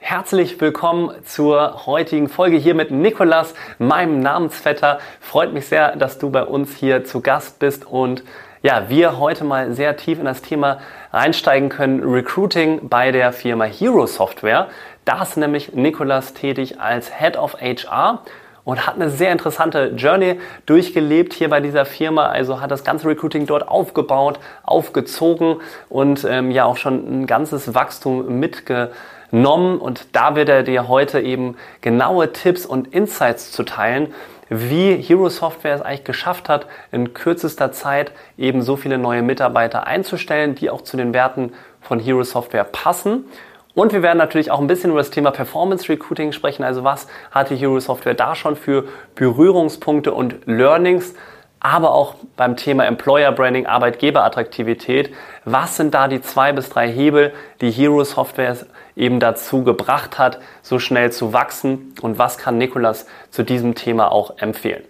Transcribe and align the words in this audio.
Herzlich 0.00 0.58
willkommen 0.60 1.10
zur 1.24 1.84
heutigen 1.84 2.28
Folge 2.28 2.56
hier 2.56 2.74
mit 2.74 2.92
Nikolas, 2.92 3.52
meinem 3.78 4.20
Namensvetter. 4.20 5.00
Freut 5.20 5.52
mich 5.52 5.66
sehr, 5.66 5.96
dass 5.96 6.18
du 6.18 6.30
bei 6.30 6.44
uns 6.44 6.76
hier 6.76 7.04
zu 7.04 7.20
Gast 7.20 7.58
bist 7.58 7.84
und 7.84 8.22
ja, 8.62 8.88
wir 8.88 9.18
heute 9.18 9.42
mal 9.44 9.72
sehr 9.72 9.96
tief 9.96 10.20
in 10.20 10.24
das 10.24 10.40
Thema 10.40 10.78
einsteigen 11.10 11.68
können. 11.68 12.02
Recruiting 12.04 12.88
bei 12.88 13.10
der 13.10 13.32
Firma 13.32 13.64
Hero 13.64 14.06
Software. 14.06 14.68
Da 15.04 15.22
ist 15.22 15.36
nämlich 15.36 15.74
Nikolas 15.74 16.32
tätig 16.32 16.80
als 16.80 17.18
Head 17.18 17.36
of 17.36 17.60
HR 17.60 18.22
und 18.64 18.86
hat 18.86 18.94
eine 18.94 19.10
sehr 19.10 19.32
interessante 19.32 19.92
Journey 19.96 20.40
durchgelebt 20.66 21.34
hier 21.34 21.50
bei 21.50 21.60
dieser 21.60 21.84
Firma. 21.84 22.26
Also 22.28 22.60
hat 22.60 22.70
das 22.70 22.84
ganze 22.84 23.08
Recruiting 23.08 23.46
dort 23.46 23.66
aufgebaut, 23.66 24.38
aufgezogen 24.62 25.56
und 25.88 26.24
ähm, 26.24 26.50
ja 26.50 26.64
auch 26.66 26.76
schon 26.76 27.22
ein 27.22 27.26
ganzes 27.26 27.74
Wachstum 27.74 28.38
mitgebracht 28.38 28.92
genommen 29.30 29.78
und 29.78 30.06
da 30.12 30.36
wird 30.36 30.48
er 30.48 30.62
dir 30.62 30.88
heute 30.88 31.20
eben 31.20 31.56
genaue 31.80 32.32
Tipps 32.32 32.66
und 32.66 32.88
Insights 32.94 33.52
zu 33.52 33.62
teilen, 33.62 34.12
wie 34.48 34.96
Hero 34.96 35.28
Software 35.28 35.74
es 35.74 35.82
eigentlich 35.82 36.04
geschafft 36.04 36.48
hat, 36.48 36.66
in 36.90 37.12
kürzester 37.12 37.72
Zeit 37.72 38.12
eben 38.38 38.62
so 38.62 38.76
viele 38.76 38.98
neue 38.98 39.22
Mitarbeiter 39.22 39.86
einzustellen, 39.86 40.54
die 40.54 40.70
auch 40.70 40.82
zu 40.82 40.96
den 40.96 41.12
Werten 41.12 41.52
von 41.80 42.00
Hero 42.00 42.22
Software 42.22 42.64
passen. 42.64 43.26
Und 43.74 43.92
wir 43.92 44.02
werden 44.02 44.18
natürlich 44.18 44.50
auch 44.50 44.58
ein 44.58 44.66
bisschen 44.66 44.90
über 44.90 45.00
das 45.00 45.10
Thema 45.10 45.30
Performance 45.30 45.88
Recruiting 45.88 46.32
sprechen. 46.32 46.64
Also 46.64 46.82
was 46.82 47.06
hatte 47.30 47.54
Hero 47.54 47.78
Software 47.78 48.14
da 48.14 48.34
schon 48.34 48.56
für 48.56 48.84
Berührungspunkte 49.14 50.12
und 50.12 50.34
Learnings? 50.46 51.14
Aber 51.60 51.92
auch 51.92 52.14
beim 52.36 52.56
Thema 52.56 52.86
Employer 52.86 53.32
Branding, 53.32 53.66
Arbeitgeberattraktivität. 53.66 55.12
Was 55.44 55.76
sind 55.76 55.94
da 55.94 56.08
die 56.08 56.20
zwei 56.20 56.52
bis 56.52 56.68
drei 56.68 56.90
Hebel, 56.90 57.32
die 57.60 57.70
Hero 57.70 58.04
Software 58.04 58.56
eben 58.96 59.20
dazu 59.20 59.64
gebracht 59.64 60.18
hat, 60.18 60.40
so 60.62 60.78
schnell 60.78 61.12
zu 61.12 61.32
wachsen? 61.32 61.94
Und 62.00 62.18
was 62.18 62.38
kann 62.38 62.58
Nikolas 62.58 63.06
zu 63.30 63.42
diesem 63.42 63.74
Thema 63.74 64.12
auch 64.12 64.38
empfehlen? 64.38 64.84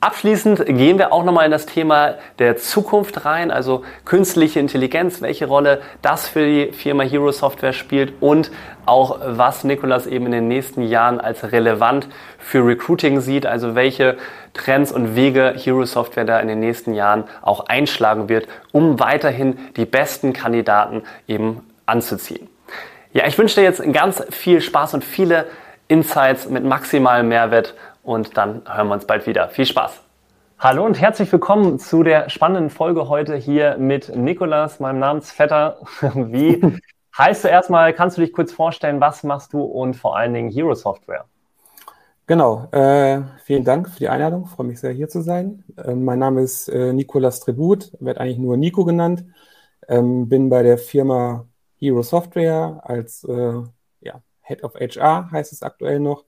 Abschließend 0.00 0.64
gehen 0.66 0.96
wir 0.96 1.12
auch 1.12 1.24
nochmal 1.24 1.46
in 1.46 1.50
das 1.50 1.66
Thema 1.66 2.14
der 2.38 2.56
Zukunft 2.56 3.24
rein, 3.24 3.50
also 3.50 3.84
künstliche 4.04 4.60
Intelligenz, 4.60 5.20
welche 5.22 5.46
Rolle 5.46 5.80
das 6.02 6.28
für 6.28 6.46
die 6.46 6.72
Firma 6.72 7.02
Hero 7.02 7.32
Software 7.32 7.72
spielt 7.72 8.12
und 8.20 8.52
auch 8.86 9.18
was 9.24 9.64
Nikolas 9.64 10.06
eben 10.06 10.26
in 10.26 10.32
den 10.32 10.46
nächsten 10.46 10.84
Jahren 10.84 11.20
als 11.20 11.50
relevant 11.50 12.06
für 12.38 12.64
Recruiting 12.64 13.20
sieht, 13.20 13.44
also 13.44 13.74
welche 13.74 14.16
Trends 14.54 14.92
und 14.92 15.16
Wege 15.16 15.54
Hero 15.56 15.84
Software 15.84 16.24
da 16.24 16.38
in 16.38 16.46
den 16.46 16.60
nächsten 16.60 16.94
Jahren 16.94 17.24
auch 17.42 17.66
einschlagen 17.66 18.28
wird, 18.28 18.46
um 18.70 19.00
weiterhin 19.00 19.58
die 19.76 19.84
besten 19.84 20.32
Kandidaten 20.32 21.02
eben 21.26 21.66
anzuziehen. 21.86 22.48
Ja, 23.12 23.26
ich 23.26 23.36
wünsche 23.36 23.56
dir 23.56 23.62
jetzt 23.62 23.82
ganz 23.92 24.22
viel 24.30 24.60
Spaß 24.60 24.94
und 24.94 25.02
viele 25.02 25.46
Insights 25.88 26.48
mit 26.48 26.62
maximalem 26.62 27.28
Mehrwert 27.28 27.74
und 28.02 28.36
dann 28.36 28.62
hören 28.66 28.88
wir 28.88 28.94
uns 28.94 29.06
bald 29.06 29.26
wieder. 29.26 29.48
Viel 29.48 29.66
Spaß! 29.66 30.00
Hallo 30.58 30.84
und 30.84 31.00
herzlich 31.00 31.30
willkommen 31.30 31.78
zu 31.78 32.02
der 32.02 32.28
spannenden 32.30 32.68
Folge 32.68 33.08
heute 33.08 33.36
hier 33.36 33.76
mit 33.78 34.14
Nikolas, 34.16 34.80
meinem 34.80 34.98
Namensvetter. 34.98 35.78
Wie 36.14 36.60
heißt 37.16 37.44
du 37.44 37.48
erstmal, 37.48 37.92
kannst 37.92 38.16
du 38.16 38.22
dich 38.22 38.32
kurz 38.32 38.52
vorstellen, 38.52 39.00
was 39.00 39.22
machst 39.22 39.52
du 39.52 39.62
und 39.62 39.94
vor 39.94 40.16
allen 40.16 40.34
Dingen 40.34 40.50
Hero 40.50 40.74
Software? 40.74 41.26
Genau, 42.26 42.66
äh, 42.72 43.22
vielen 43.44 43.64
Dank 43.64 43.88
für 43.88 44.00
die 44.00 44.08
Einladung, 44.08 44.44
ich 44.46 44.50
freue 44.50 44.66
mich 44.66 44.80
sehr 44.80 44.92
hier 44.92 45.08
zu 45.08 45.22
sein. 45.22 45.64
Äh, 45.76 45.94
mein 45.94 46.18
Name 46.18 46.42
ist 46.42 46.68
äh, 46.68 46.92
Nikolas 46.92 47.40
Tribut, 47.40 47.92
werde 48.00 48.20
eigentlich 48.20 48.38
nur 48.38 48.56
Nico 48.56 48.84
genannt, 48.84 49.24
ähm, 49.88 50.28
bin 50.28 50.50
bei 50.50 50.62
der 50.62 50.76
Firma 50.76 51.46
Hero 51.78 52.02
Software 52.02 52.80
als 52.82 53.24
äh, 53.24 53.62
ja, 54.00 54.20
Head 54.42 54.64
of 54.64 54.74
HR 54.74 55.30
heißt 55.30 55.52
es 55.52 55.62
aktuell 55.62 56.00
noch 56.00 56.24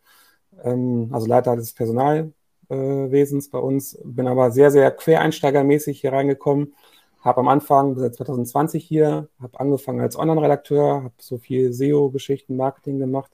ähm, 0.65 1.09
also 1.12 1.27
Leiter 1.27 1.56
des 1.56 1.72
Personalwesens 1.72 3.47
äh, 3.47 3.50
bei 3.50 3.59
uns, 3.59 3.99
bin 4.05 4.28
aber 4.28 4.50
sehr, 4.50 4.71
sehr 4.71 4.91
quereinsteigermäßig 4.91 6.00
hier 6.00 6.12
reingekommen. 6.12 6.75
Habe 7.21 7.41
am 7.41 7.49
Anfang, 7.49 7.99
seit 7.99 8.15
2020 8.15 8.84
hier, 8.84 9.28
habe 9.41 9.61
angefangen 9.61 10.00
als 10.00 10.19
Online-Redakteur, 10.19 11.05
habe 11.05 11.15
so 11.19 11.38
viel 11.38 11.72
SEO-Geschichten, 11.72 12.56
Marketing 12.56 12.99
gemacht 12.99 13.31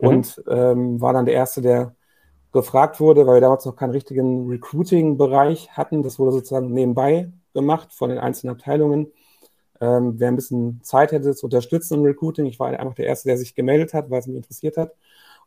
mhm. 0.00 0.08
und 0.08 0.42
ähm, 0.48 1.00
war 1.00 1.12
dann 1.12 1.26
der 1.26 1.34
Erste, 1.34 1.60
der 1.60 1.94
gefragt 2.52 3.00
wurde, 3.00 3.26
weil 3.26 3.36
wir 3.36 3.40
damals 3.42 3.66
noch 3.66 3.76
keinen 3.76 3.90
richtigen 3.90 4.48
Recruiting-Bereich 4.48 5.70
hatten. 5.72 6.02
Das 6.02 6.18
wurde 6.18 6.32
sozusagen 6.32 6.72
nebenbei 6.72 7.30
gemacht 7.52 7.92
von 7.92 8.08
den 8.10 8.18
einzelnen 8.18 8.54
Abteilungen. 8.54 9.12
Ähm, 9.80 10.14
wer 10.18 10.28
ein 10.28 10.36
bisschen 10.36 10.80
Zeit 10.82 11.12
hätte 11.12 11.34
zu 11.34 11.46
unterstützen 11.46 11.94
im 11.94 12.02
Recruiting, 12.02 12.46
ich 12.46 12.58
war 12.58 12.68
einfach 12.68 12.94
der 12.94 13.06
Erste, 13.06 13.28
der 13.28 13.38
sich 13.38 13.54
gemeldet 13.54 13.94
hat, 13.94 14.10
weil 14.10 14.20
es 14.20 14.26
mich 14.26 14.36
interessiert 14.36 14.76
hat. 14.76 14.92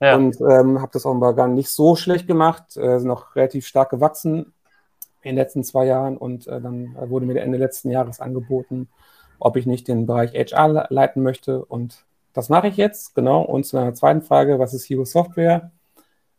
Ja. 0.01 0.16
Und 0.16 0.41
ähm, 0.41 0.81
habe 0.81 0.91
das 0.91 1.06
auch 1.06 1.13
mal 1.13 1.34
gar 1.34 1.47
nicht 1.47 1.69
so 1.69 1.95
schlecht 1.95 2.28
gemacht, 2.28 2.75
äh, 2.75 2.97
sind 2.97 3.07
noch 3.07 3.35
relativ 3.35 3.67
stark 3.67 3.91
gewachsen 3.91 4.51
in 5.22 5.29
den 5.29 5.35
letzten 5.35 5.63
zwei 5.63 5.85
Jahren 5.85 6.17
und 6.17 6.47
äh, 6.47 6.59
dann 6.59 6.95
wurde 6.95 7.28
mir 7.28 7.39
Ende 7.39 7.59
letzten 7.59 7.91
Jahres 7.91 8.19
angeboten, 8.19 8.89
ob 9.39 9.57
ich 9.57 9.67
nicht 9.67 9.88
den 9.88 10.07
Bereich 10.07 10.34
HR 10.34 10.88
leiten 10.89 11.22
möchte 11.22 11.63
und 11.63 12.03
das 12.34 12.50
mache 12.50 12.67
ich 12.67 12.78
jetzt, 12.78 13.13
genau. 13.13 13.41
Und 13.41 13.66
zu 13.66 13.78
einer 13.78 13.94
zweiten 13.94 14.22
Frage, 14.22 14.57
was 14.57 14.73
ist 14.73 14.89
Hero 14.89 15.06
Software? 15.06 15.69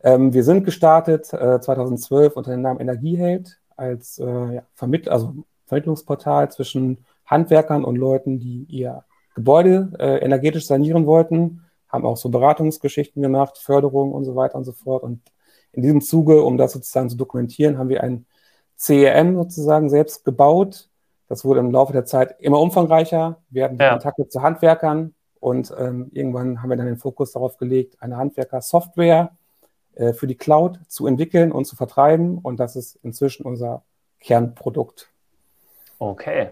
Ähm, 0.03 0.33
wir 0.35 0.43
sind 0.43 0.65
gestartet 0.65 1.33
äh, 1.33 1.61
2012 1.61 2.37
unter 2.37 2.51
dem 2.51 2.63
Namen 2.63 2.81
Energieheld 2.81 3.61
als 3.77 4.19
äh, 4.19 4.55
ja, 4.55 4.63
Vermitt 4.75 5.09
also 5.09 5.35
Vermittlungsportal 5.67 6.51
zwischen 6.51 7.05
Handwerkern 7.27 7.85
und 7.85 7.97
Leuten, 7.97 8.41
die 8.41 8.67
ihr 8.69 9.05
Gebäude 9.35 9.93
äh, 9.99 10.19
energetisch 10.19 10.67
sanieren 10.67 11.07
wollten 11.07 11.63
haben 11.93 12.07
auch 12.07 12.17
so 12.17 12.31
Beratungsgeschichten 12.31 13.23
gemacht, 13.23 13.59
Förderung 13.59 14.13
und 14.13 14.25
so 14.25 14.35
weiter 14.35 14.57
und 14.57 14.65
so 14.65 14.73
fort. 14.73 15.03
Und 15.03 15.21
in 15.73 15.83
diesem 15.83 16.01
Zuge, 16.01 16.43
um 16.43 16.57
das 16.57 16.73
sozusagen 16.73 17.11
zu 17.11 17.17
dokumentieren, 17.17 17.79
haben 17.79 17.89
wir 17.89 18.03
ein 18.03 18.27
CEM 18.77 19.37
sozusagen 19.37 19.91
selbst 19.91 20.25
gebaut. 20.25 20.89
Das 21.29 21.45
wurde 21.45 21.61
im 21.61 21.71
Laufe 21.71 21.93
der 21.93 22.05
Zeit 22.05 22.37
immer 22.41 22.61
umfangreicher. 22.61 23.43
Wir 23.51 23.65
hatten 23.65 23.79
ja. 23.79 23.91
Kontakte 23.91 24.29
zu 24.29 24.43
Handwerkern 24.43 25.15
und 25.39 25.73
ähm, 25.79 26.11
irgendwann 26.13 26.63
haben 26.63 26.71
wir 26.71 26.77
dann 26.77 26.87
den 26.87 26.99
Fokus 26.99 27.33
darauf 27.33 27.57
gelegt, 27.59 27.97
eine 28.01 28.17
Handwerker-Software 28.17 29.37
äh, 29.95 30.13
für 30.13 30.27
die 30.27 30.37
Cloud 30.37 30.81
zu 30.89 31.07
entwickeln 31.07 31.53
und 31.53 31.67
zu 31.67 31.77
vertreiben. 31.77 32.39
Und 32.39 32.61
das 32.61 32.77
ist 32.77 32.99
inzwischen 33.03 33.45
unser 33.45 33.83
Kernprodukt. 34.21 35.12
Okay. 36.03 36.49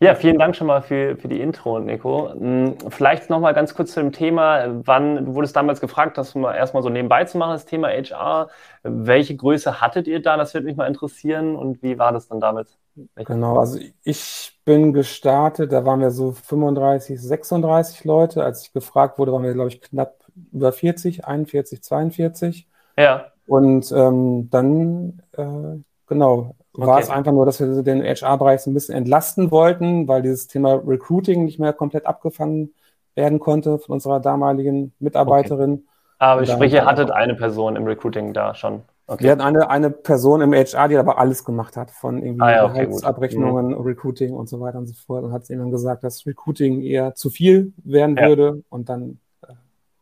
Ja, 0.00 0.14
vielen 0.14 0.38
Dank 0.38 0.56
schon 0.56 0.66
mal 0.66 0.80
für, 0.80 1.18
für 1.18 1.28
die 1.28 1.42
Intro, 1.42 1.78
Nico. 1.78 2.32
Hm, 2.32 2.78
vielleicht 2.88 3.28
noch 3.28 3.38
mal 3.38 3.52
ganz 3.52 3.74
kurz 3.74 3.92
zu 3.92 4.00
dem 4.00 4.12
Thema. 4.12 4.64
Wann, 4.86 5.26
du 5.26 5.34
wurdest 5.34 5.54
damals 5.54 5.78
gefragt, 5.82 6.16
das 6.16 6.34
mal 6.34 6.54
erstmal 6.54 6.82
so 6.82 6.88
nebenbei 6.88 7.24
zu 7.24 7.36
machen, 7.36 7.52
das 7.52 7.66
Thema 7.66 7.88
HR. 7.88 8.48
Welche 8.82 9.36
Größe 9.36 9.82
hattet 9.82 10.06
ihr 10.06 10.22
da? 10.22 10.38
Das 10.38 10.54
würde 10.54 10.64
mich 10.64 10.76
mal 10.76 10.86
interessieren. 10.86 11.54
Und 11.54 11.82
wie 11.82 11.98
war 11.98 12.12
das 12.12 12.28
dann 12.28 12.40
damals? 12.40 12.78
Genau, 13.14 13.58
also 13.58 13.78
ich 14.04 14.58
bin 14.64 14.94
gestartet, 14.94 15.70
da 15.72 15.84
waren 15.84 16.00
wir 16.00 16.10
so 16.10 16.32
35, 16.32 17.20
36 17.20 18.04
Leute. 18.04 18.42
Als 18.42 18.62
ich 18.62 18.72
gefragt 18.72 19.18
wurde, 19.18 19.34
waren 19.34 19.42
wir, 19.42 19.52
glaube 19.52 19.68
ich, 19.68 19.82
knapp 19.82 20.16
über 20.50 20.72
40, 20.72 21.26
41, 21.26 21.82
42. 21.82 22.66
Ja. 22.96 23.26
Und 23.46 23.92
ähm, 23.92 24.48
dann, 24.48 25.22
äh, 25.32 25.82
genau, 26.06 26.54
Okay. 26.76 26.86
War 26.88 26.98
es 26.98 27.08
einfach 27.08 27.30
nur, 27.30 27.46
dass 27.46 27.60
wir 27.60 27.82
den 27.84 28.02
HR-Bereich 28.02 28.62
so 28.62 28.70
ein 28.70 28.74
bisschen 28.74 28.96
entlasten 28.96 29.52
wollten, 29.52 30.08
weil 30.08 30.22
dieses 30.22 30.48
Thema 30.48 30.74
Recruiting 30.74 31.44
nicht 31.44 31.60
mehr 31.60 31.72
komplett 31.72 32.04
abgefangen 32.04 32.74
werden 33.14 33.38
konnte 33.38 33.78
von 33.78 33.94
unserer 33.94 34.18
damaligen 34.18 34.92
Mitarbeiterin. 34.98 35.72
Okay. 35.72 35.84
Aber 36.18 36.46
sprich, 36.46 36.72
ihr 36.72 36.84
hattet 36.84 37.12
eine 37.12 37.36
Person 37.36 37.76
im 37.76 37.84
Recruiting 37.84 38.32
da 38.32 38.56
schon. 38.56 38.82
Okay. 39.06 39.22
Wir 39.22 39.32
hatten 39.32 39.42
eine, 39.42 39.70
eine 39.70 39.90
Person 39.90 40.40
im 40.40 40.52
HR, 40.52 40.88
die 40.88 40.96
aber 40.96 41.18
alles 41.18 41.44
gemacht 41.44 41.76
hat, 41.76 41.92
von 41.92 42.20
irgendwie 42.20 42.42
ah, 42.42 42.50
ja, 42.50 42.64
okay, 42.64 42.86
Gehaltsabrechnungen, 42.86 43.68
mhm. 43.68 43.80
Recruiting 43.80 44.34
und 44.34 44.48
so 44.48 44.58
weiter 44.58 44.78
und 44.78 44.86
so 44.86 44.94
fort. 44.94 45.22
Und 45.22 45.32
hat 45.32 45.46
sie 45.46 45.56
dann 45.56 45.70
gesagt, 45.70 46.02
dass 46.02 46.26
Recruiting 46.26 46.80
eher 46.80 47.14
zu 47.14 47.30
viel 47.30 47.72
werden 47.84 48.16
ja. 48.16 48.26
würde. 48.26 48.64
Und 48.68 48.88
dann 48.88 49.20
äh, 49.42 49.52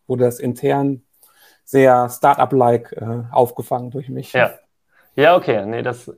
wurde 0.06 0.24
das 0.24 0.38
intern 0.38 1.02
sehr 1.64 2.08
Startup-like 2.08 2.92
äh, 2.92 3.24
aufgefangen 3.30 3.90
durch 3.90 4.08
mich. 4.08 4.32
Ja. 4.32 4.52
Ja, 5.14 5.36
okay. 5.36 5.64
Nee, 5.66 5.82
das 5.82 6.10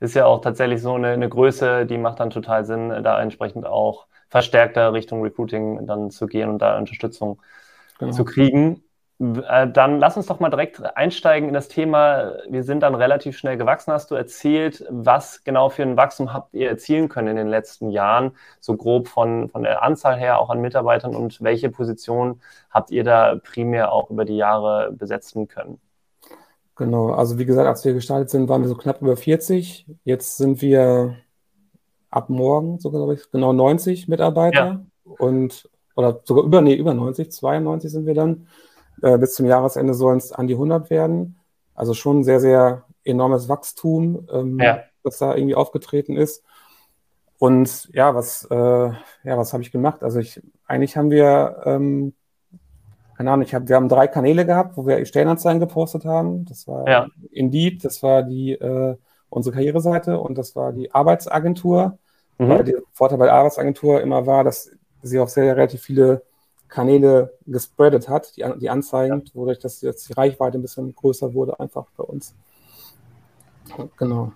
ist 0.00 0.14
ja 0.14 0.26
auch 0.26 0.40
tatsächlich 0.40 0.82
so 0.82 0.94
eine, 0.94 1.08
eine 1.08 1.28
Größe, 1.28 1.86
die 1.86 1.98
macht 1.98 2.20
dann 2.20 2.30
total 2.30 2.64
Sinn, 2.64 2.88
da 3.02 3.20
entsprechend 3.22 3.66
auch 3.66 4.06
verstärkter 4.28 4.92
Richtung 4.92 5.22
Recruiting 5.22 5.86
dann 5.86 6.10
zu 6.10 6.26
gehen 6.26 6.48
und 6.48 6.58
da 6.58 6.78
Unterstützung 6.78 7.40
genau. 7.98 8.12
zu 8.12 8.24
kriegen. 8.24 8.82
Äh, 9.20 9.68
dann 9.68 10.00
lass 10.00 10.16
uns 10.16 10.26
doch 10.26 10.40
mal 10.40 10.50
direkt 10.50 10.82
einsteigen 10.96 11.48
in 11.48 11.54
das 11.54 11.68
Thema. 11.68 12.32
Wir 12.48 12.64
sind 12.64 12.80
dann 12.80 12.94
relativ 12.94 13.38
schnell 13.38 13.56
gewachsen, 13.56 13.92
hast 13.92 14.10
du 14.10 14.16
erzählt. 14.16 14.84
Was 14.90 15.44
genau 15.44 15.68
für 15.68 15.82
ein 15.82 15.96
Wachstum 15.96 16.32
habt 16.32 16.54
ihr 16.54 16.68
erzielen 16.68 17.08
können 17.08 17.28
in 17.28 17.36
den 17.36 17.48
letzten 17.48 17.90
Jahren? 17.90 18.32
So 18.58 18.76
grob 18.76 19.08
von, 19.08 19.48
von 19.50 19.62
der 19.62 19.82
Anzahl 19.82 20.18
her 20.18 20.40
auch 20.40 20.50
an 20.50 20.60
Mitarbeitern 20.60 21.14
und 21.14 21.40
welche 21.42 21.70
Position 21.70 22.40
habt 22.70 22.90
ihr 22.90 23.04
da 23.04 23.36
primär 23.36 23.92
auch 23.92 24.10
über 24.10 24.24
die 24.24 24.36
Jahre 24.36 24.92
besetzen 24.92 25.46
können? 25.46 25.80
Genau, 26.76 27.12
also 27.12 27.38
wie 27.38 27.44
gesagt, 27.44 27.68
als 27.68 27.84
wir 27.84 27.92
gestartet 27.92 28.30
sind, 28.30 28.48
waren 28.48 28.62
wir 28.62 28.68
so 28.68 28.74
knapp 28.74 29.02
über 29.02 29.16
40. 29.16 29.86
Jetzt 30.04 30.38
sind 30.38 30.62
wir 30.62 31.16
ab 32.10 32.30
morgen 32.30 32.78
sogar, 32.78 33.00
glaube 33.00 33.14
ich, 33.14 33.30
genau 33.30 33.52
90 33.52 34.08
Mitarbeiter. 34.08 34.64
Ja. 34.64 34.86
Und, 35.18 35.68
oder 35.96 36.20
sogar 36.24 36.44
über, 36.44 36.60
nee, 36.60 36.74
über 36.74 36.94
90, 36.94 37.30
92 37.30 37.90
sind 37.90 38.06
wir 38.06 38.14
dann. 38.14 38.46
Äh, 39.02 39.18
bis 39.18 39.34
zum 39.34 39.46
Jahresende 39.46 39.94
sollen 39.94 40.18
es 40.18 40.32
an 40.32 40.46
die 40.46 40.54
100 40.54 40.88
werden. 40.88 41.38
Also 41.74 41.94
schon 41.94 42.24
sehr, 42.24 42.40
sehr 42.40 42.84
enormes 43.04 43.48
Wachstum, 43.48 44.28
ähm, 44.32 44.58
ja. 44.60 44.80
das 45.02 45.18
da 45.18 45.34
irgendwie 45.34 45.54
aufgetreten 45.54 46.16
ist. 46.16 46.44
Und 47.38 47.88
ja, 47.92 48.14
was, 48.14 48.46
äh, 48.50 48.54
ja, 48.54 48.94
was 49.24 49.52
habe 49.52 49.62
ich 49.62 49.72
gemacht? 49.72 50.02
Also 50.02 50.20
ich, 50.20 50.40
eigentlich 50.66 50.96
haben 50.96 51.10
wir, 51.10 51.62
ähm, 51.64 52.14
keine 53.22 53.34
Ahnung, 53.34 53.46
ich 53.46 53.54
hab, 53.54 53.68
wir 53.68 53.76
haben 53.76 53.88
drei 53.88 54.08
Kanäle 54.08 54.44
gehabt, 54.44 54.76
wo 54.76 54.84
wir 54.84 55.06
Stellenanzeigen 55.06 55.60
gepostet 55.60 56.04
haben. 56.04 56.44
Das 56.44 56.66
war 56.66 56.88
ja. 56.88 57.06
Indeed, 57.30 57.84
das 57.84 58.02
war 58.02 58.24
die 58.24 58.50
äh, 58.50 58.96
unsere 59.28 59.54
Karriereseite 59.54 60.18
und 60.18 60.36
das 60.36 60.56
war 60.56 60.72
die 60.72 60.92
Arbeitsagentur. 60.92 61.98
Mhm. 62.38 62.48
Weil 62.48 62.64
der 62.64 62.82
Vorteil 62.90 63.18
bei 63.18 63.26
der 63.26 63.34
Arbeitsagentur 63.34 64.00
immer 64.00 64.26
war, 64.26 64.42
dass 64.42 64.72
sie 65.02 65.20
auch 65.20 65.28
sehr 65.28 65.56
relativ 65.56 65.82
viele 65.82 66.22
Kanäle 66.66 67.32
gespreadet 67.46 68.08
hat, 68.08 68.36
die, 68.36 68.44
die 68.58 68.70
Anzeigen, 68.70 69.22
ja. 69.24 69.34
wodurch 69.34 69.60
das 69.60 69.82
jetzt 69.82 70.08
die 70.08 70.14
Reichweite 70.14 70.58
ein 70.58 70.62
bisschen 70.62 70.92
größer 70.92 71.32
wurde, 71.32 71.60
einfach 71.60 71.86
bei 71.96 72.02
uns. 72.02 72.34
Genau. 73.98 74.32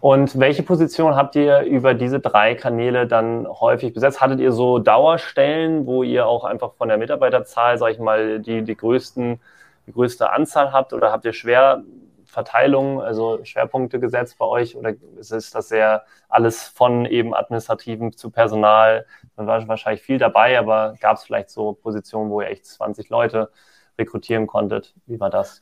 Und 0.00 0.38
welche 0.38 0.62
Position 0.62 1.14
habt 1.14 1.36
ihr 1.36 1.60
über 1.60 1.92
diese 1.92 2.20
drei 2.20 2.54
Kanäle 2.54 3.06
dann 3.06 3.46
häufig 3.46 3.92
besetzt? 3.92 4.20
Hattet 4.22 4.40
ihr 4.40 4.50
so 4.52 4.78
Dauerstellen, 4.78 5.84
wo 5.86 6.02
ihr 6.02 6.26
auch 6.26 6.44
einfach 6.44 6.72
von 6.74 6.88
der 6.88 6.96
Mitarbeiterzahl, 6.96 7.76
sag 7.76 7.92
ich 7.92 7.98
mal, 7.98 8.40
die, 8.40 8.62
die, 8.62 8.76
größten, 8.76 9.40
die 9.86 9.92
größte 9.92 10.30
Anzahl 10.32 10.72
habt 10.72 10.94
oder 10.94 11.12
habt 11.12 11.26
ihr 11.26 11.34
schwer 11.34 11.84
Verteilung, 12.24 13.02
also 13.02 13.44
Schwerpunkte 13.44 14.00
gesetzt 14.00 14.38
bei 14.38 14.46
euch 14.46 14.76
oder 14.76 14.94
ist 15.18 15.54
das 15.54 15.68
sehr 15.68 16.04
alles 16.28 16.68
von 16.68 17.04
eben 17.04 17.34
administrativen 17.34 18.12
zu 18.12 18.30
Personal? 18.30 19.04
Da 19.36 19.46
war 19.46 19.66
wahrscheinlich 19.68 20.02
viel 20.02 20.18
dabei, 20.18 20.58
aber 20.58 20.94
gab 21.00 21.16
es 21.16 21.24
vielleicht 21.24 21.50
so 21.50 21.74
Positionen, 21.74 22.30
wo 22.30 22.40
ihr 22.40 22.48
echt 22.48 22.64
20 22.66 23.10
Leute 23.10 23.50
rekrutieren 23.98 24.46
konntet? 24.46 24.94
Wie 25.06 25.20
war 25.20 25.30
das? 25.30 25.60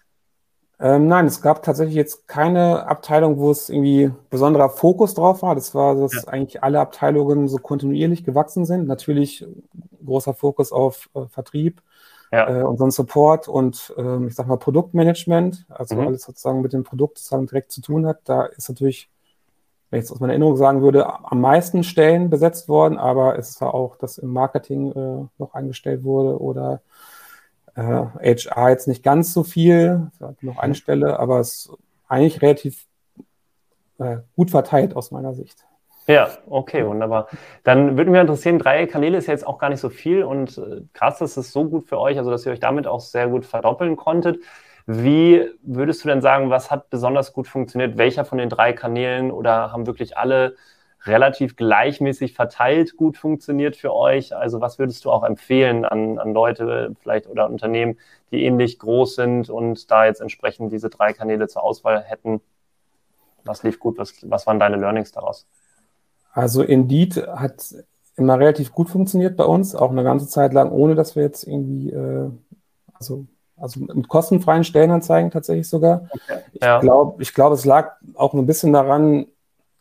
Ähm, 0.80 1.08
nein, 1.08 1.26
es 1.26 1.42
gab 1.42 1.62
tatsächlich 1.62 1.96
jetzt 1.96 2.28
keine 2.28 2.86
Abteilung, 2.86 3.38
wo 3.38 3.50
es 3.50 3.68
irgendwie 3.68 4.12
besonderer 4.30 4.70
Fokus 4.70 5.14
drauf 5.14 5.42
war. 5.42 5.56
Das 5.56 5.74
war, 5.74 5.96
dass 5.96 6.14
ja. 6.14 6.28
eigentlich 6.28 6.62
alle 6.62 6.78
Abteilungen 6.78 7.48
so 7.48 7.58
kontinuierlich 7.58 8.24
gewachsen 8.24 8.64
sind. 8.64 8.86
Natürlich 8.86 9.44
großer 10.04 10.34
Fokus 10.34 10.70
auf 10.70 11.10
äh, 11.14 11.26
Vertrieb, 11.26 11.82
ja. 12.30 12.60
äh, 12.60 12.62
unseren 12.62 12.92
Support 12.92 13.48
und 13.48 13.92
äh, 13.96 14.26
ich 14.26 14.36
sag 14.36 14.46
mal 14.46 14.56
Produktmanagement, 14.56 15.66
also 15.68 15.96
mhm. 15.96 16.06
alles 16.06 16.22
sozusagen 16.22 16.60
mit 16.60 16.72
dem 16.72 16.84
Produkt 16.84 17.18
sozusagen 17.18 17.46
direkt 17.46 17.72
zu 17.72 17.80
tun 17.80 18.06
hat. 18.06 18.20
Da 18.24 18.44
ist 18.44 18.68
natürlich, 18.68 19.10
wenn 19.90 19.98
ich 19.98 20.04
jetzt 20.04 20.12
aus 20.12 20.20
meiner 20.20 20.34
Erinnerung 20.34 20.56
sagen 20.56 20.82
würde, 20.82 21.06
am 21.24 21.40
meisten 21.40 21.82
Stellen 21.82 22.30
besetzt 22.30 22.68
worden, 22.68 22.98
aber 22.98 23.36
es 23.36 23.60
war 23.60 23.74
auch, 23.74 23.96
dass 23.96 24.18
im 24.18 24.32
Marketing 24.32 24.92
äh, 24.92 25.26
noch 25.38 25.54
eingestellt 25.54 26.04
wurde 26.04 26.40
oder 26.40 26.82
äh, 27.78 28.34
HR 28.34 28.70
jetzt 28.70 28.88
nicht 28.88 29.02
ganz 29.02 29.32
so 29.32 29.44
viel, 29.44 30.10
noch 30.40 30.58
eine. 30.58 30.74
Stelle, 30.74 31.18
aber 31.18 31.38
es 31.38 31.66
ist 31.66 31.72
eigentlich 32.08 32.42
relativ 32.42 32.86
äh, 33.98 34.18
gut 34.34 34.50
verteilt 34.50 34.96
aus 34.96 35.10
meiner 35.10 35.32
Sicht. 35.34 35.64
Ja, 36.06 36.28
okay, 36.48 36.86
wunderbar. 36.86 37.28
Dann 37.64 37.96
würde 37.98 38.10
mich 38.10 38.20
interessieren, 38.20 38.58
drei 38.58 38.86
Kanäle 38.86 39.18
ist 39.18 39.26
ja 39.26 39.34
jetzt 39.34 39.46
auch 39.46 39.58
gar 39.58 39.68
nicht 39.68 39.80
so 39.80 39.90
viel 39.90 40.24
und 40.24 40.58
äh, 40.58 40.82
krass, 40.92 41.18
dass 41.18 41.36
es 41.36 41.52
so 41.52 41.68
gut 41.68 41.86
für 41.86 41.98
euch, 41.98 42.18
also 42.18 42.30
dass 42.30 42.46
ihr 42.46 42.52
euch 42.52 42.60
damit 42.60 42.86
auch 42.86 43.00
sehr 43.00 43.28
gut 43.28 43.44
verdoppeln 43.44 43.96
konntet. 43.96 44.42
Wie 44.86 45.50
würdest 45.62 46.02
du 46.02 46.08
denn 46.08 46.22
sagen, 46.22 46.48
was 46.48 46.70
hat 46.70 46.88
besonders 46.88 47.34
gut 47.34 47.46
funktioniert? 47.46 47.98
Welcher 47.98 48.24
von 48.24 48.38
den 48.38 48.48
drei 48.48 48.72
Kanälen 48.72 49.30
oder 49.30 49.70
haben 49.70 49.86
wirklich 49.86 50.16
alle 50.16 50.56
relativ 51.08 51.56
gleichmäßig 51.56 52.34
verteilt 52.34 52.96
gut 52.96 53.16
funktioniert 53.16 53.76
für 53.76 53.94
euch? 53.94 54.34
Also 54.34 54.60
was 54.60 54.78
würdest 54.78 55.04
du 55.04 55.10
auch 55.10 55.24
empfehlen 55.24 55.84
an, 55.84 56.18
an 56.18 56.32
Leute 56.32 56.94
vielleicht 57.00 57.26
oder 57.26 57.48
Unternehmen, 57.48 57.98
die 58.30 58.44
ähnlich 58.44 58.78
groß 58.78 59.16
sind 59.16 59.50
und 59.50 59.90
da 59.90 60.06
jetzt 60.06 60.20
entsprechend 60.20 60.72
diese 60.72 60.90
drei 60.90 61.12
Kanäle 61.12 61.48
zur 61.48 61.64
Auswahl 61.64 62.02
hätten? 62.02 62.40
Was 63.44 63.62
lief 63.62 63.78
gut? 63.78 63.98
Was, 63.98 64.14
was 64.22 64.46
waren 64.46 64.60
deine 64.60 64.76
Learnings 64.76 65.12
daraus? 65.12 65.46
Also 66.32 66.62
Indeed 66.62 67.16
hat 67.16 67.74
immer 68.16 68.38
relativ 68.38 68.72
gut 68.72 68.90
funktioniert 68.90 69.36
bei 69.36 69.44
uns, 69.44 69.74
auch 69.74 69.90
eine 69.90 70.02
ganze 70.04 70.26
Zeit 70.26 70.52
lang, 70.52 70.70
ohne 70.70 70.94
dass 70.94 71.16
wir 71.16 71.22
jetzt 71.22 71.44
irgendwie, 71.44 71.90
äh, 71.90 72.30
also, 72.92 73.26
also 73.56 73.80
mit 73.80 74.08
kostenfreien 74.08 74.64
Stellenanzeigen 74.64 75.30
tatsächlich 75.30 75.68
sogar. 75.68 76.08
Okay. 76.10 76.40
Ich 76.52 76.62
ja. 76.62 76.80
glaube, 76.80 77.22
ich 77.22 77.32
glaub, 77.32 77.52
es 77.52 77.64
lag 77.64 77.96
auch 78.14 78.34
ein 78.34 78.46
bisschen 78.46 78.72
daran, 78.72 79.26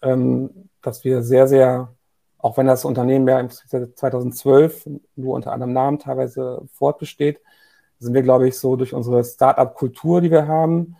ähm, 0.01 0.66
dass 0.87 1.03
wir 1.03 1.21
sehr, 1.21 1.47
sehr, 1.47 1.93
auch 2.37 2.57
wenn 2.57 2.65
das 2.65 2.85
Unternehmen 2.85 3.27
ja 3.27 3.47
2012 3.47 4.87
nur 5.15 5.35
unter 5.35 5.51
anderem 5.51 5.73
Namen 5.73 5.99
teilweise 5.99 6.63
fortbesteht, 6.73 7.41
sind 7.99 8.13
wir, 8.13 8.21
glaube 8.21 8.47
ich, 8.47 8.57
so 8.57 8.75
durch 8.75 8.93
unsere 8.93 9.23
Startup-Kultur, 9.23 10.21
die 10.21 10.31
wir 10.31 10.47
haben, 10.47 10.95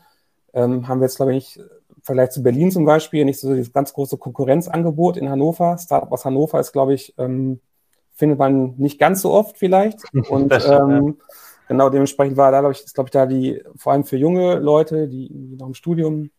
ähm, 0.53 0.87
haben 0.87 0.99
wir 0.99 1.05
jetzt, 1.05 1.17
glaube 1.17 1.35
ich, 1.35 1.59
Vergleich 2.03 2.31
zu 2.31 2.41
Berlin 2.41 2.71
zum 2.71 2.85
Beispiel 2.85 3.25
nicht 3.25 3.39
so 3.39 3.53
das 3.53 3.73
ganz 3.73 3.93
große 3.93 4.17
Konkurrenzangebot 4.17 5.17
in 5.17 5.29
Hannover. 5.29 5.77
Startup 5.77 6.11
aus 6.11 6.23
Hannover 6.23 6.59
ist, 6.59 6.71
glaube 6.71 6.93
ich, 6.93 7.13
ähm, 7.17 7.59
findet 8.15 8.39
man 8.39 8.75
nicht 8.77 8.97
ganz 8.97 9.21
so 9.21 9.31
oft 9.31 9.57
vielleicht. 9.57 9.99
Und 10.29 10.53
stimmt, 10.53 10.65
ähm, 10.69 11.17
ja. 11.19 11.25
genau 11.67 11.89
dementsprechend 11.89 12.37
war 12.37 12.51
da, 12.51 12.61
glaube 12.61 12.73
ich, 12.73 12.83
ist, 12.83 12.95
glaube 12.95 13.07
ich, 13.07 13.11
da 13.11 13.25
die, 13.25 13.61
vor 13.75 13.91
allem 13.91 14.05
für 14.05 14.15
junge 14.15 14.55
Leute, 14.55 15.07
die 15.07 15.29
noch 15.57 15.67
im 15.67 15.73
Studium 15.73 16.31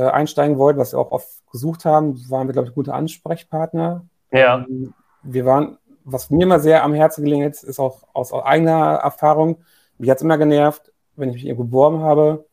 äh, 0.00 0.10
einsteigen 0.10 0.58
wollten, 0.58 0.78
was 0.78 0.92
wir 0.92 0.98
auch 0.98 1.12
oft 1.12 1.28
gesucht 1.50 1.84
haben, 1.84 2.18
waren 2.30 2.48
wir, 2.48 2.52
glaube 2.52 2.68
ich, 2.68 2.74
gute 2.74 2.94
Ansprechpartner. 2.94 4.06
Ja. 4.32 4.64
Ähm, 4.68 4.94
wir 5.22 5.44
waren, 5.44 5.78
was 6.04 6.30
mir 6.30 6.44
immer 6.44 6.60
sehr 6.60 6.82
am 6.84 6.94
Herzen 6.94 7.24
gelegen 7.24 7.42
ist, 7.42 7.62
ist 7.62 7.78
auch 7.78 8.04
aus 8.12 8.32
eigener 8.32 8.94
Erfahrung, 8.96 9.58
mich 9.98 10.08
hat 10.08 10.16
es 10.16 10.22
immer 10.22 10.38
genervt, 10.38 10.92
wenn 11.16 11.28
ich 11.28 11.34
mich 11.34 11.46
irgendwo 11.46 11.64
beworben 11.64 12.00
habe, 12.00 12.46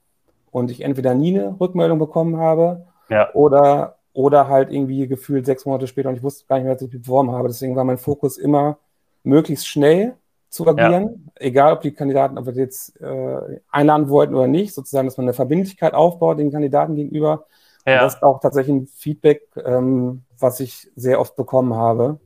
und 0.51 0.71
ich 0.71 0.81
entweder 0.81 1.13
nie 1.13 1.39
eine 1.39 1.59
Rückmeldung 1.59 1.99
bekommen 1.99 2.37
habe 2.37 2.85
ja. 3.09 3.31
oder, 3.33 3.97
oder 4.13 4.47
halt 4.47 4.71
irgendwie 4.71 5.07
gefühlt 5.07 5.45
sechs 5.45 5.65
Monate 5.65 5.87
später 5.87 6.09
und 6.09 6.15
ich 6.15 6.23
wusste 6.23 6.45
gar 6.47 6.55
nicht 6.55 6.65
mehr, 6.65 6.73
dass 6.73 6.81
ich 6.81 6.91
mich 6.91 7.03
beworben 7.03 7.31
habe. 7.31 7.47
Deswegen 7.47 7.75
war 7.75 7.83
mein 7.83 7.97
Fokus 7.97 8.37
immer, 8.37 8.77
möglichst 9.23 9.67
schnell 9.67 10.15
zu 10.57 10.67
agieren, 10.67 11.31
ja. 11.39 11.45
egal 11.45 11.73
ob 11.73 11.81
die 11.81 11.93
Kandidaten, 11.93 12.37
ob 12.37 12.47
wir 12.47 12.53
jetzt 12.53 12.99
äh, 12.99 13.59
einladen 13.69 14.09
wollten 14.09 14.35
oder 14.35 14.47
nicht, 14.47 14.73
sozusagen, 14.73 15.07
dass 15.07 15.17
man 15.17 15.25
eine 15.25 15.33
Verbindlichkeit 15.33 15.93
aufbaut 15.93 16.39
den 16.39 16.51
Kandidaten 16.51 16.95
gegenüber. 16.95 17.45
Ja. 17.85 17.93
Und 17.93 18.01
das 18.01 18.15
ist 18.15 18.23
auch 18.23 18.39
tatsächlich 18.39 18.75
ein 18.75 18.87
Feedback, 18.87 19.43
ähm, 19.63 20.23
was 20.37 20.59
ich 20.59 20.91
sehr 20.95 21.21
oft 21.21 21.35
bekommen 21.35 21.75
habe, 21.75 22.19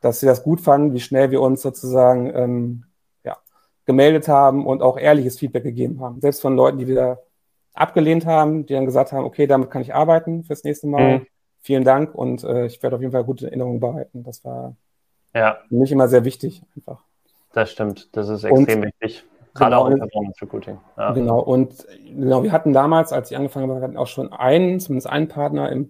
dass 0.00 0.20
sie 0.20 0.26
das 0.26 0.42
gut 0.42 0.60
fanden, 0.60 0.94
wie 0.94 1.00
schnell 1.00 1.30
wir 1.30 1.40
uns 1.42 1.62
sozusagen 1.62 2.34
ähm, 2.34 2.84
ja, 3.22 3.36
gemeldet 3.84 4.26
haben 4.26 4.66
und 4.66 4.82
auch 4.82 4.98
ehrliches 4.98 5.38
Feedback 5.38 5.62
gegeben 5.62 6.00
haben. 6.00 6.20
Selbst 6.20 6.42
von 6.42 6.56
Leuten, 6.56 6.78
die 6.78 6.88
wir 6.88 7.22
abgelehnt 7.74 8.26
haben, 8.26 8.66
die 8.66 8.72
dann 8.72 8.86
gesagt 8.86 9.12
haben, 9.12 9.24
okay, 9.24 9.46
damit 9.46 9.70
kann 9.70 9.82
ich 9.82 9.94
arbeiten 9.94 10.44
fürs 10.44 10.64
nächste 10.64 10.86
Mal. 10.86 11.18
Mhm. 11.18 11.26
Vielen 11.60 11.84
Dank 11.84 12.14
und 12.14 12.42
äh, 12.42 12.66
ich 12.66 12.82
werde 12.82 12.96
auf 12.96 13.02
jeden 13.02 13.12
Fall 13.12 13.24
gute 13.24 13.46
Erinnerungen 13.46 13.80
behalten. 13.80 14.22
Das 14.24 14.44
war 14.44 14.76
ja. 15.34 15.58
für 15.68 15.74
mich 15.74 15.92
immer 15.92 16.08
sehr 16.08 16.24
wichtig 16.24 16.62
einfach. 16.74 17.04
Das 17.56 17.70
stimmt, 17.70 18.14
das 18.14 18.28
ist 18.28 18.44
extrem 18.44 18.80
und, 18.80 18.84
wichtig. 18.84 19.24
Gerade 19.54 19.70
genau, 19.70 19.84
auch 19.84 19.88
im 19.88 19.98
Performance 19.98 20.42
Recruiting. 20.42 20.78
Ja. 20.98 21.12
Genau, 21.12 21.40
und 21.40 21.86
genau, 22.04 22.42
wir 22.42 22.52
hatten 22.52 22.74
damals, 22.74 23.14
als 23.14 23.30
ich 23.30 23.36
angefangen 23.38 23.70
habe, 23.70 23.80
hatten 23.80 23.96
auch 23.96 24.08
schon 24.08 24.30
einen, 24.30 24.78
zumindest 24.78 25.08
einen 25.08 25.28
Partner 25.28 25.72
im 25.72 25.88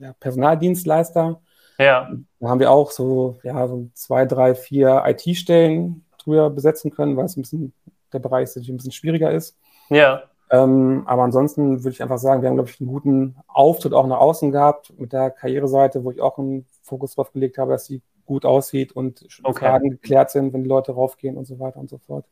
ja, 0.00 0.12
Personaldienstleister. 0.18 1.40
Ja. 1.78 2.10
Da 2.40 2.48
haben 2.48 2.58
wir 2.58 2.72
auch 2.72 2.90
so, 2.90 3.38
ja, 3.44 3.68
so 3.68 3.86
zwei, 3.94 4.26
drei, 4.26 4.56
vier 4.56 5.04
IT-Stellen 5.06 6.04
früher 6.20 6.50
besetzen 6.50 6.90
können, 6.90 7.16
weil 7.16 7.26
es 7.26 7.36
ein 7.36 7.42
bisschen, 7.42 7.72
der 8.12 8.18
Bereich 8.18 8.56
ein 8.56 8.76
bisschen 8.76 8.90
schwieriger 8.90 9.30
ist. 9.30 9.56
Ja. 9.90 10.24
Ähm, 10.50 11.04
aber 11.06 11.22
ansonsten 11.22 11.84
würde 11.84 11.94
ich 11.94 12.02
einfach 12.02 12.18
sagen, 12.18 12.42
wir 12.42 12.48
haben, 12.48 12.56
glaube 12.56 12.70
ich, 12.70 12.80
einen 12.80 12.90
guten 12.90 13.36
Auftritt 13.46 13.92
auch 13.92 14.08
nach 14.08 14.18
außen 14.18 14.50
gehabt 14.50 14.92
mit 14.98 15.12
der 15.12 15.30
Karriereseite, 15.30 16.02
wo 16.02 16.10
ich 16.10 16.20
auch 16.20 16.38
einen 16.38 16.66
Fokus 16.82 17.14
drauf 17.14 17.30
gelegt 17.32 17.56
habe, 17.56 17.70
dass 17.70 17.86
sie 17.86 18.02
gut 18.28 18.44
aussieht 18.44 18.92
und 18.92 19.26
okay. 19.42 19.66
Fragen 19.66 19.90
geklärt 19.90 20.30
sind, 20.30 20.52
wenn 20.52 20.62
die 20.62 20.68
Leute 20.68 20.92
raufgehen 20.92 21.36
und 21.36 21.46
so 21.46 21.58
weiter 21.58 21.80
und 21.80 21.90
so 21.90 21.98
fort. 21.98 22.24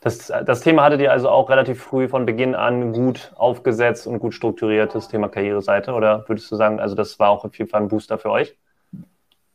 Das, 0.00 0.32
das 0.46 0.62
Thema 0.62 0.84
hattet 0.84 1.02
ihr 1.02 1.12
also 1.12 1.28
auch 1.28 1.50
relativ 1.50 1.80
früh 1.82 2.08
von 2.08 2.24
Beginn 2.24 2.54
an 2.54 2.92
gut 2.92 3.32
aufgesetzt 3.36 4.06
und 4.06 4.18
gut 4.18 4.34
strukturiert, 4.34 4.94
das 4.94 5.08
Thema 5.08 5.28
Karriereseite, 5.28 5.92
oder 5.92 6.24
würdest 6.26 6.50
du 6.50 6.56
sagen, 6.56 6.80
also 6.80 6.94
das 6.94 7.18
war 7.18 7.28
auch 7.28 7.44
auf 7.44 7.56
jeden 7.58 7.70
Fall 7.70 7.82
ein 7.82 7.88
Booster 7.88 8.18
für 8.18 8.30
euch? 8.30 8.56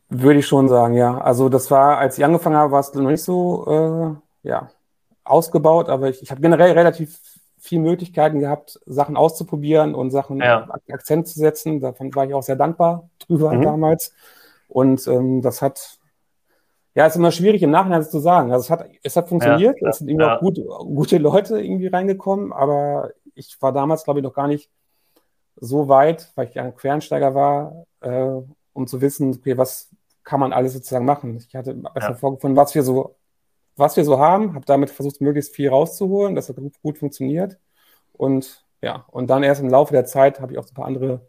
Würde 0.10 0.40
ich 0.40 0.48
schon 0.48 0.70
sagen, 0.70 0.94
ja. 0.94 1.18
Also 1.18 1.50
das 1.50 1.72
war, 1.72 1.98
als 1.98 2.18
ich 2.20 2.24
angefangen 2.24 2.56
habe, 2.56 2.72
war 2.72 2.80
es 2.80 2.94
noch 2.94 3.10
nicht 3.10 3.24
so, 3.24 4.22
äh, 4.44 4.48
ja, 4.48 4.70
ausgebaut, 5.24 5.90
aber 5.90 6.10
ich, 6.10 6.22
ich 6.22 6.30
habe 6.30 6.42
generell 6.42 6.72
relativ 6.74 7.20
viele 7.66 7.82
Möglichkeiten 7.82 8.40
gehabt, 8.40 8.80
Sachen 8.86 9.18
auszuprobieren 9.18 9.96
und 9.96 10.12
Sachen 10.12 10.40
ja. 10.40 10.68
Akzent 10.92 11.28
zu 11.28 11.40
setzen. 11.40 11.82
Davon 11.82 12.14
war 12.14 12.26
ich 12.26 12.34
auch 12.34 12.44
sehr 12.44 12.56
dankbar 12.56 13.10
drüber 13.20 13.54
mhm. 13.54 13.64
damals. 13.64 14.14
Und 14.68 15.08
ähm, 15.08 15.42
das 15.42 15.62
hat, 15.62 16.00
ja, 16.94 17.06
ist 17.06 17.16
immer 17.16 17.32
schwierig 17.32 17.62
im 17.64 17.72
Nachhinein 17.72 18.04
zu 18.04 18.20
sagen. 18.20 18.52
Also 18.52 18.66
es 18.66 18.70
hat, 18.70 18.90
es 19.04 19.16
hat 19.16 19.30
funktioniert, 19.30 19.80
ja, 19.82 19.90
es 19.90 20.00
sind 20.00 20.10
irgendwie 20.10 20.26
ja. 20.26 20.36
auch 20.38 20.40
gut, 20.40 20.60
gute 20.96 21.18
Leute 21.18 21.60
irgendwie 21.60 21.88
reingekommen, 21.88 22.52
aber 22.54 23.12
ich 23.34 23.58
war 23.62 23.72
damals, 23.72 24.04
glaube 24.04 24.20
ich, 24.20 24.24
noch 24.24 24.34
gar 24.34 24.48
nicht 24.48 24.70
so 25.56 25.88
weit, 25.88 26.32
weil 26.36 26.50
ich 26.50 26.60
ein 26.60 26.76
Quereinsteiger 26.76 27.34
war, 27.34 27.86
äh, 28.02 28.42
um 28.74 28.88
zu 28.88 29.02
wissen, 29.02 29.36
okay, 29.38 29.58
was 29.58 29.90
kann 30.24 30.40
man 30.40 30.54
alles 30.54 30.74
sozusagen 30.74 31.06
machen. 31.06 31.38
Ich 31.38 31.56
hatte 31.56 31.82
erst 31.94 32.10
ja. 32.10 32.14
vorgefunden, 32.16 32.58
was 32.58 32.76
wir 32.76 32.84
so 32.84 33.16
was 33.78 33.98
wir 33.98 34.06
so 34.06 34.20
haben, 34.20 34.56
habe 34.56 34.66
damit 34.66 34.90
versucht, 34.90 35.22
möglichst 35.22 35.56
viel 35.56 35.70
rauszuholen. 35.70 36.36
Das 36.36 36.50
hat 36.50 36.56
gut, 36.56 36.82
gut 36.82 36.98
funktioniert. 36.98 37.58
Und 38.14 38.66
ja, 38.82 39.06
und 39.12 39.30
dann 39.30 39.44
erst 39.44 39.62
im 39.62 39.70
Laufe 39.70 39.94
der 39.94 40.06
Zeit 40.06 40.40
habe 40.40 40.54
ich 40.54 40.58
auch 40.58 40.64
so 40.64 40.72
ein 40.72 40.76
paar 40.76 40.86
andere 40.86 41.28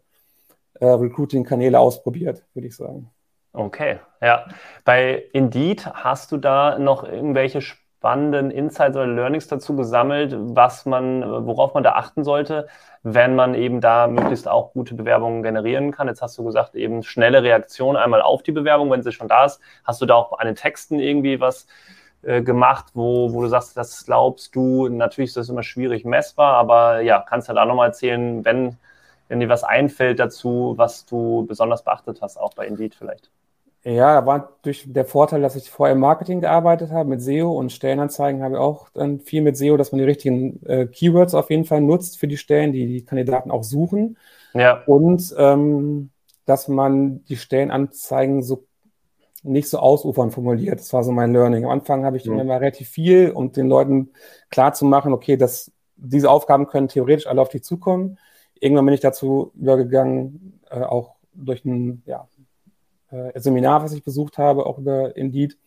äh, 0.75 0.85
Recruiting-Kanäle 0.85 1.79
ausprobiert, 1.79 2.45
würde 2.53 2.67
ich 2.67 2.75
sagen. 2.75 3.11
Okay, 3.57 3.99
ja. 4.21 4.45
Bei 4.85 5.23
Indeed 5.33 5.87
hast 5.87 6.31
du 6.31 6.37
da 6.37 6.77
noch 6.77 7.03
irgendwelche 7.03 7.59
spannenden 7.61 8.51
Insights 8.51 8.95
oder 8.95 9.07
Learnings 9.07 9.47
dazu 9.47 9.75
gesammelt, 9.75 10.35
was 10.37 10.85
man, 10.85 11.23
worauf 11.47 11.73
man 11.73 11.81
da 11.83 11.93
achten 11.93 12.23
sollte, 12.23 12.67
wenn 13.01 13.35
man 13.35 13.55
eben 13.55 13.81
da 13.81 14.05
möglichst 14.07 14.47
auch 14.47 14.73
gute 14.73 14.93
Bewerbungen 14.93 15.41
generieren 15.41 15.91
kann. 15.91 16.07
Jetzt 16.07 16.21
hast 16.21 16.37
du 16.37 16.43
gesagt, 16.43 16.75
eben 16.75 17.01
schnelle 17.01 17.41
Reaktion 17.41 17.95
einmal 17.97 18.21
auf 18.21 18.43
die 18.43 18.51
Bewerbung, 18.51 18.91
wenn 18.91 19.01
sie 19.01 19.11
schon 19.11 19.27
da 19.27 19.45
ist. 19.45 19.59
Hast 19.83 20.01
du 20.01 20.05
da 20.05 20.13
auch 20.13 20.37
an 20.37 20.45
den 20.45 20.55
Texten 20.55 20.99
irgendwie 20.99 21.39
was 21.39 21.65
äh, 22.21 22.43
gemacht, 22.43 22.85
wo, 22.93 23.33
wo 23.33 23.41
du 23.41 23.47
sagst, 23.47 23.75
das 23.75 24.05
glaubst 24.05 24.55
du, 24.55 24.87
natürlich 24.87 25.29
ist 25.29 25.37
das 25.37 25.49
immer 25.49 25.63
schwierig 25.63 26.05
messbar, 26.05 26.57
aber 26.57 27.01
ja, 27.01 27.21
kannst 27.27 27.49
du 27.49 27.53
da 27.53 27.65
nochmal 27.65 27.87
erzählen, 27.87 28.45
wenn, 28.45 28.77
wenn 29.29 29.39
dir 29.39 29.49
was 29.49 29.63
einfällt 29.63 30.19
dazu, 30.19 30.75
was 30.77 31.05
du 31.07 31.45
besonders 31.47 31.83
beachtet 31.83 32.21
hast, 32.21 32.37
auch 32.37 32.53
bei 32.53 32.67
Indeed 32.67 32.93
vielleicht. 32.93 33.31
Ja, 33.83 34.25
war 34.25 34.57
durch 34.63 34.83
der 34.85 35.05
Vorteil, 35.05 35.41
dass 35.41 35.55
ich 35.55 35.71
vorher 35.71 35.95
im 35.95 36.01
Marketing 36.01 36.41
gearbeitet 36.41 36.91
habe 36.91 37.09
mit 37.09 37.21
SEO 37.21 37.57
und 37.57 37.71
Stellenanzeigen 37.71 38.43
habe 38.43 38.55
ich 38.55 38.59
auch 38.59 38.89
dann 38.89 39.21
viel 39.21 39.41
mit 39.41 39.55
SEO, 39.55 39.77
dass 39.77 39.91
man 39.91 39.99
die 39.99 40.05
richtigen 40.05 40.65
äh, 40.65 40.87
Keywords 40.87 41.33
auf 41.33 41.49
jeden 41.49 41.63
Fall 41.63 41.81
nutzt 41.81 42.19
für 42.19 42.27
die 42.27 42.37
Stellen, 42.37 42.73
die 42.73 42.85
die 42.85 43.05
Kandidaten 43.05 43.49
auch 43.49 43.63
suchen. 43.63 44.17
Ja. 44.53 44.83
Und 44.85 45.33
ähm, 45.37 46.09
dass 46.45 46.67
man 46.67 47.23
die 47.25 47.37
Stellenanzeigen 47.37 48.41
so 48.41 48.65
nicht 49.43 49.69
so 49.69 49.79
ausufern 49.79 50.31
formuliert. 50.31 50.79
Das 50.79 50.93
war 50.93 51.03
so 51.03 51.11
mein 51.11 51.31
Learning. 51.31 51.65
Am 51.65 51.71
Anfang 51.71 52.05
habe 52.05 52.17
ich 52.17 52.25
mhm. 52.25 52.39
immer 52.39 52.59
relativ 52.59 52.89
viel, 52.89 53.31
um 53.31 53.51
den 53.51 53.67
Leuten 53.67 54.11
klar 54.49 54.73
zu 54.73 54.85
machen, 54.85 55.13
okay, 55.13 55.37
dass 55.37 55.71
diese 55.95 56.29
Aufgaben 56.29 56.67
können 56.67 56.87
theoretisch 56.87 57.27
alle 57.27 57.41
auf 57.41 57.49
dich 57.49 57.63
zukommen. 57.63 58.17
Irgendwann 58.59 58.85
bin 58.85 58.93
ich 58.93 58.99
dazu 58.99 59.51
übergegangen, 59.55 60.59
äh, 60.69 60.81
auch 60.81 61.15
durch 61.33 61.63
ein 61.65 62.03
ja, 62.05 62.27
äh, 63.11 63.39
Seminar, 63.39 63.83
was 63.83 63.93
ich 63.93 64.03
besucht 64.03 64.37
habe, 64.37 64.65
auch 64.65 64.77
über 64.77 65.15
Indeed, 65.15 65.57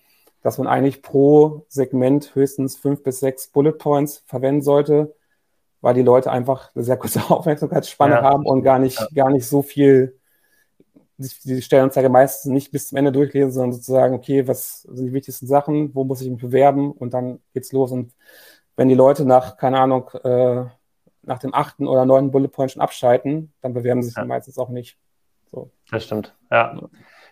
dass 0.43 0.59
man 0.59 0.67
eigentlich 0.67 1.03
pro 1.03 1.65
Segment 1.69 2.35
höchstens 2.35 2.77
fünf 2.77 3.03
bis 3.03 3.21
sechs 3.21 3.49
Bullet 3.49 3.73
Points 3.73 4.23
verwenden 4.27 4.63
sollte, 4.63 5.15
weil 5.81 5.95
die 5.95 6.03
Leute 6.03 6.31
einfach 6.31 6.75
eine 6.75 6.85
sehr 6.85 6.97
kurze 6.97 7.21
Aufmerksamkeitsspanne 7.31 8.17
ja. 8.17 8.23
haben 8.23 8.47
und 8.47 8.63
gar 8.63 8.79
nicht, 8.79 8.99
ja. 8.99 9.07
gar 9.15 9.31
nicht 9.31 9.47
so 9.47 9.63
viel 9.63 10.17
die 11.45 11.61
Stellenanzeige 11.61 12.09
meistens 12.09 12.51
nicht 12.51 12.73
bis 12.73 12.89
zum 12.89 12.97
Ende 12.97 13.13
durchlesen, 13.13 13.53
sondern 13.53 13.75
sozusagen, 13.75 14.15
okay, 14.15 14.49
was 14.49 14.83
sind 14.83 15.05
die 15.09 15.13
wichtigsten 15.13 15.47
Sachen, 15.47 15.95
wo 15.95 16.03
muss 16.03 16.23
ich 16.23 16.31
mich 16.31 16.41
bewerben 16.41 16.93
und 16.93 17.13
dann 17.13 17.41
geht's 17.53 17.73
los. 17.73 17.93
Und 17.93 18.15
wenn 18.75 18.89
die 18.89 18.95
Leute 18.95 19.27
nach, 19.27 19.59
keine 19.59 19.81
Ahnung, 19.81 20.09
äh, 20.25 20.65
nach 21.21 21.39
dem 21.39 21.53
achten 21.53 21.87
oder 21.87 22.07
neunten 22.07 22.31
Bullet 22.31 22.49
Point 22.49 22.71
schon 22.71 22.81
abschalten, 22.81 23.53
dann 23.61 23.75
bewerben 23.75 24.03
sie 24.03 24.09
sich 24.09 24.17
ja. 24.17 24.25
meistens 24.25 24.57
auch 24.57 24.71
nicht. 24.71 24.97
So. 25.51 25.71
Das 25.91 26.05
stimmt, 26.05 26.35
ja 26.51 26.81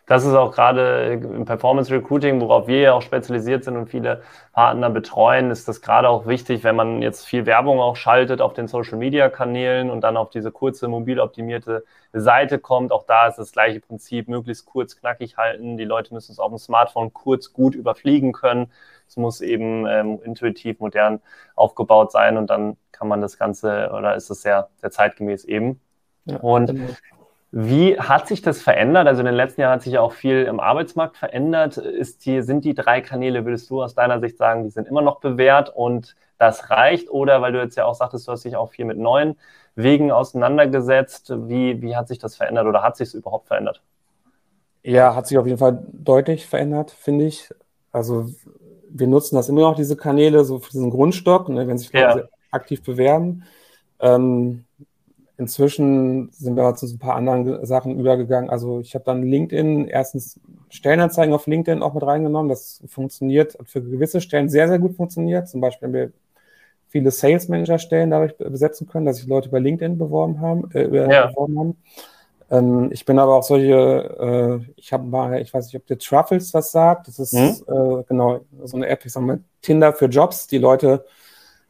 das 0.09 0.25
ist 0.25 0.33
auch 0.35 0.53
gerade 0.53 1.12
im 1.12 1.45
Performance 1.45 1.93
Recruiting, 1.93 2.41
worauf 2.41 2.67
wir 2.67 2.81
ja 2.81 2.93
auch 2.95 3.03
spezialisiert 3.03 3.62
sind 3.65 3.77
und 3.77 3.88
viele 3.88 4.23
Partner 4.55 4.88
betreuen, 4.88 5.50
ist 5.50 5.69
das 5.69 5.83
gerade 5.83 6.09
auch 6.09 6.27
wichtig, 6.27 6.65
wenn 6.65 6.77
man 6.77 7.03
jetzt 7.03 7.27
viel 7.27 7.45
Werbung 7.45 7.79
auch 7.79 7.95
schaltet 7.95 8.41
auf 8.41 8.55
den 8.55 8.69
Social 8.69 8.97
Media 8.97 9.29
Kanälen 9.29 9.91
und 9.91 10.00
dann 10.00 10.17
auf 10.17 10.31
diese 10.31 10.50
kurze 10.50 10.88
mobil 10.88 11.21
optimierte 11.21 11.85
Seite 12.15 12.59
kommt. 12.59 12.91
Auch 12.91 13.05
da 13.05 13.29
ist 13.29 13.37
das 13.37 13.53
gleiche 13.53 13.81
Prinzip, 13.81 14.29
möglichst 14.29 14.65
kurz 14.65 14.97
knackig 14.97 15.37
halten. 15.37 15.77
Die 15.77 15.85
Leute 15.85 16.15
müssen 16.15 16.33
es 16.33 16.38
auf 16.38 16.49
dem 16.49 16.59
Smartphone 16.59 17.12
kurz 17.12 17.53
gut 17.53 17.75
überfliegen 17.75 18.33
können. 18.33 18.73
Es 19.07 19.19
muss 19.19 19.43
eben 19.43 19.87
ähm, 19.87 20.21
intuitiv 20.25 20.81
modern 20.81 21.21
aufgebaut 21.55 22.12
sein 22.12 22.38
und 22.38 22.49
dann 22.49 22.79
kann 22.93 23.09
man 23.09 23.21
das 23.21 23.37
Ganze 23.37 23.91
oder 23.93 24.15
ist 24.15 24.31
es 24.31 24.41
sehr, 24.41 24.71
sehr 24.77 24.91
zeitgemäß 24.91 25.45
eben. 25.45 25.81
Ja, 26.25 26.38
und 26.38 26.67
genau. 26.69 26.88
Wie 27.50 27.99
hat 27.99 28.28
sich 28.28 28.43
das 28.43 28.61
verändert? 28.61 29.07
Also 29.07 29.21
in 29.21 29.26
den 29.26 29.35
letzten 29.35 29.62
Jahren 29.62 29.75
hat 29.75 29.83
sich 29.83 29.95
ja 29.95 30.02
auch 30.02 30.12
viel 30.12 30.43
im 30.43 30.61
Arbeitsmarkt 30.61 31.17
verändert. 31.17 31.78
Ist 31.78 32.26
die, 32.26 32.43
sind 32.43 32.64
die 32.64 32.75
drei 32.75 33.00
Kanäle, 33.00 33.47
würdest 33.47 33.71
du 33.71 33.83
aus 33.83 33.95
deiner 33.95 34.21
Sicht 34.21 34.37
sagen, 34.37 34.64
die 34.64 34.71
sind 34.71 34.87
immer 34.87 35.00
noch 35.00 35.21
bewährt 35.21 35.75
und 35.75 36.14
das 36.37 36.69
reicht? 36.69 37.11
Oder 37.11 37.40
weil 37.40 37.52
du 37.52 37.61
jetzt 37.61 37.76
ja 37.76 37.87
auch 37.87 37.95
sagtest, 37.95 38.28
du 38.28 38.33
hast 38.33 38.45
dich 38.45 38.57
auch 38.57 38.71
viel 38.71 38.85
mit 38.85 38.99
neuen 38.99 39.37
Wegen 39.75 40.12
auseinandergesetzt. 40.12 41.33
Wie, 41.49 41.81
wie 41.81 41.97
hat 41.97 42.09
sich 42.09 42.19
das 42.19 42.37
verändert 42.37 42.67
oder 42.67 42.83
hat 42.83 42.97
sich 42.97 43.09
es 43.09 43.14
überhaupt 43.14 43.47
verändert? 43.47 43.83
Ja, 44.83 45.14
hat 45.14 45.26
sich 45.26 45.38
auf 45.38 45.47
jeden 45.47 45.59
Fall 45.59 45.83
deutlich 45.93 46.47
verändert, 46.47 46.90
finde 46.90 47.25
ich. 47.26 47.49
Also 47.93 48.26
wir 48.90 49.07
nutzen 49.07 49.37
das 49.37 49.49
immer 49.49 49.62
noch, 49.62 49.75
diese 49.75 49.97
Kanäle, 49.97 50.45
so 50.45 50.59
für 50.59 50.71
diesen 50.71 50.90
Grundstock, 50.90 51.49
ne, 51.49 51.67
wenn 51.67 51.78
sich 51.78 51.93
Leute 51.93 52.19
ja. 52.19 52.28
aktiv 52.50 52.83
bewerben. 52.83 53.45
Ähm, 54.00 54.64
Inzwischen 55.38 56.30
sind 56.33 56.57
wir 56.57 56.75
zu 56.75 56.87
ein 56.87 56.99
paar 56.99 57.14
anderen 57.14 57.64
Sachen 57.64 57.99
übergegangen. 57.99 58.50
Also 58.50 58.80
ich 58.80 58.95
habe 58.95 59.04
dann 59.04 59.23
LinkedIn, 59.23 59.87
erstens 59.87 60.40
Stellenanzeigen 60.68 61.33
auf 61.33 61.47
LinkedIn 61.47 61.80
auch 61.80 61.95
mit 61.95 62.02
reingenommen. 62.02 62.49
Das 62.49 62.83
funktioniert 62.88 63.57
für 63.64 63.80
gewisse 63.80 64.21
Stellen 64.21 64.49
sehr, 64.49 64.66
sehr 64.66 64.80
gut 64.80 64.97
funktioniert. 64.97 65.49
Zum 65.49 65.61
Beispiel 65.61 65.87
haben 65.87 65.95
wir 65.95 66.12
viele 66.88 67.12
Sales 67.12 67.47
Manager 67.47 67.78
Stellen 67.78 68.11
dadurch 68.11 68.37
besetzen 68.37 68.88
können, 68.88 69.07
dass 69.07 69.18
sich 69.18 69.28
Leute 69.28 69.49
bei 69.49 69.61
LinkedIn 69.61 69.97
beworben 69.97 70.40
haben. 70.40 70.71
Äh, 70.75 70.88
ja. 71.09 71.26
beworben 71.28 71.59
haben. 71.59 71.76
Ähm, 72.50 72.88
ich 72.90 73.04
bin 73.04 73.21
aber 73.21 73.37
auch 73.37 73.45
solche, 73.45 74.64
äh, 74.66 74.73
ich 74.75 74.92
habe 74.92 75.04
mal, 75.04 75.40
ich 75.40 75.54
weiß 75.54 75.66
nicht, 75.66 75.76
ob 75.76 75.87
der 75.87 75.99
Truffles 75.99 76.52
was 76.52 76.73
sagt. 76.73 77.07
Das 77.07 77.21
ist 77.21 77.33
hm? 77.33 77.57
äh, 77.68 78.02
genau 78.09 78.40
so 78.64 78.76
eine 78.76 78.88
App, 78.88 79.04
ich 79.04 79.12
sag 79.12 79.23
mal, 79.23 79.38
Tinder 79.62 79.92
für 79.92 80.07
Jobs. 80.07 80.49
Die 80.49 80.59
Leute 80.59 81.04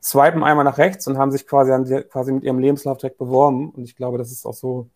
swipen 0.03 0.45
einmal 0.45 0.65
nach 0.65 0.79
rechts 0.79 1.07
und 1.07 1.19
haben 1.19 1.31
sich 1.31 1.47
quasi, 1.47 1.73
an, 1.73 1.85
quasi 2.09 2.33
mit 2.33 2.45
ihrem 2.45 2.59
Lebenslauf 2.59 2.99
direkt 2.99 3.19
beworben. 3.19 3.71
Und 3.71 3.85
ich 3.85 3.97
glaube, 3.97 4.19
das 4.19 4.31
ist 4.31 4.47
auch 4.47 4.55
so, 4.55 4.89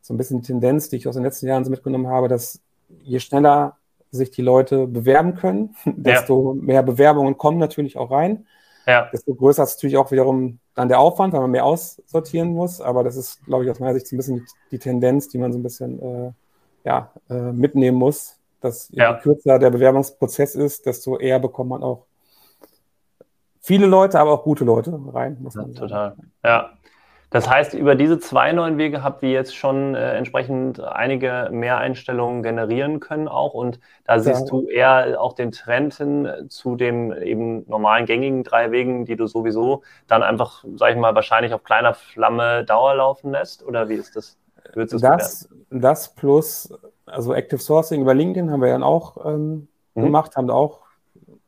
so 0.00 0.14
ein 0.14 0.16
bisschen 0.16 0.40
die 0.40 0.46
Tendenz, 0.46 0.88
die 0.88 0.96
ich 0.96 1.08
aus 1.08 1.14
den 1.14 1.24
letzten 1.24 1.46
Jahren 1.46 1.64
so 1.64 1.70
mitgenommen 1.70 2.08
habe, 2.08 2.28
dass 2.28 2.60
je 3.02 3.18
schneller 3.20 3.76
sich 4.10 4.30
die 4.30 4.42
Leute 4.42 4.86
bewerben 4.86 5.34
können, 5.34 5.74
desto 5.84 6.54
ja. 6.54 6.62
mehr 6.62 6.82
Bewerbungen 6.82 7.36
kommen 7.36 7.58
natürlich 7.58 7.96
auch 7.96 8.10
rein. 8.10 8.46
Ja. 8.86 9.08
Desto 9.12 9.34
größer 9.34 9.62
ist 9.62 9.76
natürlich 9.76 9.96
auch 9.96 10.10
wiederum 10.10 10.58
dann 10.74 10.88
der 10.88 11.00
Aufwand, 11.00 11.32
weil 11.32 11.40
man 11.40 11.50
mehr 11.50 11.64
aussortieren 11.64 12.52
muss. 12.52 12.80
Aber 12.80 13.02
das 13.02 13.16
ist, 13.16 13.44
glaube 13.46 13.64
ich, 13.64 13.70
aus 13.70 13.80
meiner 13.80 13.94
Sicht 13.94 14.06
so 14.06 14.14
ein 14.14 14.18
bisschen 14.18 14.46
die 14.70 14.78
Tendenz, 14.78 15.28
die 15.28 15.38
man 15.38 15.52
so 15.52 15.58
ein 15.58 15.62
bisschen 15.62 16.00
äh, 16.02 16.32
ja, 16.84 17.10
äh, 17.30 17.52
mitnehmen 17.52 17.96
muss, 17.96 18.38
dass 18.60 18.88
je 18.90 18.98
ja. 18.98 19.14
kürzer 19.14 19.58
der 19.58 19.70
Bewerbungsprozess 19.70 20.54
ist, 20.54 20.84
desto 20.84 21.18
eher 21.18 21.38
bekommt 21.38 21.70
man 21.70 21.82
auch 21.82 22.04
viele 23.64 23.86
Leute, 23.86 24.20
aber 24.20 24.32
auch 24.32 24.42
gute 24.44 24.64
Leute 24.64 24.98
rein. 25.12 25.38
Muss 25.40 25.54
man 25.54 25.72
ja, 25.72 25.80
total. 25.80 26.16
Ja. 26.44 26.70
Das 27.30 27.50
heißt, 27.50 27.74
über 27.74 27.96
diese 27.96 28.20
zwei 28.20 28.52
neuen 28.52 28.78
Wege 28.78 29.02
habt 29.02 29.22
ihr 29.24 29.30
jetzt 29.30 29.56
schon 29.56 29.96
äh, 29.96 30.12
entsprechend 30.12 30.78
einige 30.80 31.48
Mehreinstellungen 31.50 32.44
generieren 32.44 33.00
können 33.00 33.26
auch. 33.26 33.54
Und 33.54 33.80
da 34.04 34.20
siehst 34.20 34.42
ja. 34.42 34.46
du 34.46 34.68
eher 34.68 35.20
auch 35.20 35.32
den 35.32 35.50
Trend 35.50 35.94
hin 35.94 36.28
zu 36.48 36.76
dem 36.76 37.10
eben 37.12 37.68
normalen 37.68 38.06
gängigen 38.06 38.44
drei 38.44 38.70
Wegen, 38.70 39.04
die 39.04 39.16
du 39.16 39.26
sowieso 39.26 39.82
dann 40.06 40.22
einfach, 40.22 40.64
sag 40.76 40.92
ich 40.92 40.96
mal, 40.96 41.14
wahrscheinlich 41.16 41.52
auf 41.54 41.64
kleiner 41.64 41.94
Flamme 41.94 42.64
Dauer 42.64 42.94
laufen 42.94 43.32
lässt? 43.32 43.66
Oder 43.66 43.88
wie 43.88 43.94
ist 43.94 44.14
das? 44.14 44.38
Das, 44.74 45.48
das 45.70 46.14
plus, 46.14 46.72
also 47.06 47.34
Active 47.34 47.60
Sourcing 47.60 48.02
über 48.02 48.14
LinkedIn 48.14 48.50
haben 48.50 48.60
wir 48.60 48.68
dann 48.68 48.84
auch 48.84 49.24
ähm, 49.26 49.66
mhm. 49.94 50.02
gemacht, 50.02 50.36
haben 50.36 50.50
auch 50.50 50.83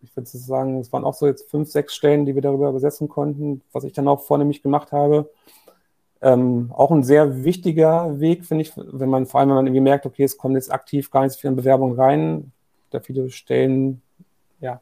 ich 0.07 0.17
würde 0.17 0.29
sagen, 0.29 0.79
es 0.79 0.93
waren 0.93 1.05
auch 1.05 1.15
so 1.15 1.27
jetzt 1.27 1.51
fünf, 1.51 1.69
sechs 1.69 1.95
Stellen, 1.95 2.27
die 2.27 2.35
wir 2.35 2.43
darüber 2.43 2.73
besetzen 2.73 3.09
konnten, 3.09 3.63
was 3.73 3.85
ich 3.85 3.93
dann 3.93 4.09
auch 4.09 4.23
vornehmlich 4.23 4.63
gemacht 4.63 4.93
habe. 4.93 5.31
Ähm, 6.23 6.73
auch 6.75 6.91
ein 6.91 7.03
sehr 7.03 7.45
wichtiger 7.45 8.19
Weg, 8.21 8.45
finde 8.45 8.63
ich, 8.63 8.73
wenn 8.77 9.11
man 9.11 9.27
vor 9.27 9.41
allem, 9.41 9.51
wenn 9.51 9.57
man 9.57 9.67
irgendwie 9.67 9.83
merkt, 9.83 10.07
okay, 10.07 10.25
es 10.25 10.39
kommt 10.39 10.55
jetzt 10.55 10.73
aktiv 10.73 11.11
gar 11.11 11.25
nicht 11.25 11.33
so 11.33 11.41
viel 11.41 11.49
an 11.49 11.57
Bewerbungen 11.57 11.97
rein, 11.97 12.53
da 12.91 13.01
viele 13.01 13.31
Stellen, 13.31 14.01
ja, 14.61 14.81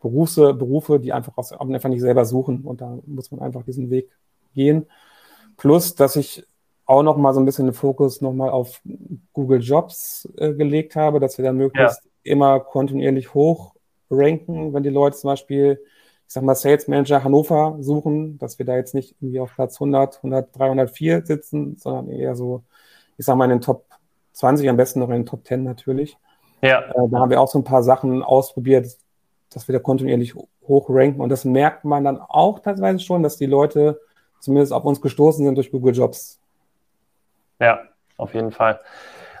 Berufe, 0.00 0.54
Berufe, 0.54 1.00
die 1.00 1.12
einfach, 1.12 1.36
aus, 1.36 1.52
einfach 1.52 1.88
nicht 1.88 2.00
selber 2.00 2.24
suchen 2.24 2.62
und 2.62 2.80
da 2.80 2.98
muss 3.06 3.30
man 3.30 3.40
einfach 3.40 3.64
diesen 3.64 3.90
Weg 3.90 4.10
gehen. 4.54 4.86
Plus, 5.56 5.94
dass 5.94 6.16
ich 6.16 6.46
auch 6.86 7.02
noch 7.02 7.16
mal 7.16 7.34
so 7.34 7.40
ein 7.40 7.46
bisschen 7.46 7.66
den 7.66 7.74
Fokus 7.74 8.20
noch 8.20 8.32
mal 8.32 8.50
auf 8.50 8.80
Google 9.32 9.60
Jobs 9.60 10.28
äh, 10.36 10.54
gelegt 10.54 10.96
habe, 10.96 11.20
dass 11.20 11.36
wir 11.36 11.44
da 11.44 11.52
möglichst 11.52 12.04
ja. 12.04 12.10
immer 12.22 12.60
kontinuierlich 12.60 13.34
hoch 13.34 13.75
ranken, 14.10 14.72
wenn 14.72 14.82
die 14.82 14.90
Leute 14.90 15.16
zum 15.16 15.28
Beispiel 15.28 15.80
ich 16.26 16.32
sag 16.32 16.42
mal, 16.42 16.56
Sales 16.56 16.88
Manager 16.88 17.22
Hannover 17.22 17.76
suchen, 17.80 18.38
dass 18.38 18.58
wir 18.58 18.66
da 18.66 18.76
jetzt 18.76 18.94
nicht 18.94 19.14
irgendwie 19.20 19.40
auf 19.40 19.54
Platz 19.54 19.76
100, 19.76 20.16
100, 20.16 20.58
304 20.58 21.24
sitzen, 21.24 21.76
sondern 21.76 22.10
eher 22.10 22.34
so, 22.34 22.64
ich 23.16 23.24
sag 23.24 23.36
mal, 23.36 23.44
in 23.44 23.50
den 23.50 23.60
Top 23.60 23.84
20, 24.32 24.68
am 24.68 24.76
besten 24.76 25.00
noch 25.00 25.08
in 25.08 25.14
den 25.14 25.26
Top 25.26 25.46
10 25.46 25.62
natürlich. 25.62 26.18
Ja. 26.62 26.80
Äh, 26.80 27.08
da 27.10 27.18
haben 27.20 27.30
wir 27.30 27.40
auch 27.40 27.48
so 27.48 27.58
ein 27.58 27.64
paar 27.64 27.84
Sachen 27.84 28.22
ausprobiert, 28.24 28.88
dass 29.50 29.68
wir 29.68 29.72
da 29.72 29.78
kontinuierlich 29.78 30.34
hoch 30.66 30.86
ranken. 30.88 31.20
Und 31.20 31.28
das 31.28 31.44
merkt 31.44 31.84
man 31.84 32.02
dann 32.02 32.20
auch 32.20 32.58
teilweise 32.58 32.98
schon, 32.98 33.22
dass 33.22 33.36
die 33.36 33.46
Leute 33.46 34.00
zumindest 34.40 34.72
auf 34.72 34.84
uns 34.84 35.00
gestoßen 35.00 35.44
sind 35.44 35.54
durch 35.54 35.70
Google 35.70 35.94
Jobs. 35.94 36.40
Ja, 37.60 37.80
auf 38.16 38.34
jeden 38.34 38.50
Fall. 38.50 38.80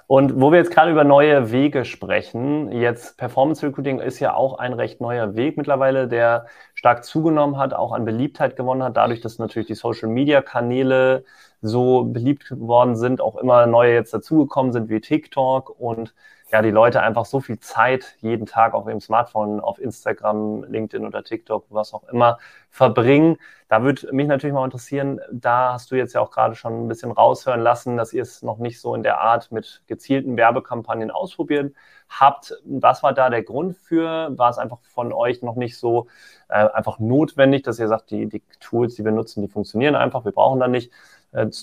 Und 0.08 0.40
wo 0.40 0.52
wir 0.52 0.58
jetzt 0.58 0.70
gerade 0.70 0.92
über 0.92 1.02
neue 1.02 1.50
Wege 1.50 1.84
sprechen, 1.84 2.70
jetzt 2.70 3.18
Performance 3.18 3.66
Recruiting 3.66 3.98
ist 3.98 4.20
ja 4.20 4.34
auch 4.34 4.58
ein 4.58 4.72
recht 4.72 5.00
neuer 5.00 5.34
Weg 5.34 5.56
mittlerweile, 5.56 6.06
der 6.06 6.46
stark 6.74 7.04
zugenommen 7.04 7.58
hat, 7.58 7.74
auch 7.74 7.92
an 7.92 8.04
Beliebtheit 8.04 8.54
gewonnen 8.54 8.84
hat, 8.84 8.96
dadurch, 8.96 9.20
dass 9.20 9.38
natürlich 9.38 9.66
die 9.66 9.74
Social 9.74 10.08
Media 10.08 10.42
Kanäle 10.42 11.24
so 11.66 12.04
beliebt 12.04 12.48
geworden 12.48 12.96
sind, 12.96 13.20
auch 13.20 13.36
immer 13.36 13.66
neue 13.66 13.94
jetzt 13.94 14.14
dazugekommen 14.14 14.72
sind 14.72 14.88
wie 14.88 15.00
TikTok 15.00 15.78
und 15.78 16.14
ja, 16.52 16.62
die 16.62 16.70
Leute 16.70 17.02
einfach 17.02 17.24
so 17.24 17.40
viel 17.40 17.58
Zeit 17.58 18.16
jeden 18.20 18.46
Tag 18.46 18.72
auf 18.72 18.86
ihrem 18.86 19.00
Smartphone, 19.00 19.58
auf 19.60 19.80
Instagram, 19.80 20.62
LinkedIn 20.64 21.04
oder 21.04 21.24
TikTok, 21.24 21.66
was 21.70 21.92
auch 21.92 22.04
immer, 22.04 22.38
verbringen. 22.70 23.38
Da 23.68 23.82
würde 23.82 24.12
mich 24.12 24.28
natürlich 24.28 24.54
mal 24.54 24.64
interessieren, 24.64 25.20
da 25.32 25.72
hast 25.72 25.90
du 25.90 25.96
jetzt 25.96 26.14
ja 26.14 26.20
auch 26.20 26.30
gerade 26.30 26.54
schon 26.54 26.84
ein 26.84 26.88
bisschen 26.88 27.10
raushören 27.10 27.60
lassen, 27.60 27.96
dass 27.96 28.12
ihr 28.12 28.22
es 28.22 28.42
noch 28.42 28.58
nicht 28.58 28.80
so 28.80 28.94
in 28.94 29.02
der 29.02 29.20
Art 29.20 29.50
mit 29.50 29.82
gezielten 29.88 30.36
Werbekampagnen 30.36 31.10
ausprobiert 31.10 31.74
habt. 32.08 32.54
Was 32.64 33.02
war 33.02 33.12
da 33.12 33.28
der 33.28 33.42
Grund 33.42 33.76
für? 33.76 34.30
War 34.38 34.50
es 34.50 34.58
einfach 34.58 34.78
von 34.82 35.12
euch 35.12 35.42
noch 35.42 35.56
nicht 35.56 35.76
so 35.76 36.06
äh, 36.48 36.68
einfach 36.68 37.00
notwendig, 37.00 37.64
dass 37.64 37.80
ihr 37.80 37.88
sagt, 37.88 38.12
die, 38.12 38.26
die 38.28 38.42
Tools, 38.60 38.94
die 38.94 39.04
wir 39.04 39.10
nutzen, 39.10 39.42
die 39.42 39.48
funktionieren 39.48 39.96
einfach, 39.96 40.24
wir 40.24 40.32
brauchen 40.32 40.60
da 40.60 40.68
nicht 40.68 40.92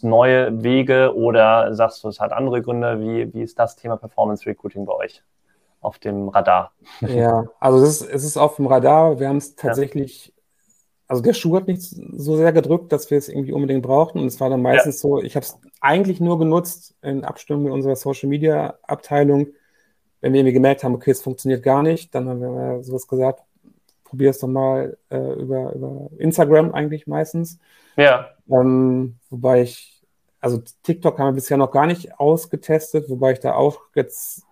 neue 0.02 0.64
Wege 0.64 1.16
oder 1.16 1.74
sagst 1.74 2.04
du, 2.04 2.08
es 2.08 2.20
hat 2.20 2.32
andere 2.32 2.62
Gründe? 2.62 3.00
Wie, 3.00 3.34
wie 3.34 3.42
ist 3.42 3.58
das 3.58 3.76
Thema 3.76 3.98
Performance 3.98 4.46
Recruiting 4.46 4.86
bei 4.86 4.94
euch 4.94 5.24
auf 5.82 6.00
dem 6.00 6.30
Radar? 6.30 6.72
Ja, 7.02 7.46
also 7.60 7.84
es 7.84 8.02
ist, 8.02 8.10
es 8.10 8.24
ist 8.24 8.38
auf 8.38 8.56
dem 8.58 8.68
Radar. 8.68 9.20
Wir 9.20 9.30
haben 9.30 9.38
es 9.38 9.56
tatsächlich, 9.56 10.28
ja. 10.28 10.34
also 11.08 11.22
der 11.22 11.34
Schuh 11.34 11.56
hat 11.56 11.68
nicht 11.68 11.82
so 11.82 12.38
sehr 12.38 12.54
gedrückt, 12.54 12.92
dass 12.92 13.12
wir 13.12 13.18
es 13.18 13.30
irgendwie 13.30 13.52
unbedingt 13.52 13.84
brauchten. 13.84 14.20
Und 14.20 14.28
es 14.28 14.40
war 14.40 14.50
dann 14.50 14.62
meistens 14.62 15.02
ja. 15.02 15.10
so, 15.10 15.22
ich 15.22 15.36
habe 15.36 15.46
es 15.46 15.60
eigentlich 15.82 16.20
nur 16.20 16.40
genutzt 16.40 16.96
in 17.02 17.24
Abstimmung 17.24 17.64
mit 17.64 17.74
unserer 17.74 17.96
Social 17.96 18.30
Media 18.30 18.76
Abteilung. 18.84 19.48
Wenn 20.22 20.34
wir 20.34 20.40
irgendwie 20.40 20.54
gemerkt 20.54 20.84
haben, 20.84 20.96
okay, 20.96 21.12
es 21.12 21.22
funktioniert 21.22 21.64
gar 21.64 21.84
nicht, 21.84 22.16
dann 22.16 22.30
haben 22.30 22.42
wir 22.42 22.84
sowas 22.84 23.08
gesagt, 23.08 23.44
probier 24.14 24.30
es 24.30 24.38
doch 24.38 24.48
mal 24.48 24.96
äh, 25.10 25.34
über, 25.42 25.74
über 25.74 26.10
Instagram 26.20 26.72
eigentlich 26.72 27.08
meistens. 27.08 27.58
Ja. 27.96 28.28
Ähm, 28.48 29.16
wobei 29.32 29.64
ich, 29.64 30.04
also 30.40 30.62
TikTok 30.84 31.18
haben 31.18 31.30
wir 31.30 31.34
bisher 31.34 31.58
noch 31.58 31.72
gar 31.72 31.88
nicht 31.88 32.20
ausgetestet, 32.20 33.10
wobei 33.10 33.32
ich 33.32 33.40
da 33.40 33.56
auch 33.56 33.82
jetzt 33.96 34.44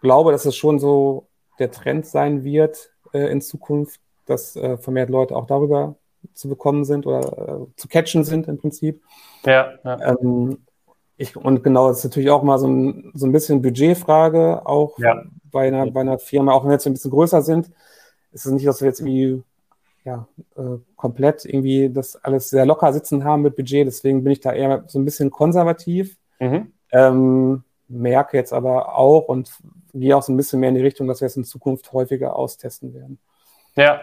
glaube, 0.00 0.32
dass 0.32 0.46
es 0.46 0.56
schon 0.56 0.78
so 0.78 1.26
der 1.58 1.70
Trend 1.70 2.06
sein 2.06 2.42
wird 2.42 2.90
äh, 3.12 3.30
in 3.30 3.42
Zukunft, 3.42 4.00
dass 4.24 4.56
äh, 4.56 4.78
vermehrt 4.78 5.10
Leute 5.10 5.36
auch 5.36 5.46
darüber 5.46 5.96
zu 6.32 6.48
bekommen 6.48 6.86
sind 6.86 7.04
oder 7.06 7.20
äh, 7.20 7.66
zu 7.76 7.88
catchen 7.88 8.24
sind 8.24 8.48
im 8.48 8.56
Prinzip. 8.56 9.02
Ja. 9.44 9.74
ja. 9.84 9.98
Ähm, 10.08 10.64
ich, 11.18 11.36
und 11.36 11.62
genau, 11.62 11.88
das 11.88 11.98
ist 11.98 12.04
natürlich 12.04 12.30
auch 12.30 12.42
mal 12.42 12.58
so 12.58 12.66
ein, 12.66 13.12
so 13.12 13.26
ein 13.26 13.32
bisschen 13.32 13.60
Budgetfrage, 13.60 14.64
auch 14.64 14.98
ja. 14.98 15.22
bei, 15.50 15.68
einer, 15.68 15.90
bei 15.90 16.00
einer 16.00 16.18
Firma, 16.18 16.52
auch 16.52 16.62
wenn 16.62 16.70
wir 16.70 16.76
jetzt 16.76 16.86
ein 16.86 16.94
bisschen 16.94 17.10
größer 17.10 17.42
sind, 17.42 17.70
ist 18.32 18.46
es 18.46 18.52
nicht, 18.52 18.66
dass 18.66 18.80
wir 18.80 18.88
jetzt 18.88 19.00
irgendwie 19.00 19.42
ja, 20.04 20.26
äh, 20.56 20.78
komplett 20.96 21.44
irgendwie 21.44 21.90
das 21.90 22.16
alles 22.16 22.50
sehr 22.50 22.66
locker 22.66 22.92
sitzen 22.92 23.24
haben 23.24 23.42
mit 23.42 23.56
Budget. 23.56 23.86
Deswegen 23.86 24.24
bin 24.24 24.32
ich 24.32 24.40
da 24.40 24.52
eher 24.52 24.84
so 24.86 24.98
ein 24.98 25.04
bisschen 25.04 25.30
konservativ. 25.30 26.16
Mhm. 26.40 26.72
Ähm, 26.90 27.64
merke 27.88 28.36
jetzt 28.36 28.52
aber 28.52 28.96
auch 28.98 29.28
und 29.28 29.52
gehe 29.94 30.16
auch 30.16 30.22
so 30.22 30.32
ein 30.32 30.36
bisschen 30.36 30.60
mehr 30.60 30.70
in 30.70 30.74
die 30.74 30.82
Richtung, 30.82 31.06
dass 31.06 31.20
wir 31.20 31.26
es 31.26 31.36
in 31.36 31.44
Zukunft 31.44 31.92
häufiger 31.92 32.34
austesten 32.36 32.94
werden. 32.94 33.18
Ja, 33.76 34.00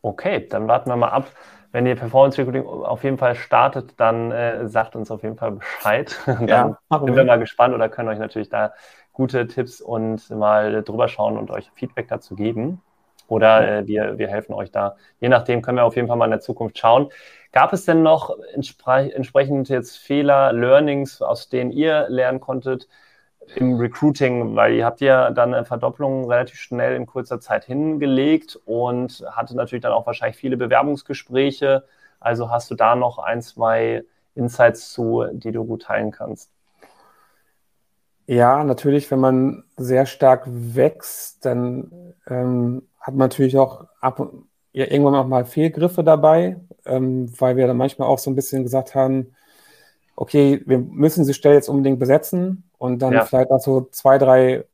okay, 0.00 0.46
dann 0.48 0.68
warten 0.68 0.88
wir 0.88 0.96
mal 0.96 1.08
ab. 1.08 1.26
Wenn 1.72 1.86
ihr 1.86 1.94
Performance 1.94 2.38
Recruiting 2.38 2.66
auf 2.66 3.04
jeden 3.04 3.18
Fall 3.18 3.36
startet, 3.36 3.94
dann 3.96 4.32
äh, 4.32 4.68
sagt 4.68 4.96
uns 4.96 5.10
auf 5.10 5.22
jeden 5.22 5.36
Fall 5.36 5.52
Bescheid. 5.52 6.18
dann 6.26 6.48
ja, 6.48 6.78
sind 6.90 7.14
wir 7.14 7.24
mal 7.24 7.38
gespannt 7.38 7.74
oder 7.74 7.88
können 7.88 8.08
euch 8.08 8.18
natürlich 8.18 8.48
da 8.48 8.72
gute 9.12 9.46
Tipps 9.46 9.80
und 9.80 10.30
mal 10.30 10.82
drüber 10.82 11.08
schauen 11.08 11.36
und 11.36 11.50
euch 11.50 11.70
Feedback 11.74 12.08
dazu 12.08 12.34
geben 12.34 12.80
oder 13.30 13.78
äh, 13.78 13.86
wir, 13.86 14.18
wir 14.18 14.28
helfen 14.28 14.52
euch 14.54 14.70
da. 14.70 14.96
Je 15.20 15.28
nachdem 15.28 15.62
können 15.62 15.78
wir 15.78 15.84
auf 15.84 15.96
jeden 15.96 16.08
Fall 16.08 16.16
mal 16.16 16.24
in 16.26 16.32
der 16.32 16.40
Zukunft 16.40 16.78
schauen. 16.78 17.08
Gab 17.52 17.72
es 17.72 17.84
denn 17.84 18.02
noch 18.02 18.36
entspre 18.54 19.12
entsprechend 19.14 19.68
jetzt 19.68 19.98
Fehler, 19.98 20.52
Learnings, 20.52 21.22
aus 21.22 21.48
denen 21.48 21.70
ihr 21.70 22.08
lernen 22.08 22.40
konntet 22.40 22.88
im 23.56 23.76
Recruiting? 23.76 24.56
Weil 24.56 24.74
ihr 24.74 24.84
habt 24.84 25.00
ja 25.00 25.30
dann 25.30 25.54
eine 25.54 25.64
Verdopplung 25.64 26.28
relativ 26.28 26.56
schnell 26.60 26.96
in 26.96 27.06
kurzer 27.06 27.40
Zeit 27.40 27.64
hingelegt 27.64 28.58
und 28.66 29.24
hatte 29.30 29.56
natürlich 29.56 29.82
dann 29.82 29.92
auch 29.92 30.06
wahrscheinlich 30.06 30.36
viele 30.36 30.56
Bewerbungsgespräche. 30.56 31.84
Also 32.18 32.50
hast 32.50 32.70
du 32.70 32.74
da 32.74 32.96
noch 32.96 33.18
ein, 33.18 33.42
zwei 33.42 34.04
Insights 34.34 34.92
zu, 34.92 35.26
die 35.32 35.52
du 35.52 35.64
gut 35.64 35.82
teilen 35.82 36.10
kannst? 36.10 36.50
Ja, 38.30 38.62
natürlich, 38.62 39.10
wenn 39.10 39.18
man 39.18 39.64
sehr 39.76 40.06
stark 40.06 40.44
wächst, 40.46 41.44
dann 41.44 42.14
ähm, 42.28 42.82
hat 43.00 43.14
man 43.14 43.24
natürlich 43.24 43.58
auch 43.58 43.86
ab 44.00 44.20
und 44.20 44.46
ja, 44.70 44.84
irgendwann 44.84 45.16
auch 45.16 45.26
mal 45.26 45.44
Fehlgriffe 45.44 46.04
dabei, 46.04 46.60
ähm, 46.86 47.28
weil 47.40 47.56
wir 47.56 47.66
dann 47.66 47.76
manchmal 47.76 48.06
auch 48.06 48.20
so 48.20 48.30
ein 48.30 48.36
bisschen 48.36 48.62
gesagt 48.62 48.94
haben, 48.94 49.34
okay, 50.14 50.62
wir 50.64 50.78
müssen 50.78 51.22
diese 51.22 51.34
Stelle 51.34 51.56
jetzt 51.56 51.68
unbedingt 51.68 51.98
besetzen 51.98 52.70
und 52.78 53.02
dann 53.02 53.14
ja. 53.14 53.24
vielleicht 53.24 53.50
auch 53.50 53.58
so 53.58 53.88
zwei, 53.90 54.16
drei 54.16 54.64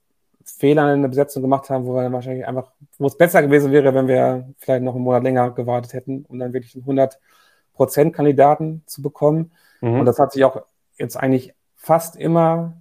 Fehler 0.45 0.92
in 0.92 1.01
der 1.01 1.09
Besetzung 1.09 1.40
gemacht 1.40 1.71
haben, 1.71 1.87
wo 1.87 1.95
wir 1.95 2.03
dann 2.03 2.12
wahrscheinlich 2.12 2.47
einfach, 2.47 2.73
wo 2.99 3.07
es 3.07 3.16
besser 3.16 3.40
gewesen 3.40 3.73
wäre, 3.73 3.95
wenn 3.95 4.07
wir 4.07 4.53
vielleicht 4.59 4.83
noch 4.83 4.95
einen 4.95 5.05
Monat 5.05 5.23
länger 5.23 5.53
gewartet 5.53 5.95
hätten, 5.95 6.27
um 6.29 6.38
dann 6.38 6.53
wirklich 6.53 6.75
einen 6.75 7.09
100% 7.79 8.11
Kandidaten 8.11 8.83
zu 8.85 9.01
bekommen. 9.01 9.53
Mhm. 9.81 10.01
Und 10.01 10.05
das 10.05 10.19
hat 10.19 10.33
sich 10.33 10.45
auch 10.45 10.61
jetzt 10.99 11.16
eigentlich 11.16 11.55
fast 11.75 12.16
immer 12.16 12.75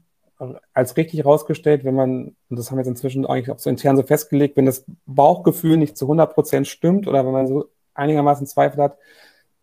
als 0.73 0.97
richtig 0.97 1.19
herausgestellt, 1.19 1.85
wenn 1.85 1.95
man, 1.95 2.35
und 2.49 2.59
das 2.59 2.69
haben 2.69 2.77
wir 2.77 2.81
jetzt 2.81 2.89
inzwischen 2.89 3.25
eigentlich 3.25 3.51
auch 3.51 3.59
so 3.59 3.69
intern 3.69 3.95
so 3.95 4.03
festgelegt, 4.03 4.57
wenn 4.57 4.65
das 4.65 4.85
Bauchgefühl 5.05 5.77
nicht 5.77 5.97
zu 5.97 6.05
100 6.05 6.33
Prozent 6.33 6.67
stimmt 6.67 7.07
oder 7.07 7.25
wenn 7.25 7.31
man 7.31 7.47
so 7.47 7.69
einigermaßen 7.93 8.45
Zweifel 8.45 8.83
hat, 8.83 8.97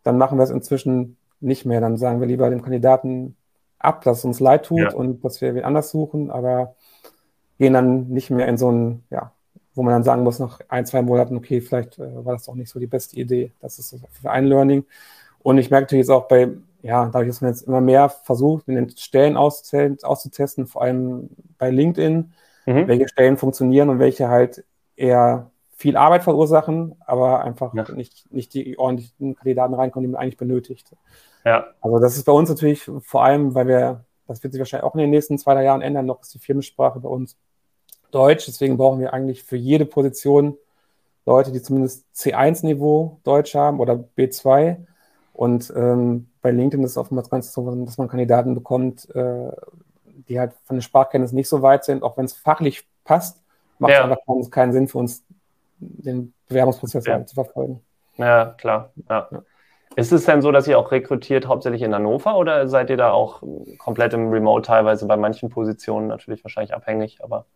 dann 0.03 0.19
machen 0.19 0.39
wir 0.39 0.45
es 0.45 0.51
inzwischen 0.51 1.19
nicht 1.41 1.67
mehr. 1.67 1.81
Dann 1.81 1.97
sagen 1.97 2.21
wir 2.21 2.27
lieber 2.27 2.49
dem 2.49 2.63
Kandidaten 2.63 3.37
ab, 3.79 4.03
dass 4.03 4.19
es 4.19 4.25
uns 4.25 4.41
leid 4.41 4.65
tut 4.65 4.79
ja. 4.79 4.95
und 4.95 5.25
dass 5.25 5.41
wir 5.41 5.55
wen 5.55 5.65
anders 5.65 5.91
suchen, 5.91 6.31
aber 6.31 6.75
gehen 7.59 7.75
dann 7.75 8.09
nicht 8.09 8.31
mehr 8.31 8.49
in 8.49 8.57
so 8.57 8.71
ein, 8.71 9.05
ja, 9.11 9.33
wo 9.75 9.83
man 9.83 9.93
dann 9.93 10.05
sagen 10.05 10.23
muss, 10.23 10.39
nach 10.39 10.61
ein, 10.69 10.87
zwei 10.87 11.03
Monaten, 11.03 11.37
okay, 11.37 11.61
vielleicht 11.61 11.99
äh, 11.99 12.25
war 12.25 12.35
das 12.35 12.45
doch 12.45 12.55
nicht 12.55 12.71
so 12.71 12.79
die 12.79 12.87
beste 12.87 13.17
Idee. 13.17 13.53
Das 13.61 13.79
ist 13.79 13.97
für 14.11 14.31
ein 14.31 14.47
Learning. 14.47 14.85
Und 15.43 15.59
ich 15.59 15.71
merke 15.71 15.85
natürlich 15.85 16.05
jetzt 16.05 16.11
auch 16.11 16.29
bei 16.29 16.51
ja, 16.83 17.07
dadurch, 17.07 17.29
dass 17.29 17.41
man 17.41 17.51
jetzt 17.51 17.63
immer 17.63 17.81
mehr 17.81 18.09
versucht, 18.09 18.69
in 18.69 18.75
den 18.75 18.91
Stellen 18.97 19.37
auszutesten, 19.37 20.67
vor 20.67 20.83
allem 20.83 21.31
bei 21.57 21.71
LinkedIn, 21.71 22.33
mhm. 22.67 22.89
welche 22.89 23.09
Stellen 23.09 23.37
funktionieren 23.37 23.89
und 23.89 23.99
welche 24.01 24.29
halt 24.29 24.65
eher 24.97 25.51
viel 25.77 25.97
Arbeit 25.97 26.25
verursachen, 26.25 26.97
aber 27.07 27.43
einfach 27.43 27.73
ja. 27.75 27.85
nicht, 27.93 28.33
nicht 28.33 28.53
die 28.55 28.79
ordentlichen 28.79 29.37
Kandidaten 29.37 29.75
reinkommen, 29.75 30.09
die 30.09 30.13
man 30.13 30.21
eigentlich 30.21 30.37
benötigt. 30.37 30.95
Ja. 31.45 31.67
Also 31.81 31.99
das 31.99 32.17
ist 32.17 32.25
bei 32.25 32.33
uns 32.33 32.49
natürlich 32.49 32.89
vor 33.01 33.25
allem, 33.25 33.55
weil 33.55 33.69
wir, 33.69 34.05
das 34.27 34.43
wird 34.43 34.53
sich 34.53 34.61
wahrscheinlich 34.61 34.85
auch 34.85 34.95
in 34.95 35.01
den 35.01 35.11
nächsten 35.11 35.39
zwei, 35.39 35.55
drei 35.55 35.65
Jahren 35.65 35.83
ändern, 35.83 36.07
noch 36.07 36.21
ist 36.21 36.35
die 36.35 36.39
Firmensprache 36.39 37.01
bei 37.01 37.09
uns 37.09 37.37
Deutsch. 38.11 38.47
Deswegen 38.47 38.77
brauchen 38.77 39.01
wir 39.01 39.13
eigentlich 39.13 39.43
für 39.45 39.57
jede 39.57 39.87
Position 39.87 40.57
Leute, 41.27 41.53
die 41.53 41.63
zumindest 41.63 42.07
C1-Niveau 42.15 43.21
Deutsch 43.23 43.55
haben 43.55 43.81
oder 43.81 44.05
B2. 44.17 44.85
Und 45.43 45.73
ähm, 45.75 46.29
bei 46.41 46.53
LinkedIn 46.53 46.85
ist 46.85 46.93
es 46.93 46.97
oftmals 46.97 47.29
ganz 47.29 47.53
so, 47.53 47.69
dass 47.85 47.99
man 47.99 48.07
Kandidaten 48.07 48.55
bekommt, 48.55 49.13
äh, 49.13 49.51
die 50.29 50.39
halt 50.39 50.53
von 50.63 50.77
der 50.77 50.83
Sprachkenntnis 50.83 51.33
nicht 51.33 51.49
so 51.49 51.63
weit 51.63 51.83
sind, 51.85 52.05
auch 52.05 52.17
wenn 52.17 52.27
es 52.27 52.33
fachlich 52.33 52.87
passt, 53.03 53.43
macht 53.81 53.91
ja. 53.91 53.99
es 53.99 54.05
einfach 54.05 54.51
keinen 54.53 54.73
Sinn 54.73 54.87
für 54.87 54.99
uns, 54.99 55.25
den 55.81 56.33
Bewerbungsprozess 56.47 57.05
ja. 57.07 57.27
zu 57.27 57.35
verfolgen. 57.35 57.81
Ja, 58.19 58.55
klar. 58.57 58.93
Ja. 59.09 59.27
ja. 59.33 59.43
Ist 59.97 60.13
es 60.13 60.27
denn 60.27 60.43
so, 60.43 60.53
dass 60.53 60.69
ihr 60.69 60.79
auch 60.79 60.93
rekrutiert 60.93 61.49
hauptsächlich 61.49 61.83
in 61.83 61.93
Hannover 61.93 62.37
oder 62.37 62.69
seid 62.69 62.89
ihr 62.89 62.97
da 62.97 63.11
auch 63.11 63.43
komplett 63.79 64.15
im 64.15 64.29
Remote 64.29 64.65
teilweise 64.65 65.09
bei 65.09 65.17
manchen 65.17 65.49
Positionen 65.49 66.07
natürlich 66.07 66.45
wahrscheinlich 66.45 66.73
abhängig, 66.73 67.19
aber 67.21 67.47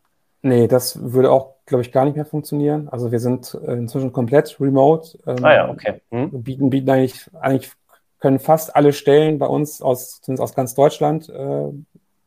Nee, 0.46 0.68
das 0.68 1.12
würde 1.12 1.32
auch, 1.32 1.56
glaube 1.66 1.82
ich, 1.82 1.90
gar 1.90 2.04
nicht 2.04 2.14
mehr 2.14 2.24
funktionieren. 2.24 2.88
Also 2.88 3.10
wir 3.10 3.18
sind 3.18 3.58
äh, 3.66 3.72
inzwischen 3.72 4.12
komplett 4.12 4.60
remote. 4.60 5.18
Ähm, 5.26 5.44
ah 5.44 5.52
ja, 5.52 5.68
okay. 5.68 6.00
Hm. 6.10 6.42
Bieten, 6.44 6.70
bieten 6.70 6.88
eigentlich, 6.88 7.28
eigentlich 7.40 7.72
können 8.20 8.38
fast 8.38 8.76
alle 8.76 8.92
Stellen 8.92 9.40
bei 9.40 9.46
uns 9.46 9.82
aus, 9.82 10.20
zumindest 10.20 10.44
aus 10.44 10.54
ganz 10.54 10.74
Deutschland 10.76 11.28
äh, 11.28 11.72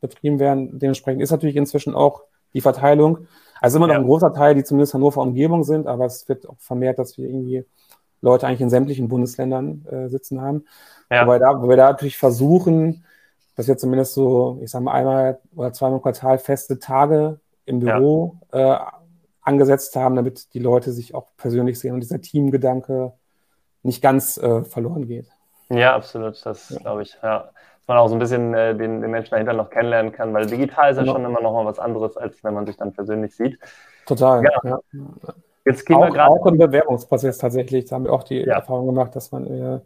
betrieben 0.01 0.39
werden. 0.39 0.79
Dementsprechend 0.79 1.21
ist 1.21 1.31
natürlich 1.31 1.55
inzwischen 1.55 1.95
auch 1.95 2.23
die 2.53 2.59
Verteilung. 2.59 3.27
Also 3.61 3.77
immer 3.77 3.87
noch 3.87 3.93
ja. 3.93 4.01
ein 4.01 4.05
großer 4.05 4.33
Teil, 4.33 4.53
die 4.53 4.65
zumindest 4.65 4.93
Hannover 4.93 5.21
Umgebung 5.21 5.63
sind, 5.63 5.87
aber 5.87 6.05
es 6.05 6.27
wird 6.27 6.47
auch 6.49 6.59
vermehrt, 6.59 6.99
dass 6.99 7.17
wir 7.17 7.25
irgendwie 7.25 7.63
Leute 8.19 8.47
eigentlich 8.47 8.61
in 8.61 8.69
sämtlichen 8.69 9.07
Bundesländern 9.07 9.85
äh, 9.89 10.09
sitzen 10.09 10.41
haben. 10.41 10.65
Ja. 11.09 11.23
Wobei, 11.23 11.39
da, 11.39 11.61
wo 11.61 11.69
wir 11.69 11.77
da 11.77 11.91
natürlich 11.91 12.17
versuchen, 12.17 13.05
dass 13.55 13.69
wir 13.69 13.77
zumindest 13.77 14.13
so, 14.13 14.59
ich 14.61 14.71
sage 14.71 14.83
mal, 14.83 14.91
einmal 14.91 15.39
oder 15.55 15.71
zweimal 15.71 15.99
im 15.99 16.01
Quartal 16.01 16.37
feste 16.37 16.79
Tage 16.79 17.39
im 17.69 17.79
Büro 17.79 18.37
ja. 18.53 18.75
äh, 18.75 18.79
angesetzt 19.41 19.95
haben, 19.95 20.15
damit 20.15 20.53
die 20.53 20.59
Leute 20.59 20.91
sich 20.91 21.15
auch 21.15 21.27
persönlich 21.37 21.79
sehen 21.79 21.93
und 21.93 22.01
dieser 22.01 22.21
Teamgedanke 22.21 23.13
nicht 23.83 24.01
ganz 24.01 24.37
äh, 24.37 24.63
verloren 24.63 25.07
geht. 25.07 25.27
Ja, 25.69 25.95
absolut. 25.95 26.45
Das 26.45 26.69
ja. 26.69 26.79
glaube 26.79 27.03
ich, 27.03 27.17
ja. 27.23 27.39
Dass 27.39 27.87
man 27.87 27.97
auch 27.97 28.07
so 28.07 28.15
ein 28.15 28.19
bisschen 28.19 28.53
äh, 28.53 28.75
den, 28.75 29.01
den, 29.01 29.11
Menschen 29.11 29.31
dahinter 29.31 29.53
noch 29.53 29.69
kennenlernen 29.69 30.11
kann, 30.11 30.33
weil 30.33 30.45
digital 30.45 30.91
ist 30.91 30.97
ja 30.97 31.03
genau. 31.03 31.13
schon 31.13 31.25
immer 31.25 31.41
noch 31.41 31.53
mal 31.53 31.65
was 31.65 31.79
anderes, 31.79 32.17
als 32.17 32.43
wenn 32.43 32.53
man 32.53 32.65
sich 32.65 32.77
dann 32.77 32.93
persönlich 32.93 33.35
sieht. 33.35 33.57
Total. 34.05 34.43
Ja. 34.43 34.79
Jetzt 35.65 35.85
gehen 35.85 35.97
auch, 35.97 36.01
wir 36.01 36.11
gerade. 36.11 36.31
Auch 36.31 36.45
im 36.45 36.57
Bewerbungsprozess 36.57 37.37
tatsächlich, 37.37 37.85
da 37.85 37.95
haben 37.95 38.05
wir 38.05 38.13
auch 38.13 38.23
die 38.23 38.43
Erfahrung 38.43 38.87
gemacht, 38.87 39.15
dass 39.15 39.31
man 39.31 39.47
äh, 39.47 39.79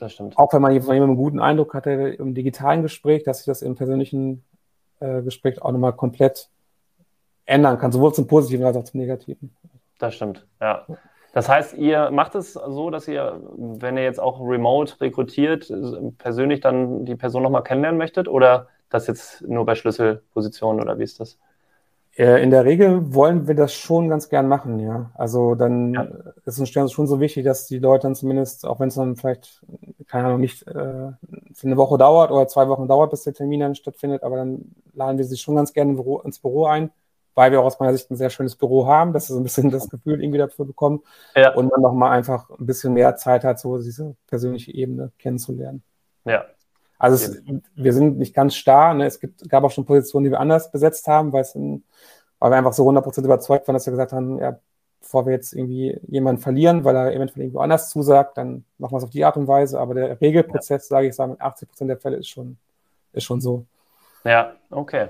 das 0.00 0.14
stimmt. 0.14 0.38
Auch 0.38 0.52
wenn 0.52 0.62
man 0.62 0.72
von 0.80 0.94
jemandem 0.94 1.10
einen 1.10 1.16
guten 1.16 1.40
Eindruck 1.40 1.74
hatte 1.74 1.90
im 1.90 2.34
digitalen 2.34 2.82
Gespräch, 2.82 3.22
dass 3.22 3.38
sich 3.38 3.46
das 3.46 3.62
im 3.62 3.74
persönlichen 3.74 4.44
äh, 5.00 5.22
Gespräch 5.22 5.60
auch 5.60 5.72
nochmal 5.72 5.92
komplett 5.92 6.48
ändern 7.50 7.78
kann, 7.78 7.92
sowohl 7.92 8.14
zum 8.14 8.26
Positiven 8.26 8.64
als 8.64 8.76
auch 8.76 8.84
zum 8.84 9.00
Negativen. 9.00 9.54
Das 9.98 10.14
stimmt, 10.14 10.46
ja. 10.60 10.86
Das 11.32 11.48
heißt, 11.48 11.74
ihr 11.74 12.10
macht 12.10 12.34
es 12.34 12.54
so, 12.54 12.90
dass 12.90 13.06
ihr, 13.06 13.40
wenn 13.56 13.96
ihr 13.96 14.02
jetzt 14.02 14.18
auch 14.18 14.40
remote 14.40 15.00
rekrutiert, 15.00 15.72
persönlich 16.18 16.60
dann 16.60 17.04
die 17.04 17.14
Person 17.14 17.42
nochmal 17.42 17.62
kennenlernen 17.62 17.98
möchtet 17.98 18.26
oder 18.26 18.68
das 18.88 19.06
jetzt 19.06 19.42
nur 19.42 19.64
bei 19.64 19.76
Schlüsselpositionen 19.76 20.80
oder 20.82 20.98
wie 20.98 21.04
ist 21.04 21.20
das? 21.20 21.38
Äh, 22.16 22.42
in 22.42 22.50
der 22.50 22.64
Regel 22.64 23.14
wollen 23.14 23.46
wir 23.46 23.54
das 23.54 23.72
schon 23.72 24.08
ganz 24.08 24.28
gern 24.28 24.48
machen, 24.48 24.80
ja. 24.80 25.10
Also 25.14 25.54
dann 25.54 25.94
ja. 25.94 26.08
ist 26.44 26.58
uns 26.58 26.70
schon 26.70 27.06
so 27.06 27.20
wichtig, 27.20 27.44
dass 27.44 27.66
die 27.66 27.78
Leute 27.78 28.08
dann 28.08 28.16
zumindest, 28.16 28.66
auch 28.66 28.80
wenn 28.80 28.88
es 28.88 28.96
dann 28.96 29.14
vielleicht, 29.14 29.64
keine 30.08 30.26
Ahnung, 30.26 30.40
nicht 30.40 30.66
äh, 30.66 31.12
für 31.52 31.66
eine 31.66 31.76
Woche 31.76 31.98
dauert 31.98 32.32
oder 32.32 32.48
zwei 32.48 32.68
Wochen 32.68 32.88
dauert, 32.88 33.12
bis 33.12 33.22
der 33.22 33.34
Termin 33.34 33.60
dann 33.60 33.76
stattfindet, 33.76 34.24
aber 34.24 34.36
dann 34.36 34.74
laden 34.92 35.18
wir 35.18 35.24
sie 35.24 35.36
schon 35.36 35.54
ganz 35.54 35.72
gerne 35.72 35.92
ins 36.24 36.40
Büro 36.40 36.64
ein, 36.64 36.90
weil 37.34 37.52
wir 37.52 37.60
auch 37.60 37.66
aus 37.66 37.80
meiner 37.80 37.92
Sicht 37.92 38.10
ein 38.10 38.16
sehr 38.16 38.30
schönes 38.30 38.56
Büro 38.56 38.86
haben, 38.86 39.12
dass 39.12 39.26
sie 39.26 39.32
so 39.32 39.40
ein 39.40 39.44
bisschen 39.44 39.70
das 39.70 39.88
Gefühl 39.88 40.22
irgendwie 40.22 40.38
dafür 40.38 40.64
bekommen 40.64 41.02
ja. 41.34 41.54
und 41.54 41.70
man 41.70 41.80
nochmal 41.80 42.12
einfach 42.12 42.50
ein 42.50 42.66
bisschen 42.66 42.92
mehr 42.92 43.16
Zeit 43.16 43.44
hat, 43.44 43.58
so 43.58 43.78
diese 43.78 44.16
persönliche 44.26 44.72
Ebene 44.72 45.12
kennenzulernen. 45.18 45.82
Ja, 46.24 46.44
also 47.00 47.16
es, 47.16 47.42
wir 47.74 47.92
sind 47.94 48.18
nicht 48.18 48.34
ganz 48.34 48.54
starr. 48.54 48.92
Ne? 48.92 49.06
Es 49.06 49.20
gibt, 49.20 49.48
gab 49.48 49.64
auch 49.64 49.70
schon 49.70 49.86
Positionen, 49.86 50.24
die 50.24 50.30
wir 50.30 50.38
anders 50.38 50.70
besetzt 50.70 51.08
haben, 51.08 51.32
weil, 51.32 51.40
es 51.40 51.54
in, 51.54 51.82
weil 52.38 52.50
wir 52.50 52.58
einfach 52.58 52.74
so 52.74 52.86
100% 52.86 53.24
überzeugt 53.24 53.66
waren, 53.66 53.74
dass 53.74 53.86
wir 53.86 53.92
gesagt 53.92 54.12
haben, 54.12 54.38
ja, 54.38 54.58
bevor 55.00 55.24
wir 55.24 55.32
jetzt 55.32 55.54
irgendwie 55.54 55.98
jemanden 56.08 56.42
verlieren, 56.42 56.84
weil 56.84 56.94
er 56.94 57.14
eventuell 57.14 57.44
irgendwo 57.44 57.60
anders 57.60 57.88
zusagt, 57.88 58.36
dann 58.36 58.66
machen 58.76 58.92
wir 58.92 58.98
es 58.98 59.04
auf 59.04 59.10
die 59.10 59.24
Art 59.24 59.38
und 59.38 59.48
Weise. 59.48 59.80
Aber 59.80 59.94
der 59.94 60.20
Regelprozess, 60.20 60.90
ja. 60.90 60.96
sage 60.96 61.08
ich, 61.08 61.14
sage 61.14 61.30
mit 61.30 61.40
80% 61.40 61.86
der 61.86 61.96
Fälle 61.96 62.18
ist 62.18 62.28
schon, 62.28 62.58
ist 63.14 63.24
schon 63.24 63.40
so. 63.40 63.64
Ja, 64.24 64.52
okay. 64.68 65.08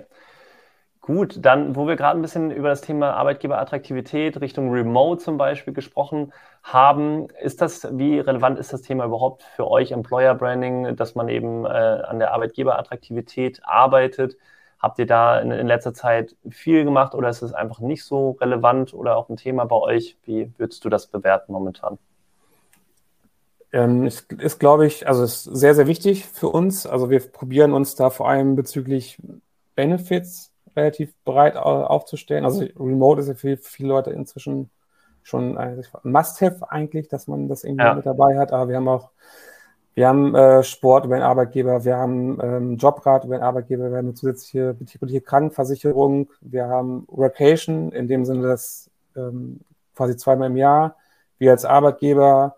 Gut, 1.13 1.45
dann, 1.45 1.75
wo 1.75 1.89
wir 1.89 1.97
gerade 1.97 2.17
ein 2.17 2.23
bisschen 2.23 2.53
über 2.53 2.69
das 2.69 2.83
Thema 2.83 3.15
Arbeitgeberattraktivität 3.15 4.41
Richtung 4.41 4.71
Remote 4.71 5.21
zum 5.21 5.39
Beispiel 5.39 5.75
gesprochen 5.75 6.33
haben, 6.63 7.27
ist 7.43 7.61
das, 7.61 7.89
wie 7.91 8.21
relevant 8.21 8.61
ist 8.61 8.73
das 8.73 8.83
Thema 8.83 9.07
überhaupt 9.07 9.43
für 9.43 9.69
euch 9.69 9.91
Employer 9.91 10.37
Branding, 10.37 10.95
dass 10.95 11.17
man 11.17 11.29
eben 11.29 11.65
äh, 11.65 11.69
an 11.69 12.21
der 12.21 12.33
Arbeitgeberattraktivität 12.33 13.61
arbeitet? 13.65 14.37
Habt 14.79 15.01
ihr 15.01 15.07
da 15.07 15.41
in, 15.41 15.51
in, 15.51 15.67
letzter 15.67 15.95
Zeit 15.95 16.37
viel 16.49 16.85
gemacht 16.85 17.17
oder 17.17 17.29
ist 17.29 17.43
es 17.43 17.55
einfach 17.55 17.81
nicht 17.81 18.05
so 18.05 18.37
relevant 18.41 18.95
oder 18.95 19.17
auch 19.17 19.29
ein 19.31 19.37
Thema 19.37 19.65
bei 19.65 19.77
euch? 19.77 20.17
Wie 20.23 20.53
würdest 20.59 20.85
du 20.85 20.91
das 20.91 21.09
bewerten 21.09 21.53
momentan? 21.53 21.99
Ähm, 23.73 24.07
ist, 24.07 24.33
ist 24.33 24.61
glaube 24.61 24.87
ich, 24.87 25.09
also 25.09 25.25
ist 25.25 25.43
sehr, 25.43 25.75
sehr 25.75 25.89
wichtig 25.89 26.25
für 26.27 26.51
uns. 26.51 26.87
Also 26.87 27.11
wir 27.11 27.19
probieren 27.19 27.73
uns 27.73 27.97
da 27.97 28.11
vor 28.11 28.29
allem 28.29 28.55
bezüglich 28.55 29.19
Benefits 29.75 30.50
relativ 30.77 31.15
breit 31.25 31.57
aufzustellen. 31.57 32.45
Also 32.45 32.65
Remote 32.79 33.21
ist 33.21 33.29
ja 33.29 33.35
für 33.35 33.57
viele 33.57 33.89
Leute 33.89 34.11
inzwischen 34.11 34.71
schon 35.23 35.57
ein 35.59 35.85
Must-Have 36.03 36.71
eigentlich, 36.71 37.09
dass 37.09 37.27
man 37.27 37.49
das 37.49 37.65
irgendwie 37.65 37.85
ja. 37.85 37.95
mit 37.95 38.07
dabei 38.07 38.39
hat. 38.39 38.53
Aber 38.53 38.69
wir 38.69 38.77
haben 38.77 38.89
auch, 38.89 39.11
wir 39.95 40.09
haben 40.09 40.35
äh, 40.35 40.63
Sport 40.63 41.05
über 41.05 41.17
den 41.17 41.23
Arbeitgeber, 41.23 41.85
wir 41.85 41.97
haben 41.97 42.39
ähm, 42.43 42.77
Jobrat 42.77 43.25
über 43.25 43.37
den 43.37 43.43
Arbeitgeber, 43.43 43.91
wir 43.91 43.99
haben 43.99 44.07
eine 44.07 44.15
zusätzliche 44.15 44.75
betriebliche 44.75 45.21
Krankenversicherung, 45.21 46.31
wir 46.41 46.69
haben 46.69 47.05
Workation, 47.09 47.93
in 47.93 48.09
dem 48.09 48.25
Sinne, 48.25 48.49
dass 48.49 48.91
ähm, 49.17 49.61
quasi 49.95 50.17
zweimal 50.17 50.49
im 50.49 50.57
Jahr 50.57 50.97
wir 51.39 51.51
als 51.51 51.65
Arbeitgeber 51.65 52.57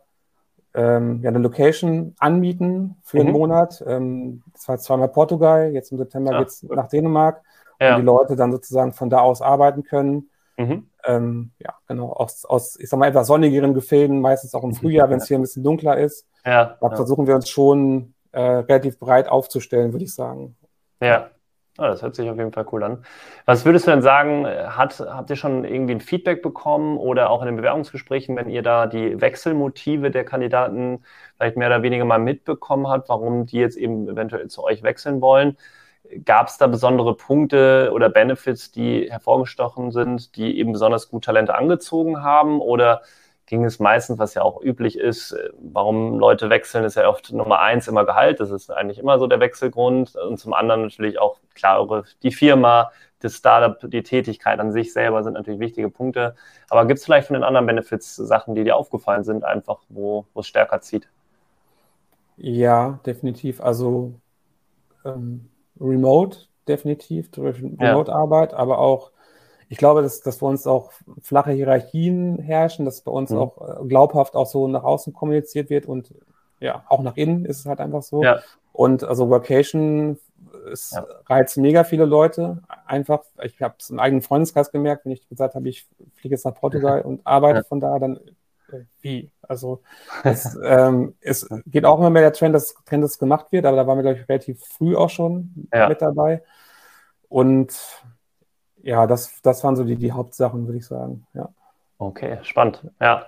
ähm, 0.75 1.21
ja, 1.23 1.29
eine 1.29 1.39
Location 1.39 2.15
anmieten 2.19 2.97
für 3.03 3.19
mhm. 3.19 3.23
einen 3.23 3.33
Monat. 3.33 3.85
Ähm, 3.87 4.43
das 4.53 4.69
war 4.69 4.79
zweimal 4.79 5.09
Portugal, 5.09 5.71
jetzt 5.73 5.93
im 5.93 5.99
September 5.99 6.33
ja. 6.33 6.39
geht 6.39 6.49
es 6.49 6.63
nach 6.63 6.89
Dänemark 6.89 7.43
ja. 7.83 7.95
und 7.95 8.03
die 8.03 8.07
Leute 8.07 8.37
dann 8.37 8.53
sozusagen 8.53 8.93
von 8.93 9.11
da 9.11 9.21
aus 9.21 9.43
arbeiten 9.43 9.83
können. 9.83 10.31
Mhm. 10.57 10.89
Ähm, 11.05 11.51
ja, 11.59 11.75
genau, 11.89 12.13
aus, 12.13 12.45
aus, 12.45 12.79
ich 12.79 12.89
sag 12.89 12.99
mal, 12.99 13.09
etwas 13.09 13.27
sonnigeren 13.27 13.75
Gefilden, 13.75 14.21
meistens 14.21 14.55
auch 14.55 14.65
im 14.65 14.75
Frühjahr, 14.75 15.11
wenn 15.11 15.19
es 15.19 15.29
hier 15.29 15.39
ein 15.39 15.43
bisschen 15.43 15.65
dunkler 15.65 15.97
ist. 15.99 16.27
Ja, 16.45 16.77
da 16.81 16.89
ja. 16.89 16.97
versuchen 16.97 17.27
wir 17.27 17.35
uns 17.35 17.49
schon 17.49 18.15
äh, 18.33 18.41
relativ 18.41 18.99
breit 18.99 19.29
aufzustellen, 19.29 19.93
würde 19.93 20.05
ich 20.05 20.15
sagen. 20.15 20.57
Ja. 21.01 21.31
Oh, 21.79 21.85
das 21.85 22.03
hört 22.03 22.15
sich 22.15 22.29
auf 22.29 22.37
jeden 22.37 22.53
Fall 22.53 22.67
cool 22.71 22.83
an. 22.83 23.03
Was 23.47 23.65
würdest 23.65 23.87
du 23.87 23.93
denn 23.93 24.03
sagen, 24.03 24.47
hat, 24.47 25.01
habt 25.01 25.31
ihr 25.31 25.37
schon 25.37 25.65
irgendwie 25.65 25.95
ein 25.95 26.01
Feedback 26.01 26.43
bekommen 26.43 26.99
oder 26.99 27.31
auch 27.31 27.41
in 27.41 27.47
den 27.47 27.57
Bewerbungsgesprächen, 27.57 28.37
wenn 28.37 28.51
ihr 28.51 28.63
da 28.63 28.87
die 28.87 29.19
Wechselmotive 29.19 30.11
der 30.11 30.27
Kandidaten 30.27 31.03
vielleicht 31.37 31.57
mehr 31.57 31.69
oder 31.69 31.83
weniger 31.83 32.05
mal 32.05 32.19
mitbekommen 32.19 32.89
habt, 32.89 33.09
warum 33.09 33.47
die 33.47 33.57
jetzt 33.57 33.79
eben 33.79 34.07
eventuell 34.07 34.49
zu 34.49 34.63
euch 34.65 34.83
wechseln 34.83 35.23
wollen? 35.23 35.57
Gab 36.25 36.49
es 36.49 36.59
da 36.59 36.67
besondere 36.67 37.17
Punkte 37.17 37.91
oder 37.95 38.11
Benefits, 38.11 38.71
die 38.71 39.11
hervorgestochen 39.11 39.93
sind, 39.93 40.37
die 40.37 40.59
eben 40.59 40.73
besonders 40.73 41.09
gut 41.09 41.25
Talente 41.25 41.55
angezogen 41.55 42.23
haben? 42.23 42.61
Oder 42.61 43.03
ging 43.47 43.65
es 43.65 43.79
meistens, 43.79 44.19
was 44.19 44.35
ja 44.35 44.43
auch 44.43 44.63
üblich 44.63 44.99
ist, 44.99 45.37
warum 45.59 46.19
Leute 46.19 46.51
wechseln, 46.51 46.85
ist 46.85 46.97
ja 46.97 47.09
oft 47.09 47.33
Nummer 47.33 47.61
eins 47.61 47.89
immer 47.89 48.05
Gehalt. 48.05 48.41
Das 48.41 48.51
ist 48.51 48.71
eigentlich 48.71 48.99
immer 48.99 49.19
so 49.19 49.27
der 49.27 49.41
Wechselgrund. 49.41 50.17
Und 50.17 50.39
zum 50.39 50.55
anderen 50.55 50.83
natürlich 50.83 51.19
auch 51.19 51.39
klar, 51.55 52.05
die 52.23 52.33
Firma, 52.33 52.91
das 53.21 53.37
Startup, 53.37 53.79
die 53.91 54.03
Tätigkeit 54.03 54.59
an 54.59 54.73
sich 54.73 54.93
selber 54.93 55.23
sind 55.23 55.35
natürlich 55.35 55.61
wichtige 55.61 55.91
Punkte. 55.91 56.35
Aber 56.69 56.87
gibt 56.87 56.99
es 56.99 57.05
vielleicht 57.05 57.29
von 57.29 57.35
den 57.35 57.45
anderen 57.45 57.67
Benefits 57.67 58.17
Sachen, 58.17 58.55
die 58.55 58.65
dir 58.65 58.77
aufgefallen 58.77 59.23
sind, 59.23 59.45
einfach 59.45 59.81
wo 59.89 60.27
es 60.35 60.47
stärker 60.47 60.81
zieht? 60.81 61.09
Ja, 62.37 62.99
definitiv. 63.07 63.61
Also 63.61 64.15
ähm, 65.05 65.49
Remote, 65.83 66.39
definitiv, 66.69 67.31
durch 67.31 67.63
Remote-Arbeit, 67.63 68.53
ja. 68.53 68.59
aber 68.59 68.79
auch, 68.79 69.11
ich 69.69 69.79
glaube, 69.79 70.03
dass, 70.03 70.21
dass 70.21 70.39
bei 70.39 70.47
uns 70.47 70.67
auch 70.67 70.93
flache 71.21 71.53
Hierarchien 71.53 72.39
herrschen, 72.39 72.85
dass 72.85 73.01
bei 73.01 73.13
uns 73.13 73.31
mhm. 73.31 73.39
auch 73.39 73.81
äh, 73.81 73.85
glaubhaft 73.87 74.35
auch 74.35 74.47
so 74.47 74.69
nach 74.69 74.85
außen 74.85 75.13
kommuniziert 75.13 75.71
wird 75.71 75.87
und 75.87 76.15
ja, 76.61 76.85
auch 76.89 77.03
nach 77.03 77.17
innen 77.17 77.45
ist 77.45 77.61
es 77.61 77.67
halt 77.67 77.81
einfach 77.81 78.03
so. 78.03 78.23
Ja. 78.23 78.41
Und 78.73 79.03
also 79.03 79.29
Workation 79.29 80.19
es 80.71 80.93
ja. 80.93 81.05
reizt 81.27 81.57
mega 81.57 81.85
viele 81.85 82.05
Leute. 82.05 82.63
Einfach, 82.87 83.23
ich 83.43 83.61
habe 83.63 83.75
es 83.79 83.91
im 83.91 83.99
eigenen 83.99 84.23
Freundeskreis 84.23 84.71
gemerkt, 84.71 85.05
wenn 85.05 85.13
ich 85.13 85.29
gesagt 85.29 85.55
habe, 85.55 85.69
ich 85.69 85.87
fliege 86.15 86.35
jetzt 86.35 86.45
nach 86.45 86.55
Portugal 86.55 87.03
und 87.05 87.21
arbeite 87.25 87.59
ja. 87.59 87.65
von 87.65 87.81
da, 87.81 87.99
dann 87.99 88.21
wie. 89.01 89.31
Also 89.43 89.83
es, 90.25 90.59
ähm, 90.65 91.15
es 91.21 91.49
geht 91.67 91.85
auch 91.85 91.99
immer 91.99 92.11
mehr 92.11 92.23
der 92.23 92.33
Trend, 92.33 92.55
dass 92.55 92.75
Trend 92.85 93.05
das 93.05 93.19
gemacht 93.19 93.47
wird, 93.51 93.67
aber 93.67 93.77
da 93.77 93.87
waren 93.87 93.99
wir, 93.99 94.03
glaube 94.03 94.19
ich, 94.21 94.29
relativ 94.29 94.65
früh 94.65 94.97
auch 94.97 95.11
schon 95.11 95.69
ja. 95.73 95.89
mit 95.89 96.03
dabei. 96.03 96.43
Und 97.29 97.75
ja, 98.83 99.07
das, 99.07 99.41
das 99.43 99.63
waren 99.65 99.77
so 99.77 99.85
die, 99.85 99.97
die 99.97 100.13
Hauptsachen, 100.13 100.67
würde 100.67 100.79
ich 100.79 100.87
sagen. 100.87 101.27
Ja. 101.35 101.49
Okay, 101.99 102.39
spannend. 102.43 102.83
Ja. 103.01 103.27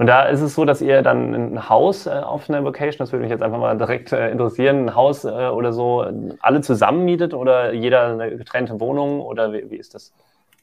Und 0.00 0.06
da 0.06 0.22
ist 0.22 0.40
es 0.40 0.54
so, 0.54 0.64
dass 0.64 0.80
ihr 0.80 1.02
dann 1.02 1.34
ein 1.34 1.68
Haus 1.68 2.06
äh, 2.06 2.10
auf 2.10 2.48
einer 2.48 2.64
Vacation, 2.64 2.98
das 3.00 3.12
würde 3.12 3.22
mich 3.22 3.30
jetzt 3.30 3.42
einfach 3.42 3.58
mal 3.58 3.76
direkt 3.76 4.12
äh, 4.12 4.30
interessieren, 4.30 4.86
ein 4.86 4.94
Haus 4.94 5.24
äh, 5.24 5.28
oder 5.28 5.74
so, 5.74 6.06
alle 6.40 6.62
zusammen 6.62 7.04
mietet 7.04 7.34
oder 7.34 7.74
jeder 7.74 8.06
eine 8.06 8.34
getrennte 8.34 8.80
Wohnung 8.80 9.20
oder 9.20 9.52
wie, 9.52 9.70
wie 9.70 9.76
ist 9.76 9.94
das? 9.94 10.14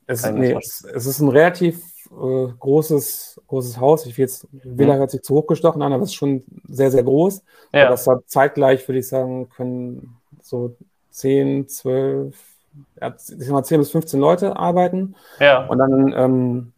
Es, 0.08 0.28
nee, 0.32 0.54
es, 0.54 0.84
es, 0.86 1.06
ist 1.06 1.20
ein 1.20 1.30
relativ 1.30 1.84
äh, 2.12 2.48
großes, 2.60 3.42
großes 3.48 3.80
Haus. 3.80 4.06
Ich 4.06 4.18
will 4.18 4.24
jetzt, 4.24 4.48
Villa 4.52 4.96
mhm. 4.96 5.00
hört 5.00 5.12
sich 5.12 5.24
zu 5.24 5.36
hochgestochen 5.36 5.82
an, 5.82 5.94
aber 5.94 6.04
es 6.04 6.10
ist 6.10 6.16
schon 6.16 6.44
sehr, 6.68 6.92
sehr 6.92 7.04
groß. 7.04 7.44
Ja. 7.74 7.90
das 7.90 8.08
war 8.08 8.26
zeitgleich, 8.26 8.88
würde 8.88 9.00
ich 9.00 9.08
sagen, 9.08 9.50
können 9.50 10.18
so 10.42 10.76
10, 11.12 11.68
12, 11.68 12.36
ja, 13.02 13.16
ich 13.18 13.46
sag 13.46 13.50
mal 13.50 13.64
10 13.64 13.80
bis 13.80 13.92
15 13.92 14.20
Leute 14.20 14.56
arbeiten. 14.56 15.16
Ja. 15.40 15.66
Und 15.66 15.78
dann 15.80 16.14
ähm, 16.16 16.74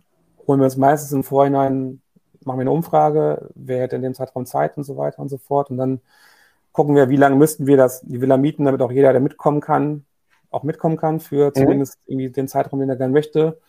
holen 0.48 0.60
wir 0.60 0.65
uns 0.65 0.78
meistens 0.78 1.12
im 1.12 1.24
Vorhinein, 1.24 2.02
machen 2.44 2.58
wir 2.58 2.62
eine 2.62 2.72
Umfrage, 2.72 3.50
wer 3.56 3.82
hätte 3.82 3.96
in 3.96 4.02
dem 4.02 4.13
Zeitraum 4.13 4.46
Zeit 4.46 4.78
und 4.78 4.84
so 4.84 4.98
weiter 4.98 5.20
und 5.20 5.30
so 5.30 5.38
fort. 5.38 5.70
Und 5.70 5.78
dann 5.78 6.02
gucken 6.72 6.96
wir, 6.96 7.10
wie 7.10 7.18
lange 7.18 7.36
müssten 7.36 7.68
wir 7.68 7.78
das, 7.78 8.02
die 8.02 8.22
Villa 8.22 8.38
mieten, 8.38 8.65
damit 8.65 8.82
auch 8.82 8.92
jeder, 8.92 9.12
der 9.12 9.22
mitkommen 9.22 9.62
kann, 9.62 10.06
auch 10.50 10.63
mitkommen 10.63 10.98
kann 10.98 11.20
für 11.20 11.48
mhm. 11.48 11.56
zumindest 11.56 12.00
irgendwie 12.06 12.30
den 12.30 12.48
Zeitraum, 12.48 12.80
den 12.80 12.89
er 12.89 12.96
gerne 12.96 13.13
möchte. 13.13 13.60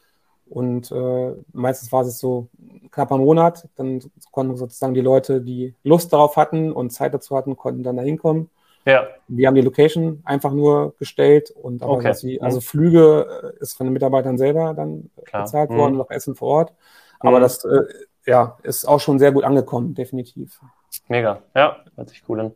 Und 0.50 0.90
äh, 0.90 1.34
meistens 1.52 1.92
war 1.92 2.02
es 2.02 2.18
so 2.18 2.48
knapp 2.90 3.12
ein 3.12 3.20
Monat. 3.20 3.68
Dann 3.76 4.02
konnten 4.32 4.56
sozusagen 4.56 4.94
die 4.94 5.00
Leute, 5.00 5.40
die 5.40 5.74
Lust 5.84 6.12
darauf 6.12 6.36
hatten 6.36 6.72
und 6.72 6.90
Zeit 6.90 7.14
dazu 7.14 7.36
hatten, 7.36 7.56
konnten 7.56 7.84
dann 7.84 7.96
da 7.96 8.02
hinkommen. 8.02 8.50
Ja. 8.84 9.06
Wir 9.28 9.46
haben 9.46 9.54
die 9.54 9.60
Location 9.60 10.22
einfach 10.24 10.52
nur 10.52 10.96
gestellt 10.98 11.50
und 11.50 11.82
aber 11.82 11.92
okay. 11.92 12.14
sie, 12.14 12.40
also 12.40 12.58
mhm. 12.58 12.62
Flüge 12.62 13.54
äh, 13.58 13.62
ist 13.62 13.76
von 13.76 13.86
den 13.86 13.92
Mitarbeitern 13.92 14.38
selber 14.38 14.74
dann 14.74 15.10
Klar. 15.24 15.42
bezahlt 15.42 15.70
worden, 15.70 15.92
mhm. 15.92 15.98
noch 15.98 16.10
Essen 16.10 16.34
vor 16.34 16.48
Ort. 16.48 16.74
Aber 17.20 17.38
mhm. 17.38 17.42
das 17.42 17.64
äh, 17.64 17.82
ja, 18.26 18.58
ist 18.62 18.86
auch 18.86 19.00
schon 19.00 19.18
sehr 19.18 19.32
gut 19.32 19.44
angekommen, 19.44 19.94
definitiv. 19.94 20.60
Mega, 21.08 21.42
ja, 21.54 21.76
hört 21.94 22.08
sich 22.08 22.24
cool 22.28 22.40
an. 22.40 22.52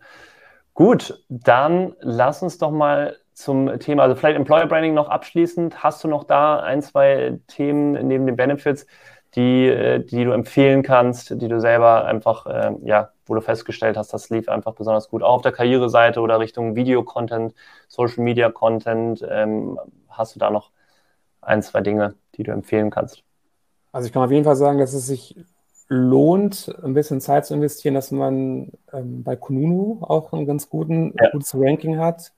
Gut, 0.72 1.24
dann 1.28 1.94
lass 2.00 2.42
uns 2.42 2.58
doch 2.58 2.72
mal 2.72 3.16
zum 3.34 3.78
Thema, 3.80 4.04
also 4.04 4.14
vielleicht 4.14 4.36
Employer 4.36 4.66
Branding 4.66 4.94
noch 4.94 5.08
abschließend. 5.08 5.82
Hast 5.82 6.02
du 6.04 6.08
noch 6.08 6.24
da 6.24 6.60
ein, 6.60 6.82
zwei 6.82 7.38
Themen 7.48 7.92
neben 8.06 8.26
den 8.26 8.36
Benefits, 8.36 8.86
die, 9.34 9.66
äh, 9.66 9.98
die 10.04 10.24
du 10.24 10.30
empfehlen 10.30 10.82
kannst, 10.82 11.30
die 11.42 11.48
du 11.48 11.60
selber 11.60 12.04
einfach, 12.04 12.46
äh, 12.46 12.72
ja, 12.84 13.10
wo 13.26 13.34
du 13.34 13.40
festgestellt 13.40 13.96
hast, 13.96 14.12
das 14.12 14.30
lief 14.30 14.48
einfach 14.48 14.74
besonders 14.74 15.08
gut, 15.08 15.22
auch 15.22 15.34
auf 15.34 15.42
der 15.42 15.52
Karriereseite 15.52 16.20
oder 16.20 16.38
Richtung 16.38 16.76
Video-Content, 16.76 17.54
Social-Media-Content, 17.88 19.26
ähm, 19.28 19.78
hast 20.08 20.36
du 20.36 20.38
da 20.38 20.50
noch 20.50 20.70
ein, 21.40 21.62
zwei 21.62 21.80
Dinge, 21.80 22.14
die 22.36 22.44
du 22.44 22.52
empfehlen 22.52 22.90
kannst? 22.90 23.22
Also 23.92 24.06
ich 24.06 24.12
kann 24.12 24.22
auf 24.22 24.30
jeden 24.30 24.44
Fall 24.44 24.56
sagen, 24.56 24.78
dass 24.78 24.92
es 24.92 25.06
sich 25.06 25.36
lohnt, 25.88 26.74
ein 26.82 26.94
bisschen 26.94 27.20
Zeit 27.20 27.46
zu 27.46 27.54
investieren, 27.54 27.94
dass 27.94 28.10
man 28.10 28.72
ähm, 28.92 29.22
bei 29.22 29.36
Kununu 29.36 29.98
auch 30.02 30.32
ein 30.32 30.46
ganz 30.46 30.68
guten, 30.68 31.14
ja. 31.20 31.30
gutes 31.30 31.54
Ranking 31.54 31.98
hat. 31.98 32.32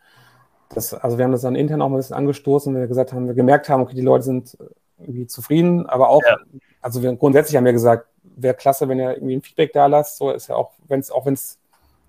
Das, 0.70 0.92
also 0.94 1.18
wir 1.18 1.24
haben 1.24 1.32
das 1.32 1.42
dann 1.42 1.54
intern 1.54 1.80
auch 1.82 1.88
mal 1.88 1.96
ein 1.96 2.00
bisschen 2.00 2.16
angestoßen, 2.16 2.74
weil 2.74 2.82
wir 2.82 2.88
gesagt 2.88 3.12
haben, 3.12 3.26
wir 3.26 3.34
gemerkt 3.34 3.68
haben, 3.68 3.82
okay, 3.82 3.94
die 3.94 4.02
Leute 4.02 4.24
sind 4.24 4.56
irgendwie 4.98 5.26
zufrieden, 5.26 5.86
aber 5.86 6.08
auch, 6.08 6.22
ja. 6.26 6.36
also 6.80 7.02
wir, 7.02 7.14
grundsätzlich 7.14 7.56
haben 7.56 7.64
wir 7.64 7.72
gesagt, 7.72 8.08
wäre 8.36 8.54
klasse, 8.54 8.88
wenn 8.88 8.98
ihr 8.98 9.14
irgendwie 9.14 9.36
ein 9.36 9.42
Feedback 9.42 9.72
da 9.72 9.86
lasst. 9.86 10.16
So 10.16 10.30
ist 10.30 10.48
ja 10.48 10.56
auch, 10.56 10.72
wenn 10.88 11.00
es, 11.00 11.10
auch 11.10 11.26
wenn 11.26 11.34
es 11.34 11.58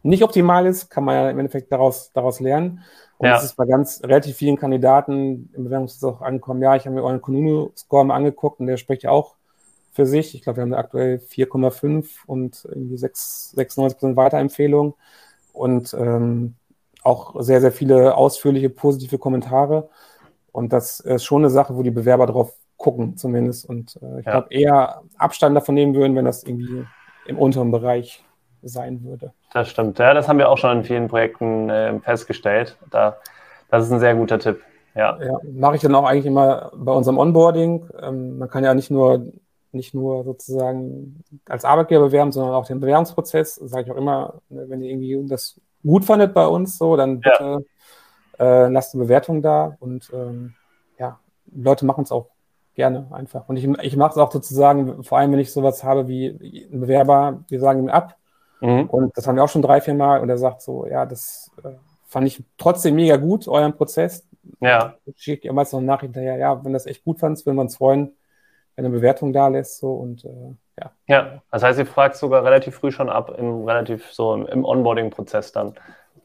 nicht 0.04 0.24
optimal 0.24 0.66
ist, 0.66 0.90
kann 0.90 1.04
man 1.04 1.16
ja 1.16 1.30
im 1.30 1.40
Endeffekt 1.40 1.72
daraus, 1.72 2.12
daraus 2.14 2.40
lernen. 2.40 2.84
Und 3.18 3.30
es 3.30 3.44
ist 3.44 3.56
bei 3.56 3.66
ganz 3.66 4.02
relativ 4.04 4.36
vielen 4.38 4.58
Kandidaten 4.58 5.50
im 5.54 5.64
Bewerbungsprozess 5.64 6.18
auch 6.18 6.22
angekommen, 6.22 6.62
ja, 6.62 6.76
ich 6.76 6.86
habe 6.86 6.96
mir 6.96 7.04
euren 7.04 7.22
Kununu-Score 7.22 8.06
mal 8.06 8.16
angeguckt 8.16 8.60
und 8.60 8.68
der 8.68 8.78
spricht 8.78 9.04
ja 9.04 9.10
auch 9.10 9.36
für 9.92 10.06
sich. 10.06 10.36
Ich 10.36 10.44
glaube, 10.44 10.58
wir 10.58 10.62
haben 10.62 10.74
aktuell 10.76 11.18
4,5 11.18 12.08
und 12.28 12.66
irgendwie 12.70 12.98
6, 12.98 13.54
96 13.56 13.98
Prozent 13.98 14.18
Weiterempfehlungen 14.18 14.94
und 15.54 15.96
ähm, 15.96 16.54
auch 17.08 17.42
sehr, 17.42 17.62
sehr 17.62 17.72
viele 17.72 18.16
ausführliche 18.16 18.70
positive 18.70 19.18
Kommentare. 19.18 19.90
Und 20.52 20.74
das 20.74 21.00
ist 21.00 21.24
schon 21.24 21.42
eine 21.42 21.50
Sache, 21.50 21.76
wo 21.76 21.84
die 21.84 21.92
Bewerber 21.92 22.26
drauf 22.26 22.54
gucken, 22.78 23.18
zumindest. 23.18 23.68
Und 23.68 23.98
äh, 24.02 24.20
ich 24.20 24.26
ja. 24.26 24.32
glaube, 24.34 24.48
eher 24.52 25.02
Abstand 25.18 25.56
davon 25.56 25.76
nehmen 25.76 25.96
würden, 25.96 26.16
wenn 26.16 26.26
das 26.26 26.44
irgendwie 26.44 26.86
im 27.26 27.38
unteren 27.38 27.72
Bereich 27.72 28.24
sein 28.62 29.04
würde. 29.04 29.34
Das 29.54 29.70
stimmt. 29.70 30.00
Ja, 30.00 30.14
das 30.14 30.28
haben 30.28 30.40
wir 30.40 30.50
auch 30.50 30.58
schon 30.58 30.80
in 30.80 30.84
vielen 30.84 31.08
Projekten 31.08 31.70
äh, 31.70 32.00
festgestellt. 32.00 32.78
Da, 32.92 33.18
das 33.70 33.86
ist 33.86 33.92
ein 33.92 34.00
sehr 34.00 34.16
guter 34.16 34.40
Tipp. 34.40 34.62
Ja. 34.96 35.18
ja 35.22 35.38
mache 35.44 35.76
ich 35.76 35.82
dann 35.82 35.96
auch 35.96 36.06
eigentlich 36.06 36.26
immer 36.26 36.72
bei 36.76 36.92
unserem 36.92 37.18
Onboarding. 37.18 37.90
Ähm, 38.02 38.38
man 38.40 38.50
kann 38.50 38.64
ja 38.64 38.74
nicht 38.74 38.92
nur 38.92 39.32
nicht 39.72 39.94
nur 39.94 40.24
sozusagen 40.24 41.24
als 41.46 41.66
Arbeitgeber 41.66 42.06
bewerben, 42.06 42.32
sondern 42.32 42.56
auch 42.56 42.66
den 42.66 42.80
Bewerbungsprozess. 42.80 43.56
Sage 43.56 43.84
ich 43.84 43.92
auch 43.92 43.98
immer, 43.98 44.42
ne, 44.50 44.66
wenn 44.70 44.82
ihr 44.82 44.92
irgendwie 44.92 45.30
das 45.30 45.60
gut 45.88 46.06
fandet 46.06 46.34
bei 46.34 46.46
uns, 46.46 46.78
so, 46.78 46.96
dann 46.96 47.22
bitte 47.22 47.66
ja. 48.40 48.66
äh, 48.66 48.70
lasst 48.70 48.94
eine 48.94 49.04
Bewertung 49.04 49.42
da. 49.42 49.76
Und 49.80 50.12
ähm, 50.14 50.54
ja, 51.00 51.20
Leute 51.52 51.86
machen 51.86 52.04
es 52.04 52.12
auch 52.12 52.28
gerne 52.76 53.08
einfach. 53.12 53.50
Und 53.50 53.58
ich, 53.58 53.66
ich 53.82 53.98
mache 53.98 54.12
es 54.12 54.18
auch 54.18 54.32
sozusagen, 54.32 55.04
vor 55.04 55.18
allem 55.18 55.32
wenn 55.32 55.40
ich 55.40 55.52
sowas 55.52 55.84
habe 55.84 56.08
wie 56.08 56.28
ein 56.72 56.82
Bewerber, 56.82 57.44
wir 57.48 57.60
sagen 57.60 57.80
ihm 57.80 57.90
ab. 57.90 58.16
Mhm. 58.62 58.86
Und 58.90 59.18
das 59.18 59.28
haben 59.28 59.36
wir 59.36 59.44
auch 59.44 59.50
schon 59.50 59.62
drei, 59.62 59.82
vier 59.82 59.96
Mal. 59.96 60.22
Und 60.22 60.30
er 60.30 60.38
sagt 60.38 60.62
so, 60.62 60.86
ja, 60.86 61.06
das 61.06 61.52
äh, 61.64 61.70
fand 62.06 62.28
ich 62.28 62.44
trotzdem 62.58 62.96
mega 62.96 63.18
gut, 63.18 63.48
euren 63.48 63.76
Prozess. 63.76 64.28
Ja. 64.60 64.96
Ich 65.06 65.18
schicke 65.18 65.48
ihr 65.48 65.54
meist 65.54 65.74
noch 65.74 65.80
eine 65.80 65.88
Nachricht 65.88 66.14
hinterher, 66.14 66.38
ja, 66.38 66.64
wenn 66.64 66.74
das 66.74 66.86
echt 66.86 67.04
gut 67.04 67.20
fandst, 67.20 67.46
würden 67.46 67.58
wir 67.58 67.64
uns 67.64 67.78
freuen, 67.78 68.16
eine 68.76 68.90
Bewertung 68.90 69.34
da 69.34 69.48
lässt. 69.48 69.80
So, 69.80 69.94
und 69.94 70.24
äh, 70.26 70.54
ja. 70.80 70.92
Ja, 71.08 71.42
das 71.52 71.64
heißt, 71.64 71.80
ihr 71.80 71.86
fragt 71.86 72.16
sogar 72.16 72.44
relativ 72.44 72.76
früh 72.76 72.92
schon 72.92 73.10
ab, 73.10 73.34
im 73.38 73.66
relativ 73.66 74.12
so 74.12 74.36
im 74.36 74.66
Onboarding-Prozess 74.66 75.52
dann. 75.52 75.76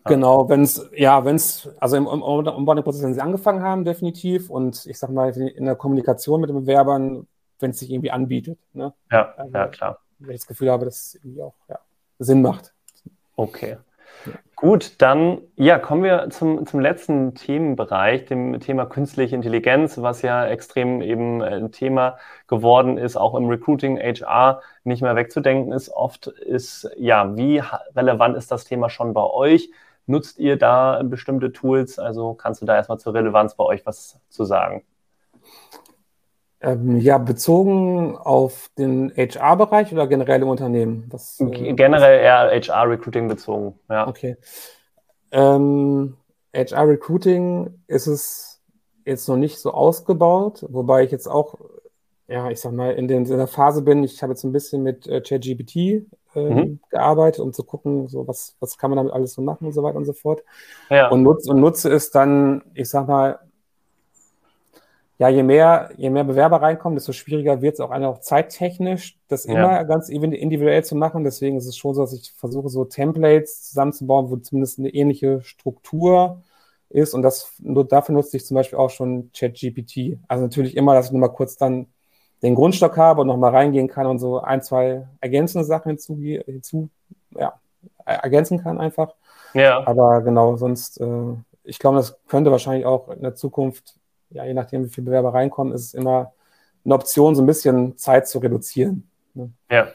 Genau, 0.05 0.49
wenn 0.49 0.63
es, 0.63 0.91
ja, 0.97 1.25
wenn 1.25 1.37
es, 1.37 1.71
also 1.79 1.97
im, 1.97 2.07
im 2.07 2.23
Onboarding-Prozess, 2.23 3.03
wenn 3.03 3.15
sie 3.15 3.21
angefangen 3.21 3.63
haben, 3.63 3.85
definitiv. 3.85 4.51
Und 4.51 4.85
ich 4.87 4.99
sag 4.99 5.11
mal, 5.11 5.31
in 5.31 5.65
der 5.65 5.77
Kommunikation 5.77 6.41
mit 6.41 6.51
den 6.51 6.61
Bewerbern, 6.61 7.27
wenn 7.61 7.71
es 7.71 7.79
sich 7.79 7.91
irgendwie 7.91 8.11
anbietet. 8.11 8.59
Ne? 8.73 8.93
Ja, 9.11 9.33
also, 9.37 9.53
ja, 9.53 9.69
klar. 9.69 9.99
Wenn 10.19 10.35
ich 10.35 10.41
das 10.41 10.49
Gefühl 10.49 10.71
habe, 10.71 10.85
dass 10.85 10.97
es 10.97 11.15
irgendwie 11.17 11.43
auch 11.43 11.55
ja, 11.69 11.79
Sinn 12.19 12.43
macht. 12.43 12.75
Okay. 13.37 13.79
Gut, 14.63 15.03
dann 15.03 15.41
ja, 15.57 15.79
kommen 15.81 16.05
wir 16.05 16.31
zum, 16.31 16.67
zum 16.67 16.79
letzten 16.79 17.35
Themenbereich, 17.35 18.27
dem 18.27 18.61
Thema 18.61 18.87
künstliche 18.87 19.35
Intelligenz, 19.35 19.99
was 19.99 20.23
ja 20.23 20.47
extrem 20.47 21.03
eben 21.03 21.43
ein 21.43 21.73
Thema 21.73 22.17
geworden 22.47 22.97
ist, 22.97 23.17
auch 23.17 23.35
im 23.35 23.49
Recruiting, 23.49 23.99
HR 23.99 24.61
nicht 24.85 25.03
mehr 25.03 25.17
wegzudenken 25.17 25.73
ist. 25.73 25.89
Oft 25.89 26.29
ist, 26.29 26.89
ja, 26.97 27.37
wie 27.37 27.61
relevant 27.97 28.37
ist 28.37 28.53
das 28.53 28.65
Thema 28.65 28.89
schon 28.89 29.15
bei 29.15 29.25
euch? 29.25 29.69
Nutzt 30.07 30.39
ihr 30.39 30.57
da 30.57 31.03
bestimmte 31.03 31.53
Tools? 31.53 31.99
Also 31.99 32.35
kannst 32.35 32.63
du 32.63 32.67
da 32.67 32.77
erstmal 32.77 33.01
zur 33.01 33.15
Relevanz 33.15 33.57
bei 33.57 33.65
euch 33.65 33.85
was 33.85 34.21
zu 34.29 34.45
sagen? 34.45 34.85
Ähm, 36.65 36.99
ja, 36.99 37.19
bezogen 37.19 38.17
auf 38.17 38.71
den 38.79 39.13
HR-Bereich 39.17 39.93
oder 39.93 40.07
generell 40.07 40.43
im 40.43 40.49
Unternehmen? 40.49 41.09
Das, 41.11 41.41
äh, 41.41 41.73
generell 41.73 42.21
eher 42.21 42.51
HR-Recruiting 42.53 43.27
bezogen, 43.27 43.79
ja. 43.91 44.07
Okay. 44.07 44.37
Ähm, 45.33 46.17
HR-Recruiting 46.55 47.83
ist 47.89 48.07
es 48.07 48.63
jetzt 49.05 49.29
noch 49.29 49.37
nicht 49.37 49.59
so 49.59 49.73
ausgebaut, 49.73 50.65
wobei 50.69 51.03
ich 51.03 51.11
jetzt 51.11 51.27
auch, 51.27 51.59
ja, 52.29 52.49
ich 52.49 52.61
sag 52.61 52.73
mal, 52.73 52.93
in, 52.93 53.09
den, 53.09 53.27
in 53.27 53.39
der 53.39 53.49
Phase 53.49 53.83
bin, 53.83 54.05
ich 54.05 54.23
habe 54.23 54.33
jetzt 54.33 54.45
ein 54.45 54.53
bisschen 54.53 54.85
mit 54.85 55.09
äh, 55.09 55.21
ChatGPT 55.21 55.77
äh, 55.77 56.05
mhm. 56.37 56.81
gearbeitet, 56.91 57.41
um 57.41 57.53
zu 57.53 57.65
gucken, 57.65 58.07
so 58.07 58.29
was, 58.29 58.57
was 58.61 58.79
kann 58.79 58.91
man 58.91 58.99
damit 58.99 59.13
alles 59.13 59.35
so 59.35 59.43
machen 59.43 59.67
und 59.67 59.73
so 59.73 59.83
weiter 59.83 59.97
und 59.97 60.05
so 60.05 60.13
fort. 60.13 60.45
Ja. 60.91 61.09
Und, 61.09 61.25
nutze, 61.25 61.51
und 61.51 61.61
nutze 61.61 61.91
es 61.91 62.13
dann, 62.13 62.63
ich 62.75 62.89
sag 62.89 63.09
mal, 63.09 63.41
ja, 65.19 65.29
je 65.29 65.43
mehr, 65.43 65.91
je 65.97 66.11
mehr 66.11 66.25
Bewerber 66.25 66.63
reinkommen, 66.63 66.97
desto 66.97 67.13
schwieriger 67.13 67.63
wird 67.63 67.75
es 67.75 67.81
auch, 67.81 67.91
auch 67.91 68.19
zeittechnisch, 68.21 69.19
das 69.29 69.45
ja. 69.45 69.55
immer 69.55 69.85
ganz 69.85 70.09
individuell 70.09 70.85
zu 70.85 70.97
machen. 70.97 71.25
Deswegen 71.25 71.57
ist 71.57 71.67
es 71.67 71.77
schon 71.77 71.95
so, 71.95 72.01
dass 72.03 72.13
ich 72.13 72.33
versuche, 72.37 72.69
so 72.69 72.85
Templates 72.85 73.69
zusammenzubauen, 73.69 74.31
wo 74.31 74.37
zumindest 74.37 74.79
eine 74.79 74.89
ähnliche 74.89 75.41
Struktur 75.43 76.43
ist. 76.89 77.15
Und 77.15 77.23
das, 77.23 77.53
nur 77.59 77.87
dafür 77.87 78.15
nutze 78.15 78.37
ich 78.37 78.47
zum 78.47 78.57
Beispiel 78.57 78.79
auch 78.79 78.91
schon 78.91 79.31
ChatGPT. 79.33 80.19
Also 80.29 80.45
natürlich 80.45 80.77
immer, 80.77 80.95
dass 80.95 81.07
ich 81.07 81.13
nochmal 81.13 81.33
kurz 81.33 81.57
dann 81.57 81.87
den 82.43 82.55
Grundstock 82.55 82.97
habe 82.97 83.21
und 83.21 83.29
nochmal 83.29 83.53
reingehen 83.53 83.89
kann 83.89 84.07
und 84.07 84.19
so 84.19 84.41
ein, 84.41 84.63
zwei 84.63 85.07
ergänzende 85.21 85.65
Sachen 85.65 85.91
hinzu, 85.91 86.17
hinzu 86.17 86.89
ja, 87.31 87.55
ergänzen 88.05 88.63
kann 88.63 88.81
einfach. 88.81 89.15
Ja. 89.55 89.87
Aber 89.87 90.23
genau, 90.23 90.57
sonst, 90.57 91.01
äh, 91.01 91.35
ich 91.63 91.79
glaube, 91.79 91.99
das 91.99 92.17
könnte 92.27 92.51
wahrscheinlich 92.51 92.87
auch 92.87 93.09
in 93.09 93.23
der 93.23 93.35
Zukunft 93.35 93.95
ja, 94.33 94.45
je 94.45 94.55
nachdem, 94.55 94.85
wie 94.85 94.89
viele 94.89 95.07
Bewerber 95.07 95.35
reinkommen, 95.35 95.73
ist 95.73 95.87
es 95.87 95.95
immer 95.95 96.33
eine 96.85 96.95
Option, 96.95 97.35
so 97.35 97.43
ein 97.43 97.47
bisschen 97.47 97.97
Zeit 97.97 98.29
zu 98.29 98.39
reduzieren. 98.39 99.09
Ne? 99.35 99.51
Ja, 99.71 99.89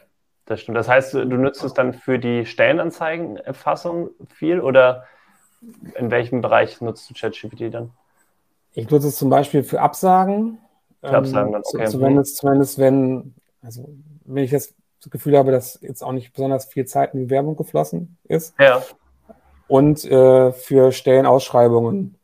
das 0.46 0.62
stimmt. 0.62 0.78
Das 0.78 0.88
heißt, 0.88 1.14
du 1.14 1.26
nutzt 1.26 1.64
es 1.64 1.74
dann 1.74 1.94
für 1.94 2.20
die 2.20 2.46
Stellenanzeigenerfassung 2.46 4.10
viel 4.34 4.62
oder 4.62 5.04
in 5.96 6.12
welchem 6.12 6.42
Bereich 6.42 6.80
nutzt 6.82 7.10
du 7.10 7.14
ChatGPT 7.14 7.74
dann? 7.74 7.92
Ich 8.74 8.90
nutze 8.90 9.08
es 9.08 9.18
zum 9.18 9.30
Beispiel 9.30 9.64
für 9.64 9.82
Absagen. 9.82 10.60
Für 11.02 11.18
Absagen 11.18 11.52
dann, 11.52 11.62
ähm, 11.62 11.70
okay. 11.74 11.86
Zumindest, 11.88 12.38
zumindest 12.38 12.80
wenn, 12.80 13.34
also 13.62 13.90
wenn 14.26 14.44
ich 14.44 14.52
das 14.52 14.74
Gefühl 15.10 15.38
habe, 15.38 15.52
dass 15.52 15.80
jetzt 15.82 16.04
auch 16.04 16.12
nicht 16.12 16.34
besonders 16.34 16.66
viel 16.66 16.86
Zeit 16.86 17.14
in 17.14 17.22
die 17.22 17.30
Werbung 17.30 17.56
geflossen 17.56 18.18
ist. 18.26 18.54
Ja. 18.60 18.84
Und 19.68 20.06
äh, 20.06 20.52
für 20.54 20.92
Stellenausschreibungen 20.92 22.17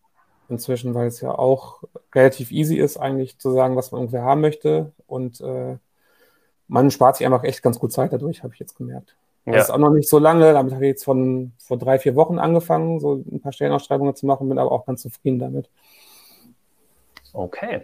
inzwischen, 0.49 0.93
weil 0.93 1.07
es 1.07 1.21
ja 1.21 1.31
auch 1.31 1.83
relativ 2.13 2.51
easy 2.51 2.77
ist, 2.77 2.97
eigentlich 2.97 3.39
zu 3.39 3.51
sagen, 3.51 3.75
was 3.75 3.91
man 3.91 4.01
ungefähr 4.01 4.23
haben 4.23 4.41
möchte. 4.41 4.91
Und 5.07 5.41
äh, 5.41 5.77
man 6.67 6.91
spart 6.91 7.17
sich 7.17 7.25
einfach 7.25 7.43
echt 7.43 7.61
ganz 7.61 7.79
gut 7.79 7.91
Zeit 7.91 8.13
dadurch, 8.13 8.43
habe 8.43 8.53
ich 8.53 8.59
jetzt 8.59 8.75
gemerkt. 8.75 9.15
Ja. 9.45 9.53
Das 9.53 9.65
ist 9.65 9.71
auch 9.71 9.77
noch 9.77 9.89
nicht 9.89 10.09
so 10.09 10.19
lange, 10.19 10.53
damit 10.53 10.73
habe 10.73 10.85
ich 10.85 10.89
jetzt 10.89 11.03
von 11.03 11.51
vor 11.57 11.77
drei, 11.77 11.99
vier 11.99 12.15
Wochen 12.15 12.39
angefangen, 12.39 12.99
so 12.99 13.15
ein 13.15 13.41
paar 13.41 13.51
Stellenausschreibungen 13.51 14.15
zu 14.15 14.25
machen, 14.25 14.47
bin 14.47 14.57
aber 14.57 14.71
auch 14.71 14.85
ganz 14.85 15.01
zufrieden 15.01 15.39
damit. 15.39 15.69
Okay. 17.33 17.81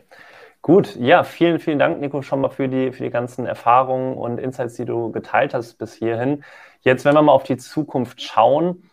Gut, 0.61 0.95
ja, 0.97 1.23
vielen, 1.23 1.59
vielen 1.59 1.79
Dank, 1.79 2.01
Nico, 2.01 2.21
schon 2.21 2.41
mal 2.41 2.49
für 2.49 2.67
die, 2.67 2.91
für 2.91 3.03
die 3.03 3.09
ganzen 3.09 3.45
Erfahrungen 3.45 4.17
und 4.17 4.39
Insights, 4.39 4.75
die 4.75 4.85
du 4.85 5.11
geteilt 5.11 5.53
hast 5.53 5.77
bis 5.77 5.93
hierhin. 5.93 6.43
Jetzt, 6.81 7.05
wenn 7.05 7.13
wir 7.13 7.21
mal 7.21 7.31
auf 7.31 7.43
die 7.43 7.57
Zukunft 7.57 8.21
schauen, 8.21 8.88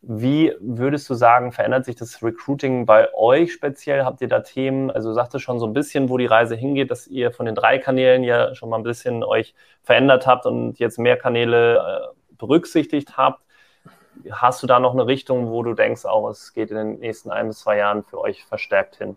Wie 0.00 0.54
würdest 0.60 1.10
du 1.10 1.14
sagen, 1.14 1.50
verändert 1.50 1.84
sich 1.84 1.96
das 1.96 2.22
Recruiting 2.22 2.86
bei 2.86 3.12
euch 3.14 3.52
speziell? 3.52 4.04
Habt 4.04 4.20
ihr 4.20 4.28
da 4.28 4.40
Themen, 4.40 4.92
also 4.92 5.12
sagte 5.12 5.40
schon 5.40 5.58
so 5.58 5.66
ein 5.66 5.72
bisschen, 5.72 6.08
wo 6.08 6.16
die 6.18 6.26
Reise 6.26 6.54
hingeht, 6.54 6.92
dass 6.92 7.08
ihr 7.08 7.32
von 7.32 7.46
den 7.46 7.56
drei 7.56 7.78
Kanälen 7.78 8.22
ja 8.22 8.54
schon 8.54 8.68
mal 8.68 8.76
ein 8.76 8.84
bisschen 8.84 9.24
euch 9.24 9.54
verändert 9.82 10.26
habt 10.26 10.46
und 10.46 10.78
jetzt 10.78 10.98
mehr 10.98 11.16
Kanäle 11.16 11.78
äh, 11.78 12.34
berücksichtigt 12.36 13.16
habt. 13.16 13.42
Hast 14.30 14.62
du 14.62 14.68
da 14.68 14.78
noch 14.78 14.92
eine 14.92 15.06
Richtung, 15.06 15.50
wo 15.50 15.64
du 15.64 15.74
denkst, 15.74 16.04
auch 16.04 16.28
es 16.30 16.52
geht 16.52 16.70
in 16.70 16.76
den 16.76 16.98
nächsten 17.00 17.30
ein 17.30 17.48
bis 17.48 17.60
zwei 17.60 17.78
Jahren 17.78 18.04
für 18.04 18.20
euch 18.20 18.44
verstärkt 18.44 18.96
hin? 18.96 19.16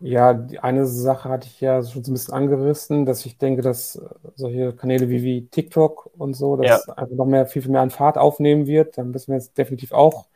Ja, 0.00 0.34
die 0.34 0.58
eine 0.58 0.86
Sache 0.86 1.28
hatte 1.28 1.46
ich 1.46 1.60
ja 1.60 1.82
schon 1.82 2.04
so 2.04 2.10
ein 2.10 2.14
bisschen 2.14 2.34
angerissen, 2.34 3.06
dass 3.06 3.24
ich 3.24 3.38
denke, 3.38 3.62
dass 3.62 4.00
solche 4.34 4.72
Kanäle 4.72 5.08
wie, 5.08 5.22
wie 5.22 5.46
TikTok 5.46 6.10
und 6.18 6.34
so, 6.34 6.56
dass 6.56 6.86
ja. 6.86 6.94
einfach 6.94 7.16
noch 7.16 7.26
mehr, 7.26 7.46
viel, 7.46 7.62
viel 7.62 7.70
mehr 7.70 7.80
an 7.80 7.90
Fahrt 7.90 8.18
aufnehmen 8.18 8.66
wird. 8.66 8.98
Da 8.98 9.04
müssen 9.04 9.28
wir 9.28 9.36
jetzt 9.36 9.56
definitiv 9.56 9.92
auch 9.92 10.26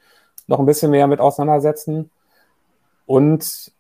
noch 0.47 0.59
ein 0.59 0.67
bisschen 0.67 0.91
mehr 0.91 1.07
mit 1.07 1.21
auseinandersetzen. 1.21 2.11
Und 3.05 3.73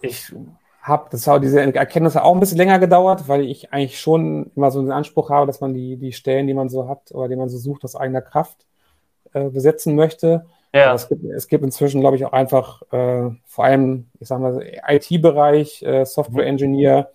ich 0.00 0.32
habe, 0.82 1.08
das 1.10 1.26
hat 1.26 1.42
diese 1.44 1.60
Erkenntnis 1.60 2.16
auch 2.16 2.34
ein 2.34 2.40
bisschen 2.40 2.58
länger 2.58 2.78
gedauert, 2.78 3.28
weil 3.28 3.42
ich 3.42 3.72
eigentlich 3.72 4.00
schon 4.00 4.50
immer 4.56 4.70
so 4.70 4.80
einen 4.80 4.90
Anspruch 4.90 5.30
habe, 5.30 5.46
dass 5.46 5.60
man 5.60 5.74
die, 5.74 5.96
die 5.96 6.12
Stellen, 6.12 6.46
die 6.46 6.54
man 6.54 6.68
so 6.68 6.88
hat 6.88 7.12
oder 7.12 7.28
die 7.28 7.36
man 7.36 7.48
so 7.48 7.56
sucht, 7.56 7.84
aus 7.84 7.96
eigener 7.96 8.22
Kraft 8.22 8.66
äh, 9.32 9.48
besetzen 9.48 9.94
möchte. 9.94 10.44
Ja. 10.74 10.94
Es 10.94 11.08
gibt, 11.08 11.24
es 11.24 11.48
gibt 11.48 11.64
inzwischen, 11.64 12.00
glaube 12.00 12.16
ich, 12.16 12.24
auch 12.24 12.32
einfach 12.32 12.82
äh, 12.92 13.30
vor 13.44 13.64
allem, 13.64 14.08
ich 14.18 14.28
sage 14.28 14.42
mal, 14.42 14.66
IT-Bereich, 14.88 15.82
äh, 15.82 16.04
Software-Engineer, 16.04 17.10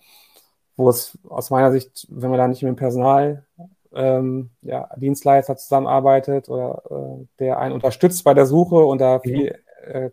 wo 0.76 0.88
es 0.88 1.18
aus 1.28 1.50
meiner 1.50 1.72
Sicht, 1.72 2.06
wenn 2.08 2.30
man 2.30 2.38
da 2.38 2.46
nicht 2.46 2.62
mit 2.62 2.68
dem 2.68 2.76
Personal 2.76 3.44
ähm, 3.92 4.50
ja, 4.62 4.88
Dienstleister 4.96 5.56
zusammenarbeitet 5.56 6.48
oder 6.48 6.82
äh, 6.90 7.26
der 7.40 7.58
einen 7.58 7.74
unterstützt 7.74 8.22
bei 8.22 8.34
der 8.34 8.46
Suche 8.46 8.76
und 8.76 9.00
da 9.00 9.18
viel 9.18 9.58
äh, 9.84 10.10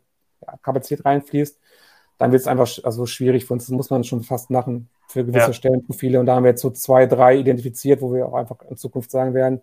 Kapazität 0.64 1.06
reinfließt, 1.06 1.60
dann 2.18 2.32
wird 2.32 2.42
es 2.42 2.48
einfach 2.48 2.70
also 2.84 3.06
schwierig 3.06 3.46
für 3.46 3.54
uns. 3.54 3.66
Das 3.66 3.72
muss 3.72 3.90
man 3.90 4.04
schon 4.04 4.24
fast 4.24 4.50
machen 4.50 4.90
für 5.08 5.26
gewisse 5.26 5.48
ja. 5.48 5.54
Stellenprofile. 5.54 6.20
Und 6.20 6.26
da 6.26 6.36
haben 6.36 6.44
wir 6.44 6.52
jetzt 6.52 6.62
so 6.62 6.72
zwei, 6.72 7.06
drei 7.06 7.38
identifiziert, 7.38 8.02
wo 8.02 8.14
wir 8.14 8.28
auch 8.28 8.34
einfach 8.34 8.62
in 8.70 8.78
Zukunft 8.78 9.12
sagen 9.12 9.34
werden, 9.34 9.62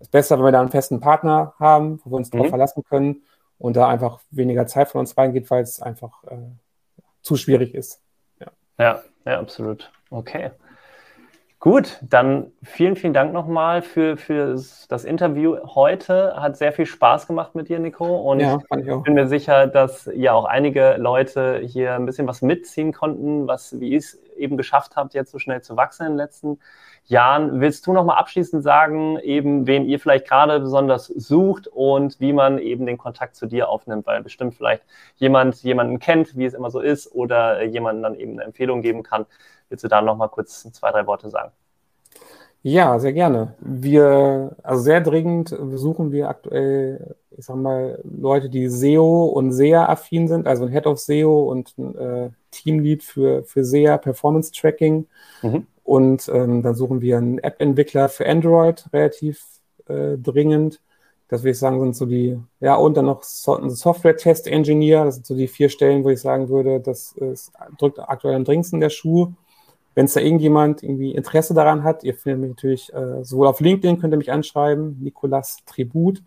ist 0.00 0.10
besser, 0.10 0.38
wenn 0.38 0.44
wir 0.44 0.52
da 0.52 0.60
einen 0.60 0.70
festen 0.70 1.00
Partner 1.00 1.54
haben, 1.58 2.00
wo 2.04 2.10
wir 2.10 2.16
uns 2.16 2.32
mhm. 2.32 2.38
darauf 2.38 2.48
verlassen 2.50 2.84
können 2.84 3.22
und 3.58 3.76
da 3.76 3.88
einfach 3.88 4.20
weniger 4.30 4.66
Zeit 4.66 4.88
von 4.88 5.00
uns 5.00 5.16
reingeht, 5.16 5.50
weil 5.50 5.62
es 5.62 5.80
einfach 5.80 6.24
äh, 6.24 6.36
zu 7.22 7.36
schwierig 7.36 7.74
ist. 7.74 8.02
Ja. 8.40 8.46
ja, 8.78 9.02
ja, 9.24 9.40
absolut. 9.40 9.90
Okay. 10.10 10.50
Gut, 11.58 11.98
dann 12.02 12.52
vielen, 12.62 12.96
vielen 12.96 13.14
Dank 13.14 13.32
nochmal 13.32 13.82
für, 13.82 14.16
für 14.16 14.54
das 14.88 15.04
Interview 15.04 15.56
heute. 15.74 16.34
Hat 16.36 16.56
sehr 16.56 16.72
viel 16.72 16.86
Spaß 16.86 17.26
gemacht 17.26 17.54
mit 17.54 17.68
dir, 17.68 17.78
Nico. 17.78 18.04
Und 18.30 18.40
ja, 18.40 18.58
ich 18.78 19.02
bin 19.02 19.14
mir 19.14 19.26
sicher, 19.26 19.66
dass 19.66 20.08
ja 20.14 20.34
auch 20.34 20.44
einige 20.44 20.96
Leute 20.98 21.58
hier 21.64 21.94
ein 21.94 22.04
bisschen 22.06 22.28
was 22.28 22.42
mitziehen 22.42 22.92
konnten, 22.92 23.48
was, 23.48 23.80
wie 23.80 23.96
es 23.96 24.20
eben 24.36 24.56
geschafft 24.56 24.96
habt, 24.96 25.14
jetzt 25.14 25.30
so 25.32 25.38
schnell 25.38 25.62
zu 25.62 25.76
wachsen 25.76 26.06
in 26.06 26.12
den 26.12 26.18
letzten 26.18 26.58
Jahren. 27.04 27.60
Willst 27.60 27.86
du 27.86 27.92
nochmal 27.92 28.18
abschließend 28.18 28.62
sagen, 28.62 29.18
eben, 29.20 29.66
wen 29.66 29.84
ihr 29.86 30.00
vielleicht 30.00 30.28
gerade 30.28 30.60
besonders 30.60 31.06
sucht 31.06 31.68
und 31.68 32.20
wie 32.20 32.32
man 32.32 32.58
eben 32.58 32.86
den 32.86 32.98
Kontakt 32.98 33.36
zu 33.36 33.46
dir 33.46 33.68
aufnimmt, 33.68 34.06
weil 34.06 34.22
bestimmt 34.22 34.54
vielleicht 34.54 34.82
jemand 35.16 35.62
jemanden 35.62 35.98
kennt, 35.98 36.36
wie 36.36 36.44
es 36.44 36.54
immer 36.54 36.70
so 36.70 36.80
ist, 36.80 37.12
oder 37.14 37.62
jemanden 37.64 38.02
dann 38.02 38.14
eben 38.14 38.32
eine 38.32 38.44
Empfehlung 38.44 38.82
geben 38.82 39.02
kann. 39.02 39.26
Willst 39.68 39.84
du 39.84 39.88
da 39.88 40.00
nochmal 40.02 40.28
kurz 40.28 40.62
zwei, 40.72 40.90
drei 40.90 41.06
Worte 41.06 41.30
sagen? 41.30 41.52
Ja, 42.66 42.98
sehr 42.98 43.12
gerne. 43.12 43.54
Wir, 43.60 44.56
also 44.64 44.82
sehr 44.82 45.00
dringend 45.00 45.56
suchen 45.74 46.10
wir 46.10 46.28
aktuell, 46.28 47.14
ich 47.30 47.44
sag 47.44 47.54
mal, 47.54 48.02
Leute, 48.02 48.50
die 48.50 48.66
SEO 48.66 49.26
und 49.26 49.52
SEA-affin 49.52 50.26
sind, 50.26 50.48
also 50.48 50.64
ein 50.64 50.72
Head 50.72 50.88
of 50.88 50.98
SEO 50.98 51.48
und 51.48 51.78
ein 51.78 51.94
äh, 51.96 52.30
Teamlead 52.50 53.04
für, 53.04 53.44
für 53.44 53.64
SEA 53.64 53.98
Performance 53.98 54.50
Tracking. 54.50 55.06
Mhm. 55.42 55.68
Und 55.84 56.28
ähm, 56.34 56.62
dann 56.62 56.74
suchen 56.74 57.00
wir 57.00 57.18
einen 57.18 57.38
App-Entwickler 57.38 58.08
für 58.08 58.28
Android 58.28 58.84
relativ 58.92 59.44
äh, 59.86 60.18
dringend. 60.18 60.80
Das 61.28 61.42
würde 61.42 61.50
ich 61.52 61.60
sagen, 61.60 61.78
sind 61.78 61.94
so 61.94 62.06
die, 62.06 62.36
ja, 62.58 62.74
und 62.74 62.96
dann 62.96 63.06
noch 63.06 63.22
so, 63.22 63.56
ein 63.56 63.70
Software-Test-Engineer. 63.70 65.04
Das 65.04 65.14
sind 65.14 65.26
so 65.26 65.36
die 65.36 65.46
vier 65.46 65.68
Stellen, 65.68 66.02
wo 66.02 66.10
ich 66.10 66.20
sagen 66.20 66.48
würde, 66.48 66.80
das 66.80 67.12
ist, 67.12 67.52
drückt 67.78 68.00
aktuell 68.00 68.34
am 68.34 68.42
dringendsten 68.42 68.80
der 68.80 68.90
Schuh. 68.90 69.28
Wenn 69.96 70.04
es 70.04 70.12
da 70.12 70.20
irgendjemand 70.20 70.82
irgendwie 70.82 71.12
Interesse 71.12 71.54
daran 71.54 71.82
hat, 71.82 72.04
ihr 72.04 72.14
findet 72.14 72.40
mich 72.40 72.50
natürlich 72.50 72.92
äh, 72.92 73.24
sowohl 73.24 73.46
auf 73.46 73.60
LinkedIn, 73.60 73.98
könnt 73.98 74.12
ihr 74.12 74.18
mich 74.18 74.30
anschreiben, 74.30 74.98
Nikolas 75.00 75.64
Tribut, 75.64 76.22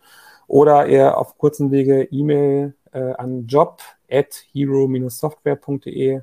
oder 0.47 0.87
ihr 0.87 1.15
auf 1.15 1.37
kurzen 1.37 1.69
Wege 1.69 2.03
E-Mail 2.09 2.73
äh, 2.91 3.13
an 3.13 3.45
job 3.45 3.79
at 4.09 4.43
hero-software.de, 4.51 6.21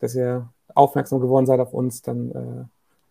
dass 0.00 0.14
ihr 0.14 0.48
aufmerksam 0.74 1.20
geworden 1.20 1.44
seid 1.44 1.60
auf 1.60 1.74
uns, 1.74 2.00
dann 2.00 2.30
äh, 2.30 2.64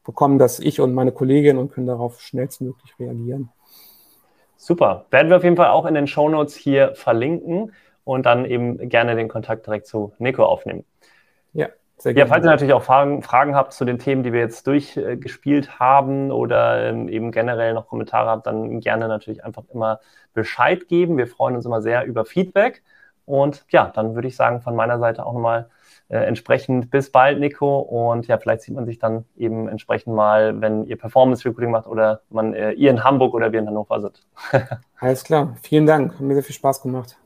bekommen 0.03 0.39
das 0.39 0.59
ich 0.59 0.81
und 0.81 0.95
meine 0.95 1.11
Kollegin 1.11 1.59
und 1.59 1.71
können 1.71 1.85
darauf 1.85 2.19
schnellstmöglich 2.19 2.97
reagieren. 2.99 3.49
Super. 4.55 5.05
Werden 5.11 5.29
wir 5.29 5.37
auf 5.37 5.43
jeden 5.43 5.55
Fall 5.55 5.69
auch 5.69 5.85
in 5.85 5.93
den 5.93 6.07
Show 6.07 6.27
Notes 6.29 6.55
hier 6.55 6.95
verlinken 6.95 7.73
und 8.05 8.25
dann 8.25 8.45
eben 8.45 8.89
gerne 8.89 9.15
den 9.15 9.27
Kontakt 9.27 9.67
direkt 9.67 9.85
zu 9.85 10.13
Nico 10.17 10.43
aufnehmen. 10.43 10.83
Ja, 11.53 11.67
sehr. 11.97 12.13
Ja, 12.13 12.27
falls 12.27 12.45
ihr 12.45 12.51
natürlich 12.51 12.73
auch 12.73 12.83
Fragen, 12.83 13.23
Fragen 13.23 13.55
habt 13.55 13.73
zu 13.73 13.83
den 13.85 13.97
Themen, 13.97 14.23
die 14.23 14.33
wir 14.33 14.39
jetzt 14.39 14.67
durchgespielt 14.67 15.79
haben 15.79 16.31
oder 16.31 16.89
ähm, 16.89 17.09
eben 17.09 17.31
generell 17.31 17.73
noch 17.73 17.87
Kommentare 17.87 18.29
habt, 18.29 18.47
dann 18.47 18.79
gerne 18.79 19.07
natürlich 19.07 19.43
einfach 19.43 19.63
immer 19.73 19.99
Bescheid 20.33 20.87
geben. 20.87 21.17
Wir 21.17 21.27
freuen 21.27 21.55
uns 21.55 21.65
immer 21.65 21.81
sehr 21.81 22.05
über 22.05 22.25
Feedback. 22.25 22.83
Und 23.25 23.65
ja, 23.69 23.91
dann 23.93 24.15
würde 24.15 24.27
ich 24.27 24.37
sagen, 24.37 24.61
von 24.61 24.75
meiner 24.75 24.99
Seite 24.99 25.25
auch 25.25 25.33
nochmal 25.33 25.69
äh, 26.07 26.19
entsprechend 26.19 26.89
bis 26.89 27.11
bald, 27.11 27.39
Nico. 27.39 27.79
Und 27.79 28.27
ja, 28.27 28.37
vielleicht 28.37 28.61
sieht 28.61 28.75
man 28.75 28.85
sich 28.85 28.99
dann 28.99 29.25
eben 29.35 29.67
entsprechend 29.67 30.15
mal, 30.15 30.61
wenn 30.61 30.85
ihr 30.85 30.97
Performance 30.97 31.43
Recruiting 31.43 31.71
macht 31.71 31.87
oder 31.87 32.21
man 32.29 32.53
äh, 32.53 32.71
ihr 32.71 32.89
in 32.89 33.03
Hamburg 33.03 33.33
oder 33.33 33.51
wir 33.51 33.59
in 33.59 33.67
Hannover 33.67 33.99
sind. 33.99 34.25
Alles 34.99 35.23
klar. 35.23 35.55
Vielen 35.61 35.85
Dank. 35.85 36.13
Hat 36.13 36.21
mir 36.21 36.35
sehr 36.35 36.43
viel 36.43 36.55
Spaß 36.55 36.81
gemacht. 36.81 37.17